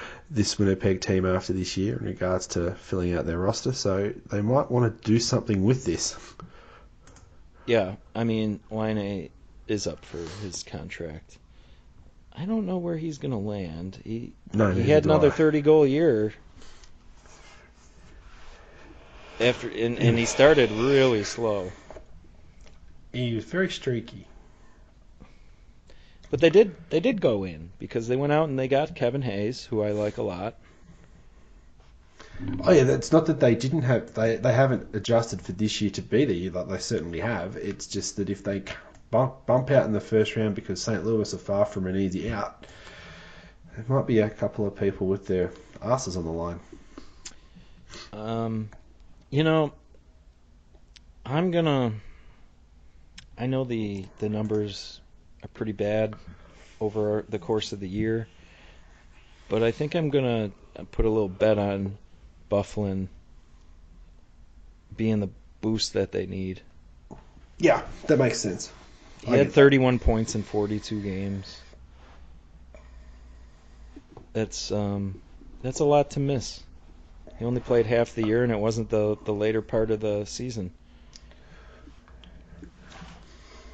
this 0.30 0.58
Winnipeg 0.58 1.02
team 1.02 1.26
after 1.26 1.52
this 1.52 1.76
year 1.76 1.98
in 1.98 2.06
regards 2.06 2.46
to 2.48 2.72
filling 2.74 3.14
out 3.14 3.26
their 3.26 3.38
roster. 3.38 3.72
So 3.72 4.12
they 4.30 4.40
might 4.40 4.70
want 4.70 5.02
to 5.02 5.08
do 5.08 5.20
something 5.20 5.64
with 5.64 5.84
this. 5.84 6.16
Yeah, 7.66 7.96
I 8.14 8.24
mean, 8.24 8.60
Laine 8.70 9.30
is 9.66 9.86
up 9.86 10.04
for 10.04 10.18
his 10.18 10.62
contract. 10.62 11.38
I 12.32 12.44
don't 12.44 12.66
know 12.66 12.78
where 12.78 12.96
he's 12.96 13.18
going 13.18 13.32
to 13.32 13.38
land. 13.38 13.98
He 14.04 14.32
No, 14.54 14.72
he 14.72 14.90
had 14.90 15.04
another 15.04 15.28
I. 15.28 15.30
30 15.30 15.62
goal 15.62 15.86
year. 15.86 16.32
After 19.40 19.68
and, 19.68 19.98
and 19.98 20.18
he 20.18 20.26
started 20.26 20.70
really 20.70 21.24
slow. 21.24 21.72
And 23.12 23.22
he 23.22 23.34
was 23.34 23.44
very 23.44 23.70
streaky. 23.70 24.26
But 26.30 26.40
they 26.40 26.50
did 26.50 26.74
they 26.90 27.00
did 27.00 27.20
go 27.20 27.44
in 27.44 27.70
because 27.78 28.08
they 28.08 28.16
went 28.16 28.32
out 28.32 28.48
and 28.48 28.58
they 28.58 28.68
got 28.68 28.94
Kevin 28.94 29.22
Hayes, 29.22 29.64
who 29.64 29.82
I 29.82 29.92
like 29.92 30.18
a 30.18 30.22
lot. 30.22 30.56
Oh 32.64 32.70
yeah, 32.70 32.82
it's 32.82 33.12
not 33.12 33.26
that 33.26 33.40
they 33.40 33.54
didn't 33.54 33.82
have 33.82 34.12
they 34.14 34.36
they 34.36 34.52
haven't 34.52 34.94
adjusted 34.94 35.40
for 35.40 35.52
this 35.52 35.80
year 35.80 35.90
to 35.90 36.02
be 36.02 36.24
there. 36.24 36.50
Like 36.50 36.68
they 36.68 36.78
certainly 36.78 37.20
have. 37.20 37.56
It's 37.56 37.86
just 37.86 38.16
that 38.16 38.28
if 38.28 38.44
they 38.44 38.62
bump 39.10 39.46
bump 39.46 39.70
out 39.70 39.86
in 39.86 39.92
the 39.92 40.00
first 40.00 40.36
round 40.36 40.54
because 40.54 40.82
St. 40.82 41.04
Louis 41.04 41.32
are 41.32 41.38
far 41.38 41.64
from 41.64 41.86
an 41.86 41.96
easy 41.96 42.30
out, 42.30 42.66
there 43.74 43.84
might 43.88 44.06
be 44.06 44.18
a 44.18 44.28
couple 44.28 44.66
of 44.66 44.76
people 44.76 45.06
with 45.06 45.26
their 45.26 45.50
asses 45.80 46.16
on 46.16 46.24
the 46.24 46.30
line. 46.30 46.60
Um, 48.12 48.68
you 49.30 49.42
know, 49.42 49.72
I'm 51.24 51.50
gonna. 51.50 51.92
I 53.38 53.46
know 53.46 53.64
the 53.64 54.04
the 54.18 54.28
numbers 54.28 55.00
are 55.42 55.48
pretty 55.48 55.72
bad 55.72 56.14
over 56.80 57.24
the 57.28 57.38
course 57.38 57.72
of 57.72 57.80
the 57.80 57.88
year, 57.88 58.28
but 59.48 59.62
I 59.62 59.70
think 59.70 59.94
I'm 59.94 60.10
gonna 60.10 60.50
put 60.92 61.06
a 61.06 61.10
little 61.10 61.28
bet 61.28 61.58
on 61.58 61.96
Byfuglien 62.50 63.08
being 64.96 65.20
the 65.20 65.28
boost 65.60 65.92
that 65.94 66.12
they 66.12 66.26
need. 66.26 66.62
Yeah, 67.58 67.82
that 68.06 68.18
makes 68.18 68.38
sense. 68.38 68.70
He 69.22 69.28
I 69.28 69.36
had 69.36 69.46
get 69.46 69.54
that. 69.54 69.60
31 69.60 69.98
points 69.98 70.34
in 70.34 70.42
42 70.42 71.00
games. 71.00 71.60
That's 74.32 74.70
um, 74.70 75.20
that's 75.62 75.80
a 75.80 75.84
lot 75.84 76.10
to 76.12 76.20
miss. 76.20 76.62
He 77.38 77.44
only 77.44 77.60
played 77.60 77.86
half 77.86 78.14
the 78.14 78.26
year, 78.26 78.42
and 78.42 78.52
it 78.52 78.58
wasn't 78.58 78.90
the 78.90 79.16
the 79.24 79.32
later 79.32 79.62
part 79.62 79.90
of 79.90 80.00
the 80.00 80.24
season. 80.24 80.72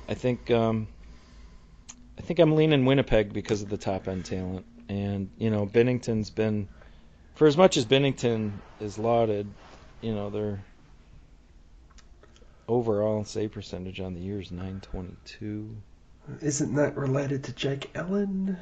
I 0.08 0.14
think 0.14 0.50
um, 0.50 0.88
I 2.18 2.22
think 2.22 2.38
I'm 2.38 2.54
leaning 2.54 2.84
Winnipeg 2.84 3.32
because 3.32 3.62
of 3.62 3.68
the 3.68 3.76
top 3.76 4.08
end 4.08 4.24
talent, 4.24 4.66
and 4.88 5.30
you 5.38 5.50
know 5.50 5.66
Binnington's 5.66 6.30
been, 6.30 6.68
for 7.34 7.46
as 7.46 7.56
much 7.56 7.76
as 7.76 7.84
Binnington 7.86 8.52
is 8.80 8.98
lauded, 8.98 9.46
you 10.00 10.14
know 10.14 10.30
their 10.30 10.62
overall 12.68 13.24
save 13.24 13.52
percentage 13.52 14.00
on 14.00 14.14
the 14.14 14.20
year 14.20 14.40
is 14.40 14.50
922. 14.50 15.76
Isn't 16.40 16.74
that 16.76 16.96
related 16.96 17.44
to 17.44 17.52
Jake 17.52 17.90
Allen? 17.94 18.56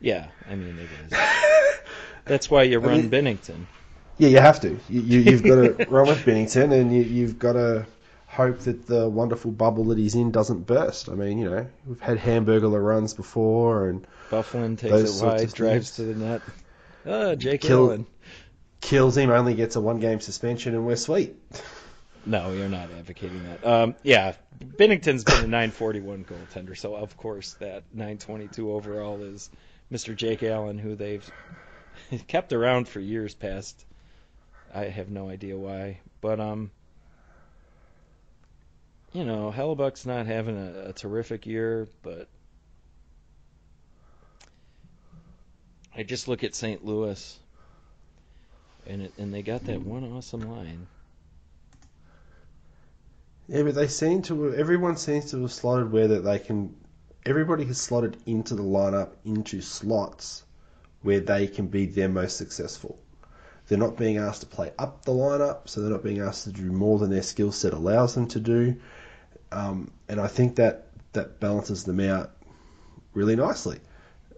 Yeah, 0.00 0.26
I 0.48 0.54
mean 0.56 0.78
it 0.78 0.88
is. 1.12 1.18
That's 2.24 2.50
why 2.50 2.64
you 2.64 2.80
I 2.80 2.84
run 2.84 3.08
mean- 3.08 3.10
Binnington. 3.10 3.66
Yeah, 4.18 4.28
you 4.28 4.38
have 4.38 4.60
to. 4.62 4.70
You, 4.88 5.00
you, 5.02 5.18
you've 5.20 5.42
got 5.42 5.56
to 5.56 5.86
run 5.90 6.06
with 6.08 6.24
Binnington, 6.24 6.72
and 6.72 6.90
you, 6.94 7.02
you've 7.02 7.38
got 7.38 7.52
to 7.52 7.86
hope 8.26 8.60
that 8.60 8.86
the 8.86 9.06
wonderful 9.10 9.50
bubble 9.50 9.84
that 9.84 9.98
he's 9.98 10.14
in 10.14 10.30
doesn't 10.30 10.66
burst. 10.66 11.10
I 11.10 11.14
mean, 11.14 11.38
you 11.38 11.50
know, 11.50 11.66
we've 11.86 12.00
had 12.00 12.16
Hamburglar 12.16 12.82
runs 12.82 13.12
before, 13.12 13.90
and 13.90 14.06
Byfuglien 14.30 14.78
takes 14.78 15.20
it 15.20 15.24
wide, 15.24 15.52
drives 15.52 15.96
to 15.96 16.04
the 16.04 16.14
net. 16.14 16.40
Ah, 17.06 17.34
Jake 17.34 17.60
Kill- 17.60 17.86
Allen. 17.86 18.06
kills 18.80 19.16
him, 19.16 19.30
only 19.30 19.54
gets 19.54 19.76
a 19.76 19.80
one 19.80 20.00
game 20.00 20.20
suspension, 20.20 20.74
and 20.74 20.86
we're 20.86 20.96
sweet. 20.96 21.36
No, 22.28 22.50
you're 22.52 22.68
not 22.68 22.90
advocating 22.90 23.40
that. 23.44 23.64
Um, 23.64 23.94
yeah, 24.02 24.34
Binnington's 24.58 25.22
been 25.22 25.44
a 25.44 25.46
941 25.46 26.24
goaltender, 26.24 26.76
so 26.76 26.96
of 26.96 27.16
course 27.16 27.52
that 27.60 27.84
922 27.94 28.72
overall 28.72 29.22
is 29.22 29.48
Mr. 29.92 30.16
Jake 30.16 30.42
Allen, 30.42 30.76
who 30.76 30.96
they've 30.96 31.24
kept 32.26 32.52
around 32.52 32.88
for 32.88 32.98
years 32.98 33.32
past. 33.32 33.84
I 34.74 34.86
have 34.86 35.08
no 35.08 35.28
idea 35.28 35.56
why, 35.56 36.00
but 36.20 36.40
um, 36.40 36.72
you 39.12 39.24
know, 39.24 39.52
Hellebuyck's 39.56 40.04
not 40.04 40.26
having 40.26 40.56
a, 40.58 40.88
a 40.88 40.92
terrific 40.92 41.46
year, 41.46 41.86
but 42.02 42.28
I 45.96 46.02
just 46.02 46.28
look 46.28 46.44
at 46.44 46.54
St. 46.54 46.84
Louis, 46.84 47.38
and 48.86 49.02
it, 49.02 49.12
and 49.16 49.32
they 49.32 49.42
got 49.42 49.64
that 49.64 49.80
one 49.80 50.04
awesome 50.12 50.42
line. 50.42 50.86
Yeah, 53.48 53.62
but 53.62 53.74
they 53.74 53.88
seem 53.88 54.20
to. 54.22 54.54
Everyone 54.54 54.96
seems 54.96 55.30
to 55.30 55.40
have 55.40 55.52
slotted 55.52 55.90
where 55.90 56.08
that 56.08 56.20
they 56.20 56.38
can. 56.38 56.74
Everybody 57.24 57.64
has 57.64 57.80
slotted 57.80 58.18
into 58.26 58.54
the 58.54 58.62
lineup 58.62 59.12
into 59.24 59.62
slots 59.62 60.44
where 61.02 61.20
they 61.20 61.46
can 61.46 61.66
be 61.66 61.86
their 61.86 62.08
most 62.08 62.36
successful. 62.36 62.98
They're 63.66 63.78
not 63.78 63.96
being 63.96 64.18
asked 64.18 64.42
to 64.42 64.46
play 64.46 64.72
up 64.78 65.04
the 65.04 65.12
lineup, 65.12 65.68
so 65.68 65.80
they're 65.80 65.90
not 65.90 66.04
being 66.04 66.20
asked 66.20 66.44
to 66.44 66.52
do 66.52 66.70
more 66.70 66.98
than 66.98 67.10
their 67.10 67.22
skill 67.22 67.52
set 67.52 67.72
allows 67.72 68.14
them 68.14 68.28
to 68.28 68.40
do. 68.40 68.76
Um, 69.50 69.90
and 70.08 70.20
I 70.20 70.26
think 70.26 70.56
that 70.56 70.88
that 71.14 71.40
balances 71.40 71.84
them 71.84 72.00
out 72.00 72.32
really 73.14 73.34
nicely. 73.34 73.80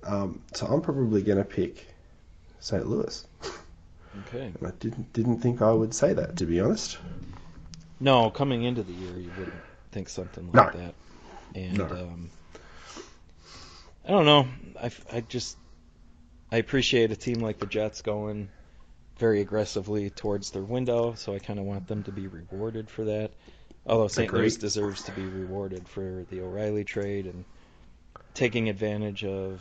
Um, 0.05 0.43
so 0.55 0.67
I'm 0.67 0.81
probably 0.81 1.23
going 1.23 1.39
to 1.39 1.45
pick 1.45 1.87
St. 2.61 2.87
Louis. 2.87 3.27
Okay. 4.29 4.53
And 4.59 4.67
I 4.67 4.71
didn't 4.81 5.13
didn't 5.13 5.41
think 5.41 5.63
I 5.63 5.71
would 5.73 5.95
say 5.95 6.13
that 6.15 6.37
to 6.39 6.47
be 6.47 6.61
honest. 6.61 6.99
No, 8.01 8.31
coming 8.31 8.63
into 8.63 8.83
the 8.83 8.93
year, 8.93 9.19
you 9.19 9.31
wouldn't 9.39 9.63
think 9.93 10.09
something 10.09 10.51
No. 10.53 10.63
like 10.63 10.73
that. 10.75 10.95
And 11.55 11.79
No. 11.79 11.85
um, 11.87 12.31
I 14.07 14.11
don't 14.11 14.25
know. 14.25 14.49
I, 14.81 14.91
I 15.13 15.21
just 15.21 15.57
I 16.51 16.57
appreciate 16.57 17.13
a 17.13 17.17
team 17.17 17.41
like 17.41 17.59
the 17.59 17.67
Jets 17.67 18.03
going 18.03 18.49
very 19.19 19.41
aggressively 19.41 20.11
towards 20.11 20.51
their 20.51 20.63
window, 20.63 21.15
so 21.15 21.35
I 21.35 21.39
kind 21.41 21.59
of 21.59 21.65
want 21.65 21.89
them 21.89 22.05
to 22.05 22.13
be 22.13 22.27
rewarded 22.29 22.89
for 22.89 23.05
that. 23.05 23.33
Although 23.87 24.09
St. 24.09 24.33
Louis 24.33 24.57
deserves 24.57 25.05
to 25.05 25.13
be 25.13 25.27
rewarded 25.27 25.89
for 25.89 26.25
the 26.31 26.41
O'Reilly 26.43 26.85
trade 26.85 27.27
and 27.27 27.45
taking 28.39 28.69
advantage 28.69 29.25
of 29.25 29.61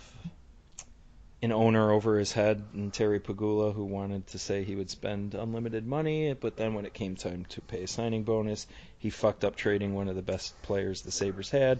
an 1.42 1.52
owner 1.52 1.92
over 1.92 2.20
his 2.20 2.32
head 2.32 2.64
and 2.74 2.94
Terry 2.94 3.20
Pegula 3.20 3.74
who 3.74 3.84
wanted 3.86 4.28
to 4.28 4.38
say 4.40 4.64
he 4.64 4.76
would 4.76 4.90
spend 4.92 5.34
unlimited 5.34 5.86
money, 5.86 6.34
but 6.34 6.58
then 6.58 6.76
when 6.76 6.86
it 6.86 6.94
came 6.94 7.16
time 7.16 7.46
to 7.50 7.62
pay 7.62 7.84
a 7.84 7.88
signing 7.88 8.22
bonus, 8.24 8.68
he 9.00 9.10
fucked 9.10 9.44
up 9.44 9.56
trading 9.56 9.96
one 9.96 10.08
of 10.10 10.16
the 10.16 10.22
best 10.22 10.60
players 10.62 11.02
the 11.02 11.12
Sabres 11.12 11.50
had 11.50 11.80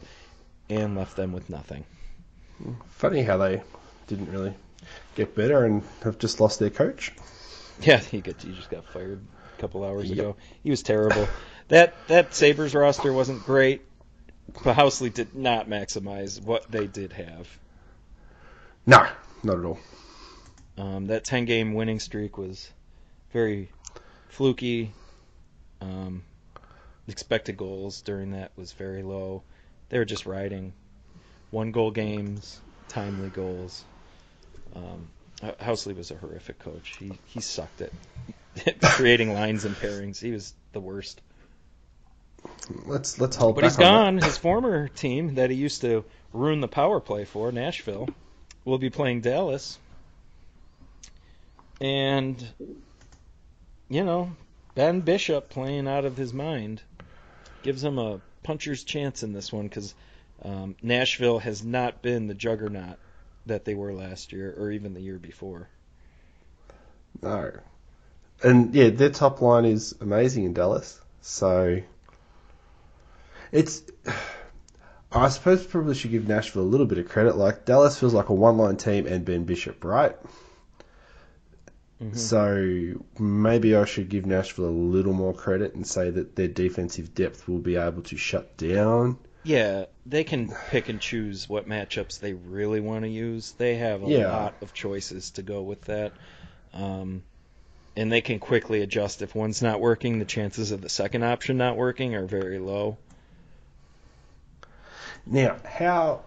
and 0.72 0.96
left 0.98 1.16
them 1.16 1.34
with 1.34 1.50
nothing. 1.52 1.86
Funny 2.90 3.22
how 3.22 3.38
they 3.38 3.62
didn't 4.08 4.32
really 4.32 4.56
get 5.16 5.36
better 5.36 5.66
and 5.66 5.84
have 6.04 6.18
just 6.18 6.40
lost 6.42 6.60
their 6.60 6.72
coach. 6.72 7.14
Yeah, 7.80 8.00
he 8.00 8.22
got 8.22 8.42
he 8.42 8.54
just 8.54 8.72
got 8.72 8.84
fired 8.86 9.22
a 9.56 9.62
couple 9.62 9.84
hours 9.84 10.10
Yep. 10.10 10.18
ago. 10.18 10.36
He 10.64 10.72
was 10.72 10.82
terrible. 10.82 11.28
that 11.68 11.94
that 12.08 12.34
Sabres 12.34 12.74
roster 12.74 13.14
wasn't 13.14 13.46
great, 13.46 13.84
Housley 14.54 15.14
did 15.14 15.36
not 15.36 15.70
maximize 15.70 16.42
what 16.42 16.70
they 16.72 16.88
did 16.88 17.14
have. 17.14 17.48
No, 18.86 19.06
not 19.44 19.60
at 19.60 19.66
all. 19.66 19.80
Um, 20.78 21.08
that 21.08 21.24
10 21.24 21.46
game 21.46 21.74
winning 21.74 22.00
streak 22.00 22.38
was 22.38 22.70
very 23.32 23.70
fluky. 24.30 24.94
Um, 25.82 26.24
expected 27.08 27.58
goals 27.58 28.02
during 28.02 28.32
that 28.32 28.52
was 28.56 28.72
very 28.74 29.04
low. 29.04 29.44
They 29.90 29.98
were 29.98 30.06
just 30.06 30.26
riding 30.26 30.74
one 31.52 31.72
goal 31.72 31.92
games, 31.92 32.60
timely 32.90 33.30
goals. 33.30 33.84
Um, 34.76 35.08
Housley 35.42 35.96
was 35.96 36.12
a 36.12 36.16
horrific 36.16 36.60
coach. 36.60 36.98
He 36.98 37.12
he 37.26 37.42
sucked 37.42 37.82
at 37.82 37.92
creating 38.82 39.34
lines 39.34 39.66
and 39.66 39.76
pairings. 39.76 40.20
He 40.20 40.32
was 40.32 40.54
the 40.74 40.80
worst. 40.80 41.22
Let's 42.86 43.20
let's 43.20 43.36
hold. 43.36 43.56
But 43.56 43.64
he's 43.64 43.78
gone. 43.78 44.18
His 44.18 44.38
former 44.38 44.88
team 44.90 45.36
that 45.36 45.50
he 45.50 45.56
used 45.56 45.82
to 45.82 46.04
ruin 46.34 46.62
the 46.62 46.68
power 46.68 47.00
play 47.00 47.26
for, 47.26 47.52
Nashville, 47.52 48.10
will 48.66 48.78
be 48.78 48.90
playing 48.90 49.22
Dallas. 49.22 49.80
And 51.80 52.44
you 53.90 54.04
know, 54.04 54.32
Ben 54.76 55.02
Bishop 55.02 55.50
playing 55.50 55.88
out 55.88 56.06
of 56.06 56.18
his 56.18 56.34
mind 56.34 56.82
gives 57.64 57.84
him 57.84 57.98
a 57.98 58.20
puncher's 58.44 58.84
chance 58.84 59.24
in 59.24 59.34
this 59.34 59.52
one 59.52 59.68
because 59.68 59.94
um, 60.44 60.76
Nashville 60.82 61.40
has 61.40 61.64
not 61.64 62.02
been 62.02 62.28
the 62.28 62.34
juggernaut 62.34 62.98
that 63.46 63.66
they 63.66 63.74
were 63.74 63.94
last 63.94 64.34
year 64.34 64.54
or 64.58 64.72
even 64.72 64.94
the 64.94 65.02
year 65.02 65.18
before. 65.18 65.68
No. 67.22 67.52
And 68.44 68.76
yeah, 68.76 68.90
their 68.90 69.10
top 69.10 69.42
line 69.42 69.66
is 69.66 69.96
amazing 70.00 70.44
in 70.44 70.54
Dallas. 70.54 71.00
So 71.22 71.82
it's 73.52 73.84
I 75.12 75.30
suppose 75.30 75.66
probably 75.66 75.96
should 75.96 76.12
give 76.12 76.28
Nashville 76.28 76.64
a 76.64 76.64
little 76.64 76.86
bit 76.86 76.98
of 76.98 77.08
credit. 77.08 77.38
Like 77.38 77.66
Dallas 77.66 77.98
feels 78.00 78.14
like 78.14 78.30
a 78.30 78.34
one 78.34 78.58
line 78.58 78.78
team 78.78 79.08
and 79.08 79.24
Ben 79.26 79.44
Bishop, 79.46 79.84
right? 79.84 80.16
Mhm. 82.02 82.16
So 82.16 83.06
maybe 83.20 83.76
I 83.76 83.86
should 83.86 84.10
give 84.10 84.26
Nashville 84.26 84.66
a 84.66 84.70
little 84.70 85.14
more 85.14 85.34
credit 85.34 85.74
and 85.76 85.86
say 85.88 86.10
that 86.12 86.36
their 86.36 86.48
defensive 86.48 87.16
depth 87.16 87.48
will 87.48 87.60
be 87.60 87.76
able 87.76 88.04
to 88.04 88.18
shut 88.18 88.56
down. 88.58 89.18
Yeah, 89.44 89.86
they 90.06 90.24
can 90.24 90.54
pick 90.70 90.90
and 90.90 91.00
choose 91.00 91.48
what 91.48 91.68
matchups 91.68 92.20
they 92.20 92.34
really 92.34 92.82
want 92.82 93.04
to 93.06 93.10
use. 93.10 93.54
They 93.54 93.76
have 93.76 94.04
a 94.04 94.08
Yeah. 94.08 94.28
lot 94.28 94.56
of 94.62 94.74
choices 94.74 95.32
to 95.32 95.42
go 95.42 95.62
with 95.64 95.82
that. 95.86 96.14
Um, 96.74 97.24
and 97.96 98.12
they 98.12 98.22
can 98.22 98.40
quickly 98.40 98.82
adjust 98.82 99.22
if 99.22 99.34
one's 99.34 99.62
not 99.62 99.80
working. 99.80 100.20
The 100.20 100.26
chances 100.26 100.72
of 100.72 100.82
the 100.82 100.90
second 100.90 101.24
option 101.24 101.58
not 101.58 101.78
working 101.78 102.14
are 102.14 102.26
very 102.28 102.60
low. 102.60 102.98
Now, 105.30 105.58
how 105.66 106.22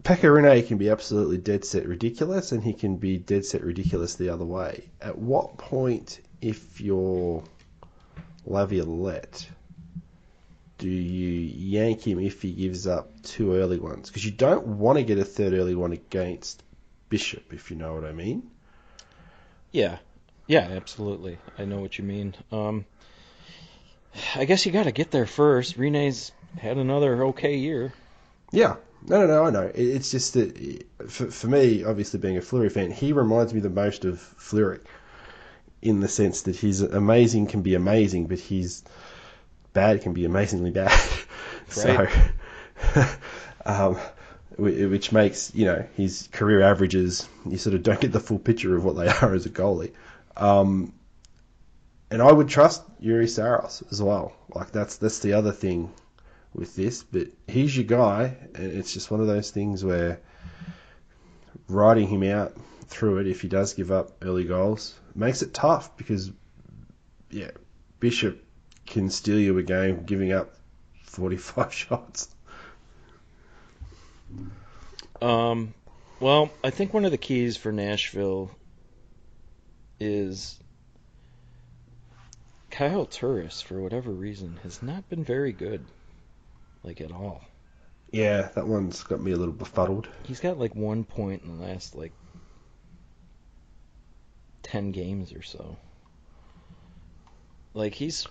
Pekka 0.00 0.22
Rinne 0.22 0.66
can 0.66 0.78
be 0.78 0.88
absolutely 0.88 1.36
dead 1.36 1.64
set 1.64 1.86
ridiculous, 1.86 2.52
and 2.52 2.64
he 2.64 2.72
can 2.72 2.96
be 2.96 3.18
dead 3.18 3.44
set 3.44 3.62
ridiculous 3.62 4.14
the 4.14 4.30
other 4.30 4.44
way. 4.44 4.88
At 5.00 5.18
what 5.18 5.58
point, 5.58 6.20
if 6.40 6.80
you're 6.80 7.44
Laviolette, 8.46 9.46
do 10.78 10.88
you 10.88 11.30
yank 11.30 12.06
him 12.06 12.18
if 12.18 12.40
he 12.42 12.52
gives 12.52 12.86
up 12.86 13.22
two 13.22 13.54
early 13.54 13.78
ones? 13.78 14.08
Because 14.08 14.24
you 14.24 14.32
don't 14.32 14.66
want 14.66 14.98
to 14.98 15.04
get 15.04 15.18
a 15.18 15.24
third 15.24 15.52
early 15.52 15.74
one 15.74 15.92
against 15.92 16.62
Bishop, 17.10 17.52
if 17.52 17.70
you 17.70 17.76
know 17.76 17.94
what 17.94 18.04
I 18.04 18.12
mean. 18.12 18.50
Yeah, 19.70 19.98
yeah, 20.46 20.68
absolutely. 20.70 21.38
I 21.58 21.66
know 21.66 21.80
what 21.80 21.98
you 21.98 22.04
mean. 22.04 22.34
Um, 22.50 22.86
I 24.34 24.46
guess 24.46 24.64
you 24.64 24.72
got 24.72 24.84
to 24.84 24.92
get 24.92 25.10
there 25.10 25.26
first. 25.26 25.76
Rinne's 25.76 26.32
had 26.58 26.78
another 26.78 27.24
okay 27.26 27.56
year. 27.56 27.92
Yeah. 28.50 28.76
No, 29.04 29.26
no, 29.26 29.26
no, 29.26 29.44
I 29.46 29.50
know. 29.50 29.72
It's 29.74 30.10
just 30.10 30.34
that 30.34 30.84
for, 31.08 31.26
for 31.30 31.46
me, 31.48 31.82
obviously 31.84 32.20
being 32.20 32.36
a 32.36 32.42
Fleury 32.42 32.68
fan, 32.68 32.92
he 32.92 33.12
reminds 33.12 33.52
me 33.52 33.60
the 33.60 33.70
most 33.70 34.04
of 34.04 34.20
Fleury 34.20 34.78
in 35.80 35.98
the 35.98 36.08
sense 36.08 36.42
that 36.42 36.54
he's 36.54 36.80
amazing 36.80 37.48
can 37.48 37.62
be 37.62 37.74
amazing, 37.74 38.26
but 38.26 38.38
he's 38.38 38.84
bad 39.72 40.02
can 40.02 40.12
be 40.12 40.24
amazingly 40.24 40.70
bad. 40.70 40.96
so, 41.68 42.06
um, 43.66 43.96
which 44.56 45.10
makes, 45.10 45.52
you 45.54 45.64
know, 45.64 45.84
his 45.96 46.28
career 46.30 46.62
averages, 46.62 47.28
you 47.48 47.58
sort 47.58 47.74
of 47.74 47.82
don't 47.82 48.00
get 48.00 48.12
the 48.12 48.20
full 48.20 48.38
picture 48.38 48.76
of 48.76 48.84
what 48.84 48.94
they 48.94 49.08
are 49.22 49.34
as 49.34 49.46
a 49.46 49.50
goalie. 49.50 49.92
Um, 50.36 50.92
and 52.10 52.22
I 52.22 52.30
would 52.30 52.48
trust 52.48 52.82
Juuse 53.00 53.30
Saros 53.30 53.82
as 53.90 54.00
well. 54.00 54.34
Like 54.54 54.70
that's 54.70 54.96
that's 54.96 55.20
the 55.20 55.32
other 55.32 55.50
thing 55.50 55.90
with 56.54 56.76
this, 56.76 57.02
but 57.02 57.28
he's 57.48 57.76
your 57.76 57.86
guy, 57.86 58.36
and 58.54 58.72
it's 58.72 58.92
just 58.92 59.10
one 59.10 59.20
of 59.20 59.26
those 59.26 59.50
things 59.50 59.84
where 59.84 60.20
riding 61.68 62.08
him 62.08 62.22
out 62.22 62.54
through 62.86 63.18
it, 63.18 63.26
if 63.26 63.40
he 63.40 63.48
does 63.48 63.74
give 63.74 63.90
up 63.90 64.12
early 64.22 64.44
goals, 64.44 64.98
makes 65.14 65.42
it 65.42 65.54
tough 65.54 65.96
because, 65.96 66.30
yeah, 67.30 67.50
Bishop 68.00 68.44
can 68.86 69.08
steal 69.08 69.38
you 69.38 69.56
a 69.58 69.62
game 69.62 70.04
giving 70.04 70.32
up 70.32 70.54
45 71.04 71.72
shots. 71.74 72.28
Um, 75.20 75.72
well, 76.20 76.50
I 76.64 76.70
think 76.70 76.92
one 76.92 77.04
of 77.04 77.10
the 77.10 77.18
keys 77.18 77.56
for 77.56 77.72
Nashville 77.72 78.50
is 80.00 80.58
Kyle 82.70 83.06
Turris, 83.06 83.62
for 83.62 83.80
whatever 83.80 84.10
reason, 84.10 84.58
has 84.62 84.82
not 84.82 85.08
been 85.08 85.22
very 85.22 85.52
good, 85.52 85.84
like 86.82 87.00
at 87.00 87.12
all. 87.12 87.42
Yeah, 88.10 88.50
that 88.54 88.66
one's 88.66 89.02
got 89.02 89.20
me 89.20 89.32
a 89.32 89.36
little 89.36 89.54
befuddled. 89.54 90.08
He's 90.22 90.40
got 90.40 90.58
like 90.58 90.74
one 90.74 91.04
point 91.04 91.42
in 91.42 91.58
the 91.58 91.64
last 91.64 91.94
like 91.94 92.12
ten 94.62 94.90
games 94.92 95.32
or 95.32 95.42
so. 95.42 95.76
Like 97.74 97.94
he's 97.94 98.26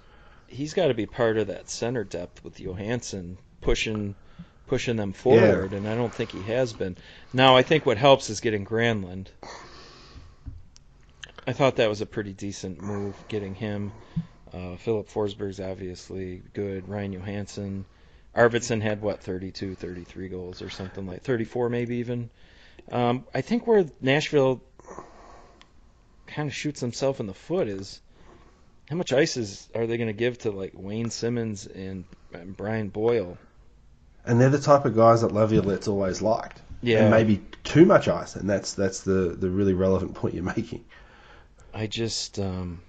he's 0.48 0.74
got 0.74 0.88
to 0.88 0.94
be 0.94 1.06
part 1.06 1.38
of 1.38 1.48
that 1.48 1.70
center 1.70 2.04
depth 2.04 2.44
with 2.44 2.60
Johansen 2.60 3.38
pushing 3.62 4.16
pushing 4.68 4.96
them 4.96 5.14
forward, 5.14 5.74
and 5.74 5.88
I 5.88 5.96
don't 5.96 6.14
think 6.14 6.32
he 6.32 6.42
has 6.44 6.74
been. 6.74 6.96
Now 7.34 7.58
I 7.58 7.64
think 7.64 7.86
what 7.86 7.98
helps 7.98 8.30
is 8.30 8.40
getting 8.40 8.66
Granlund. 8.66 9.28
I 11.48 11.54
thought 11.54 11.78
that 11.78 11.90
was 11.90 12.02
a 12.02 12.06
pretty 12.06 12.34
decent 12.34 12.82
move 12.82 13.16
getting 13.28 13.56
him. 13.56 13.92
Uh, 14.54 14.76
Filip 14.76 15.10
Forsberg's 15.10 15.60
obviously 15.60 16.44
good. 16.54 16.88
Ryan 16.88 17.14
Johansen. 17.14 17.86
Arvidsson 18.36 18.82
had 18.82 19.02
what 19.02 19.22
32, 19.22 19.76
33 19.76 20.30
goals 20.30 20.62
or 20.62 20.70
something 20.70 21.06
like 21.06 21.24
34 21.24 21.70
maybe 21.70 21.98
even. 21.98 22.30
Um, 22.92 23.26
I 23.34 23.42
think 23.42 23.68
where 23.68 23.86
Nashville 24.00 24.62
kind 26.28 26.48
of 26.48 26.56
shoots 26.56 26.80
himself 26.80 27.20
in 27.20 27.28
the 27.28 27.34
foot 27.34 27.68
is 27.68 28.00
how 28.90 28.96
much 28.96 29.14
ice 29.14 29.38
is 29.38 29.70
are 29.76 29.86
they 29.86 29.98
going 29.98 30.08
to 30.08 30.14
give 30.14 30.38
to 30.40 30.52
like 30.52 30.72
Wayne 30.74 31.10
Simmonds 31.10 31.68
and, 31.68 32.06
and 32.34 32.56
Brian 32.56 32.90
Boyle? 32.90 33.38
And 34.26 34.40
they're 34.40 34.50
the 34.50 34.60
type 34.60 34.86
of 34.86 34.96
guys 34.96 35.22
that 35.22 35.32
Laviolette's 35.32 35.88
always 35.88 36.22
liked. 36.22 36.62
Yeah, 36.82 37.02
And 37.02 37.12
maybe 37.12 37.42
too 37.64 37.86
much 37.86 38.08
ice, 38.08 38.36
and 38.36 38.50
that's 38.50 38.74
that's 38.74 39.02
the, 39.02 39.36
the 39.40 39.50
really 39.50 39.74
relevant 39.74 40.16
point 40.16 40.34
you're 40.34 40.44
making. 40.44 40.84
I 41.74 41.88
just 41.88 42.40
um, 42.40 42.82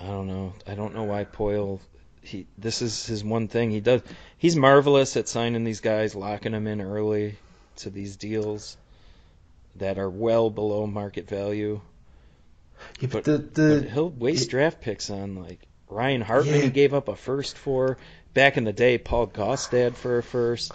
I 0.00 0.06
don't 0.06 0.26
know. 0.26 0.52
I 0.66 0.74
don't 0.74 0.94
know 0.94 1.04
why 1.04 1.24
Boyle. 1.24 1.80
He 2.24 2.46
this 2.58 2.82
is 2.82 3.06
his 3.06 3.22
one 3.24 3.48
thing 3.48 3.70
he 3.70 3.80
does. 3.80 4.02
He's 4.38 4.56
marvelous 4.56 5.16
at 5.16 5.28
signing 5.28 5.64
these 5.64 5.80
guys, 5.80 6.14
locking 6.14 6.52
them 6.52 6.66
in 6.66 6.80
early 6.80 7.36
to 7.76 7.90
these 7.90 8.16
deals 8.16 8.76
that 9.76 9.98
are 9.98 10.08
well 10.10 10.50
below 10.50 10.86
market 10.86 11.28
value. 11.28 11.80
Yeah, 13.00 13.08
But- 13.12 13.24
but, 13.24 13.54
the, 13.54 13.80
But 13.82 13.90
he'll 13.90 14.10
waste 14.10 14.46
it- 14.48 14.50
draft 14.50 14.80
picks 14.80 15.10
on 15.10 15.36
like 15.36 15.60
Ryan 15.88 16.20
Hartman. 16.22 16.56
Yeah. 16.56 16.62
He 16.62 16.70
gave 16.70 16.94
up 16.94 17.08
a 17.08 17.16
first 17.16 17.56
for 17.58 17.98
back 18.32 18.56
in 18.56 18.64
the 18.64 18.72
day. 18.72 18.98
Paul 18.98 19.26
Gaustad 19.28 19.94
for 19.94 20.18
a 20.18 20.22
first. 20.22 20.72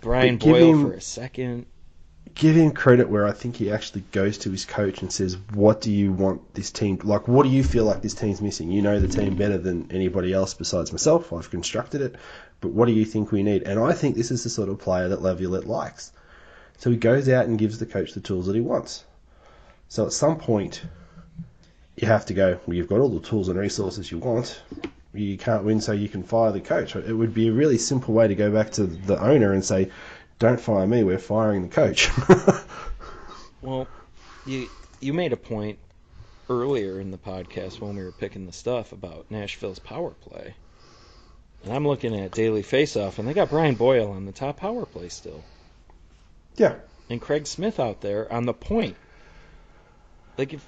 Brian 0.00 0.36
Boyle 0.38 0.70
him- 0.72 0.88
for 0.88 0.94
a 0.94 1.00
second. 1.00 1.66
Give 2.34 2.56
him 2.56 2.70
credit 2.70 3.08
where 3.08 3.26
I 3.26 3.32
think 3.32 3.56
he 3.56 3.70
actually 3.70 4.02
goes 4.12 4.38
to 4.38 4.50
his 4.50 4.64
coach 4.64 5.02
and 5.02 5.12
says, 5.12 5.36
"What 5.52 5.80
do 5.80 5.92
you 5.92 6.12
want 6.12 6.54
this 6.54 6.70
team? 6.70 6.98
Like, 7.02 7.28
what 7.28 7.42
do 7.42 7.50
you 7.50 7.62
feel 7.62 7.84
like 7.84 8.02
this 8.02 8.14
team's 8.14 8.40
missing? 8.40 8.70
You 8.70 8.82
know 8.82 8.98
the 8.98 9.08
team 9.08 9.36
better 9.36 9.58
than 9.58 9.90
anybody 9.90 10.32
else 10.32 10.54
besides 10.54 10.92
myself. 10.92 11.32
I've 11.32 11.50
constructed 11.50 12.00
it, 12.00 12.16
but 12.60 12.72
what 12.72 12.86
do 12.86 12.92
you 12.92 13.04
think 13.04 13.30
we 13.30 13.42
need?" 13.42 13.64
And 13.64 13.78
I 13.78 13.92
think 13.92 14.16
this 14.16 14.30
is 14.30 14.42
the 14.42 14.50
sort 14.50 14.68
of 14.68 14.78
player 14.78 15.08
that 15.08 15.22
Laviolette 15.22 15.66
likes. 15.66 16.12
So 16.78 16.90
he 16.90 16.96
goes 16.96 17.28
out 17.28 17.46
and 17.46 17.58
gives 17.58 17.78
the 17.78 17.86
coach 17.86 18.14
the 18.14 18.20
tools 18.20 18.46
that 18.46 18.54
he 18.54 18.62
wants. 18.62 19.04
So 19.88 20.06
at 20.06 20.12
some 20.12 20.38
point, 20.38 20.82
you 21.96 22.06
have 22.06 22.24
to 22.26 22.34
go. 22.34 22.58
Well, 22.66 22.76
you've 22.76 22.88
got 22.88 23.00
all 23.00 23.10
the 23.10 23.20
tools 23.20 23.48
and 23.48 23.58
resources 23.58 24.10
you 24.10 24.18
want. 24.18 24.62
You 25.12 25.36
can't 25.36 25.64
win, 25.64 25.80
so 25.80 25.92
you 25.92 26.08
can 26.08 26.22
fire 26.22 26.52
the 26.52 26.60
coach. 26.60 26.94
It 26.94 27.12
would 27.12 27.34
be 27.34 27.48
a 27.48 27.52
really 27.52 27.76
simple 27.76 28.14
way 28.14 28.28
to 28.28 28.34
go 28.34 28.50
back 28.50 28.70
to 28.72 28.84
the 28.86 29.20
owner 29.20 29.52
and 29.52 29.64
say, 29.64 29.90
"Don't 30.40 30.60
fire 30.60 30.86
me. 30.88 31.04
We're 31.04 31.18
firing 31.18 31.62
the 31.62 31.68
coach." 31.68 32.10
Well, 33.62 33.86
you 34.46 34.68
you 35.00 35.12
made 35.12 35.32
a 35.32 35.36
point 35.36 35.78
earlier 36.48 36.98
in 36.98 37.10
the 37.10 37.18
podcast 37.18 37.80
when 37.80 37.96
we 37.96 38.02
were 38.02 38.12
picking 38.12 38.46
the 38.46 38.52
stuff 38.52 38.92
about 38.92 39.30
Nashville's 39.30 39.78
power 39.78 40.10
play. 40.10 40.54
And 41.62 41.72
I'm 41.72 41.86
looking 41.86 42.18
at 42.18 42.32
Daily 42.32 42.62
Faceoff, 42.62 43.18
and 43.18 43.28
they 43.28 43.34
got 43.34 43.50
Brian 43.50 43.74
Boyle 43.74 44.12
on 44.12 44.24
the 44.24 44.32
top 44.32 44.56
power 44.56 44.86
play 44.86 45.10
still. 45.10 45.44
Yeah. 46.56 46.76
And 47.10 47.20
Craig 47.20 47.46
Smith 47.46 47.78
out 47.78 48.00
there 48.00 48.32
on 48.32 48.46
the 48.46 48.54
point. 48.54 48.96
Like 50.38 50.54
if 50.54 50.66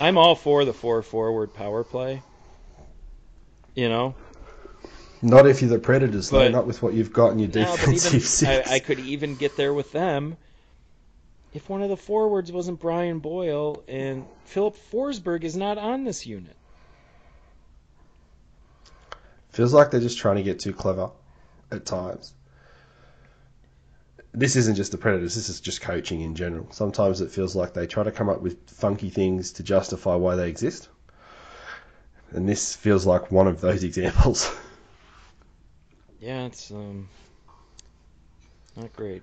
I'm 0.00 0.18
all 0.18 0.34
for 0.34 0.64
the 0.64 0.72
four 0.72 1.02
forward 1.02 1.54
power 1.54 1.84
play. 1.84 2.22
You 3.74 3.88
know? 3.88 4.14
Not 5.20 5.46
if 5.46 5.60
you're 5.60 5.70
the 5.70 5.78
Predators, 5.78 6.30
though. 6.30 6.48
Not 6.48 6.66
with 6.66 6.82
what 6.82 6.94
you've 6.94 7.12
got 7.12 7.32
in 7.32 7.38
your 7.38 7.48
No, 7.48 7.76
defensive 7.76 8.14
even, 8.14 8.26
six. 8.26 8.70
I, 8.70 8.74
I 8.74 8.78
could 8.78 9.00
even 9.00 9.34
get 9.34 9.56
there 9.56 9.74
with 9.74 9.90
them 9.92 10.36
if 11.52 11.68
one 11.68 11.82
of 11.82 11.88
the 11.88 11.96
forwards 11.96 12.52
wasn't 12.52 12.78
Brian 12.78 13.18
Boyle 13.18 13.82
and 13.88 14.26
Filip 14.44 14.76
Forsberg 14.92 15.44
is 15.44 15.56
not 15.56 15.78
on 15.78 16.04
this 16.04 16.26
unit. 16.26 16.56
Feels 19.50 19.72
like 19.72 19.90
they're 19.90 20.00
just 20.00 20.18
trying 20.18 20.36
to 20.36 20.42
get 20.42 20.60
too 20.60 20.72
clever 20.72 21.10
at 21.70 21.84
times. 21.84 22.34
This 24.32 24.56
isn't 24.56 24.76
just 24.76 24.92
the 24.92 24.98
Predators, 24.98 25.34
this 25.34 25.48
is 25.48 25.60
just 25.60 25.80
coaching 25.80 26.20
in 26.20 26.34
general. 26.34 26.68
Sometimes 26.70 27.20
it 27.22 27.32
feels 27.32 27.56
like 27.56 27.74
they 27.74 27.86
try 27.86 28.04
to 28.04 28.12
come 28.12 28.28
up 28.28 28.40
with 28.40 28.70
funky 28.70 29.08
things 29.10 29.52
to 29.52 29.62
justify 29.62 30.14
why 30.14 30.36
they 30.36 30.48
exist. 30.48 30.88
And 32.30 32.48
this 32.48 32.76
feels 32.76 33.06
like 33.06 33.32
one 33.32 33.48
of 33.48 33.60
those 33.60 33.82
examples. 33.90 34.54
Yeah, 36.20 36.46
it's 36.46 36.70
um 36.70 37.08
not 38.76 38.92
great. 38.92 39.22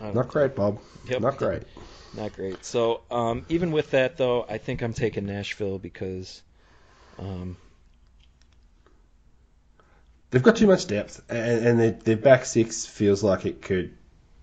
Not 0.00 0.28
great, 0.28 0.54
Bob. 0.56 0.80
Yep. 1.04 1.20
Not 1.20 1.36
great. 1.36 1.62
Not 2.12 2.32
great. 2.32 2.64
So 2.64 3.02
um, 3.10 3.44
even 3.48 3.70
with 3.70 3.90
that 3.92 4.16
though, 4.16 4.44
I 4.48 4.58
think 4.58 4.82
I'm 4.82 4.92
taking 4.92 5.26
Nashville 5.26 5.78
because 5.78 6.42
um, 7.18 7.56
They've 10.30 10.42
got 10.42 10.56
too 10.56 10.66
much 10.66 10.86
depth, 10.86 11.22
and, 11.28 11.66
and 11.66 11.80
their, 11.80 11.90
their 11.92 12.16
back 12.16 12.44
six 12.44 12.86
feels 12.86 13.22
like 13.22 13.46
it 13.46 13.62
could 13.62 13.96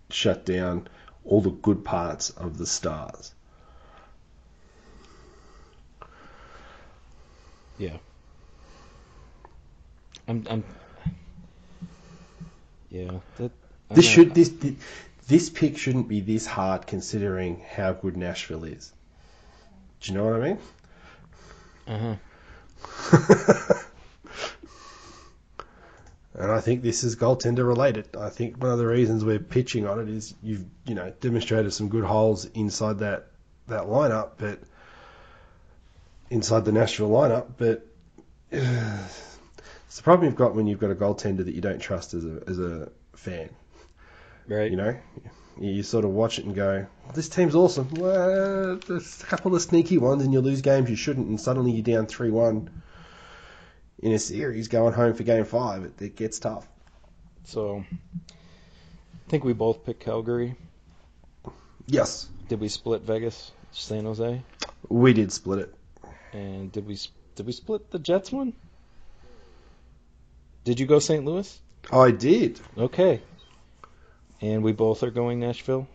shut 0.10 0.46
down 0.46 0.88
all 1.26 1.42
the 1.42 1.50
good 1.52 1.84
parts 1.86 2.30
of 2.30 2.58
the 2.58 2.66
Stars. 2.66 3.34
yeah. 7.78 7.98
I'm 10.28 10.46
I'm 10.50 10.64
yeah. 12.90 13.12
That, 13.38 13.52
This 13.90 14.06
should 14.08 14.34
this 14.34 14.52
this 15.28 15.50
pick 15.50 15.78
shouldn't 15.78 16.08
be 16.08 16.22
this 16.22 16.46
hard 16.46 16.88
considering 16.88 17.62
how 17.70 17.94
good 17.94 18.16
Nashville 18.16 18.64
is. 18.64 18.94
Do 20.02 20.12
you 20.12 20.18
know 20.18 20.26
what 20.26 20.42
I 20.42 20.44
mean? 20.44 20.58
Uh-huh. 21.88 22.16
and 26.34 26.52
I 26.52 26.62
think 26.62 26.82
this 26.82 27.04
is 27.04 27.16
goaltender 27.16 27.68
related. 27.68 28.16
I 28.16 28.30
think 28.30 28.62
one 28.62 28.72
of 28.72 28.78
the 28.78 28.88
reasons 28.88 29.26
we're 29.26 29.40
pitching 29.40 29.88
on 29.88 30.00
it 30.00 30.08
is 30.10 30.34
you've 30.42 30.66
you 30.86 30.96
know 30.96 31.12
demonstrated 31.20 31.74
some 31.74 31.90
good 31.90 32.04
holes 32.04 32.46
inside 32.46 33.00
that 33.00 33.28
that 33.68 33.84
lineup, 33.84 34.32
but 34.38 34.60
inside 36.30 36.64
the 36.64 36.72
Nashville 36.72 37.10
lineup, 37.10 37.48
but 37.58 37.86
it's 39.88 39.98
the 39.98 40.04
problem 40.04 40.26
you've 40.26 40.36
got 40.36 40.56
when 40.56 40.68
you've 40.68 40.80
got 40.80 40.92
a 40.92 40.96
goaltender 40.96 41.44
that 41.46 41.56
you 41.56 41.62
don't 41.62 41.80
trust 41.80 42.14
as 42.14 42.24
a 42.26 42.44
as 42.48 42.60
a 42.60 42.92
fan. 43.16 43.50
Right. 44.48 44.70
You 44.72 44.78
know, 44.78 44.98
you, 45.60 45.84
sort 45.84 46.06
of 46.06 46.12
watch 46.12 46.40
it 46.40 46.46
and 46.46 46.56
go, 46.56 46.86
"This 47.14 47.28
team's 47.30 47.56
awesome." 47.56 47.90
Well, 47.96 48.78
there's 48.88 49.22
a 49.22 49.26
couple 49.26 49.56
of 49.56 49.62
sneaky 49.62 49.98
ones, 49.98 50.24
and 50.24 50.32
you 50.32 50.40
lose 50.42 50.62
games 50.62 50.90
you 50.90 50.96
shouldn't, 50.96 51.28
and 51.28 51.40
suddenly 51.40 51.72
you're 51.72 51.84
down 51.84 52.06
three-one 52.06 52.70
in 54.00 54.12
a 54.14 54.20
series, 54.20 54.68
going 54.68 54.94
home 54.94 55.14
for 55.16 55.24
game 55.24 55.44
five. 55.46 55.84
It, 55.84 56.02
it 56.02 56.16
gets 56.16 56.40
tough. 56.40 56.68
So 57.46 57.84
I 57.90 59.30
think 59.30 59.44
we 59.44 59.54
both 59.54 59.84
picked 59.86 60.02
Calgary. 60.02 60.56
Yes, 61.88 62.28
Did 62.50 62.60
we 62.60 62.68
split 62.68 63.02
Vegas, 63.04 63.52
San 63.72 64.04
Jose? 64.04 64.42
we 64.90 65.14
did 65.14 65.32
split 65.32 65.60
it. 65.60 65.76
And 66.34 66.72
did 66.72 66.86
we 66.86 66.98
did 67.36 67.46
we 67.46 67.52
split 67.54 67.90
the 67.92 68.00
Jets 68.00 68.32
one? 68.32 68.54
Did 70.68 70.82
you 70.82 70.86
go 70.86 71.00
St. 71.00 71.24
Louis? 71.24 71.62
Oh 71.94 72.02
I 72.02 72.12
did. 72.12 72.60
Okay. 72.78 73.22
And 74.42 74.62
we 74.64 74.74
both 74.74 75.02
are 75.02 75.12
going 75.12 75.40
Nashville. 75.40 75.88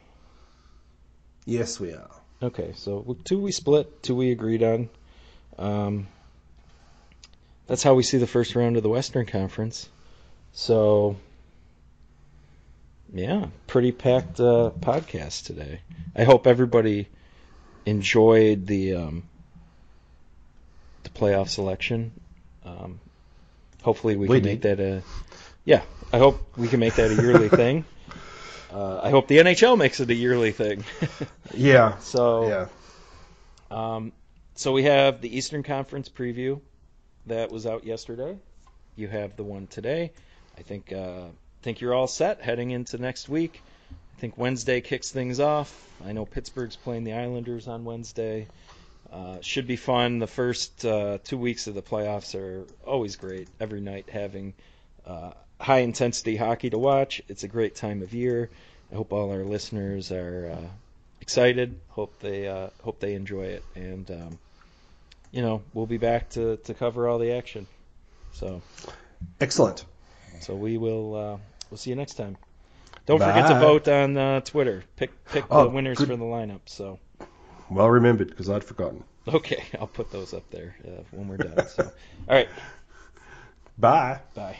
Yes, 1.44 1.78
we 1.78 1.92
are. 1.92 2.08
Okay, 2.42 2.72
so 2.76 3.18
two 3.22 3.38
we 3.38 3.52
split, 3.52 4.02
two 4.02 4.14
we 4.14 4.30
agreed 4.30 4.62
on. 4.62 4.88
Um, 5.58 6.08
that's 7.66 7.82
how 7.82 7.92
we 7.92 8.02
see 8.02 8.16
the 8.16 8.26
first 8.26 8.56
round 8.56 8.78
of 8.78 8.82
the 8.82 8.88
Western 8.88 9.26
Conference. 9.26 9.90
So, 10.52 11.16
yeah, 13.12 13.48
pretty 13.66 13.92
packed 13.92 14.40
uh, 14.40 14.70
podcast 14.80 15.44
today. 15.44 15.82
I 16.16 16.24
hope 16.24 16.46
everybody 16.46 17.08
enjoyed 17.84 18.66
the 18.66 18.94
um, 18.94 19.24
the 21.02 21.10
playoff 21.10 21.50
selection. 21.50 22.12
Um, 22.64 23.00
hopefully, 23.82 24.16
we, 24.16 24.28
We 24.28 24.40
can 24.40 24.48
make 24.48 24.62
that 24.62 24.80
a 24.80 25.02
yeah. 25.64 25.82
I 26.12 26.18
hope 26.18 26.56
we 26.56 26.68
can 26.68 26.80
make 26.80 26.94
that 26.96 27.10
a 27.10 27.22
yearly 27.22 27.48
thing. 27.62 27.84
Uh, 28.72 29.00
I 29.02 29.10
hope 29.10 29.28
the 29.28 29.38
NHL 29.38 29.76
makes 29.76 30.00
it 30.00 30.10
a 30.10 30.14
yearly 30.14 30.52
thing. 30.52 30.84
Yeah, 31.54 31.98
so 32.00 32.48
yeah. 32.48 32.66
um, 33.70 34.12
so 34.54 34.72
we 34.72 34.84
have 34.84 35.20
the 35.20 35.36
Eastern 35.36 35.62
Conference 35.62 36.08
preview 36.08 36.60
that 37.26 37.52
was 37.52 37.66
out 37.66 37.84
yesterday. 37.84 38.38
You 38.96 39.08
have 39.08 39.36
the 39.36 39.42
one 39.42 39.66
today. 39.66 40.12
I 40.56 40.62
think 40.62 40.92
uh, 40.92 41.24
think 41.62 41.80
you're 41.80 41.94
all 41.94 42.06
set 42.06 42.40
heading 42.40 42.70
into 42.70 42.96
next 42.98 43.28
week. 43.28 43.62
I 44.16 44.20
think 44.20 44.38
Wednesday 44.38 44.80
kicks 44.80 45.10
things 45.10 45.40
off. 45.40 45.88
I 46.06 46.12
know 46.12 46.24
Pittsburgh's 46.24 46.76
playing 46.76 47.04
the 47.04 47.12
Islanders 47.12 47.68
on 47.68 47.84
Wednesday. 47.84 48.48
Uh, 49.12 49.38
should 49.42 49.66
be 49.66 49.76
fun. 49.76 50.18
The 50.20 50.26
first 50.26 50.84
uh, 50.86 51.18
two 51.22 51.36
weeks 51.36 51.66
of 51.66 51.74
the 51.74 51.82
playoffs 51.82 52.34
are 52.34 52.66
always 52.86 53.16
great. 53.16 53.46
Every 53.60 53.80
night 53.80 54.08
having 54.10 54.54
uh, 55.06 55.32
high 55.60 55.80
intensity 55.80 56.36
hockey 56.36 56.70
to 56.70 56.78
watch. 56.78 57.20
It's 57.28 57.44
a 57.44 57.48
great 57.48 57.74
time 57.76 58.02
of 58.02 58.14
year. 58.14 58.48
I 58.90 58.94
hope 58.94 59.12
all 59.12 59.30
our 59.30 59.44
listeners 59.44 60.10
are 60.12 60.56
uh, 60.56 60.68
excited. 61.20 61.78
Hope 61.90 62.18
they 62.20 62.48
uh, 62.48 62.68
hope 62.82 63.00
they 63.00 63.14
enjoy 63.14 63.44
it, 63.44 63.64
and 63.74 64.10
um, 64.10 64.38
you 65.30 65.42
know 65.42 65.62
we'll 65.74 65.86
be 65.86 65.98
back 65.98 66.30
to, 66.30 66.56
to 66.58 66.72
cover 66.74 67.06
all 67.08 67.18
the 67.18 67.32
action. 67.32 67.66
So 68.32 68.62
Excellent. 69.40 69.84
so 70.40 70.54
we 70.54 70.78
will 70.78 71.14
uh, 71.14 71.36
we'll 71.70 71.78
see 71.78 71.90
you 71.90 71.96
next 71.96 72.14
time. 72.14 72.36
Don't 73.04 73.18
forget 73.18 73.48
to 73.48 73.58
vote 73.58 73.88
on 73.88 74.16
uh, 74.16 74.40
Twitter. 74.40 74.84
Pick 74.96 75.10
pick 75.26 75.44
Oh, 75.50 75.64
the 75.64 75.70
winners 75.70 75.98
good. 75.98 76.08
for 76.08 76.16
the 76.16 76.24
lineup. 76.24 76.60
So 76.66 76.98
Well 77.74 77.88
remembered 77.90 78.28
because 78.28 78.48
I'd 78.50 78.64
forgotten. 78.64 79.04
okay, 79.28 79.64
I'll 79.80 79.86
put 79.86 80.10
those 80.10 80.34
up 80.34 80.48
there 80.50 80.76
uh, 80.86 81.02
when 81.10 81.28
we're 81.28 81.38
done. 81.38 81.66
So 81.66 81.82
all 82.28 82.34
right, 82.34 82.48
Bye. 83.78 84.20
bye. 84.34 84.56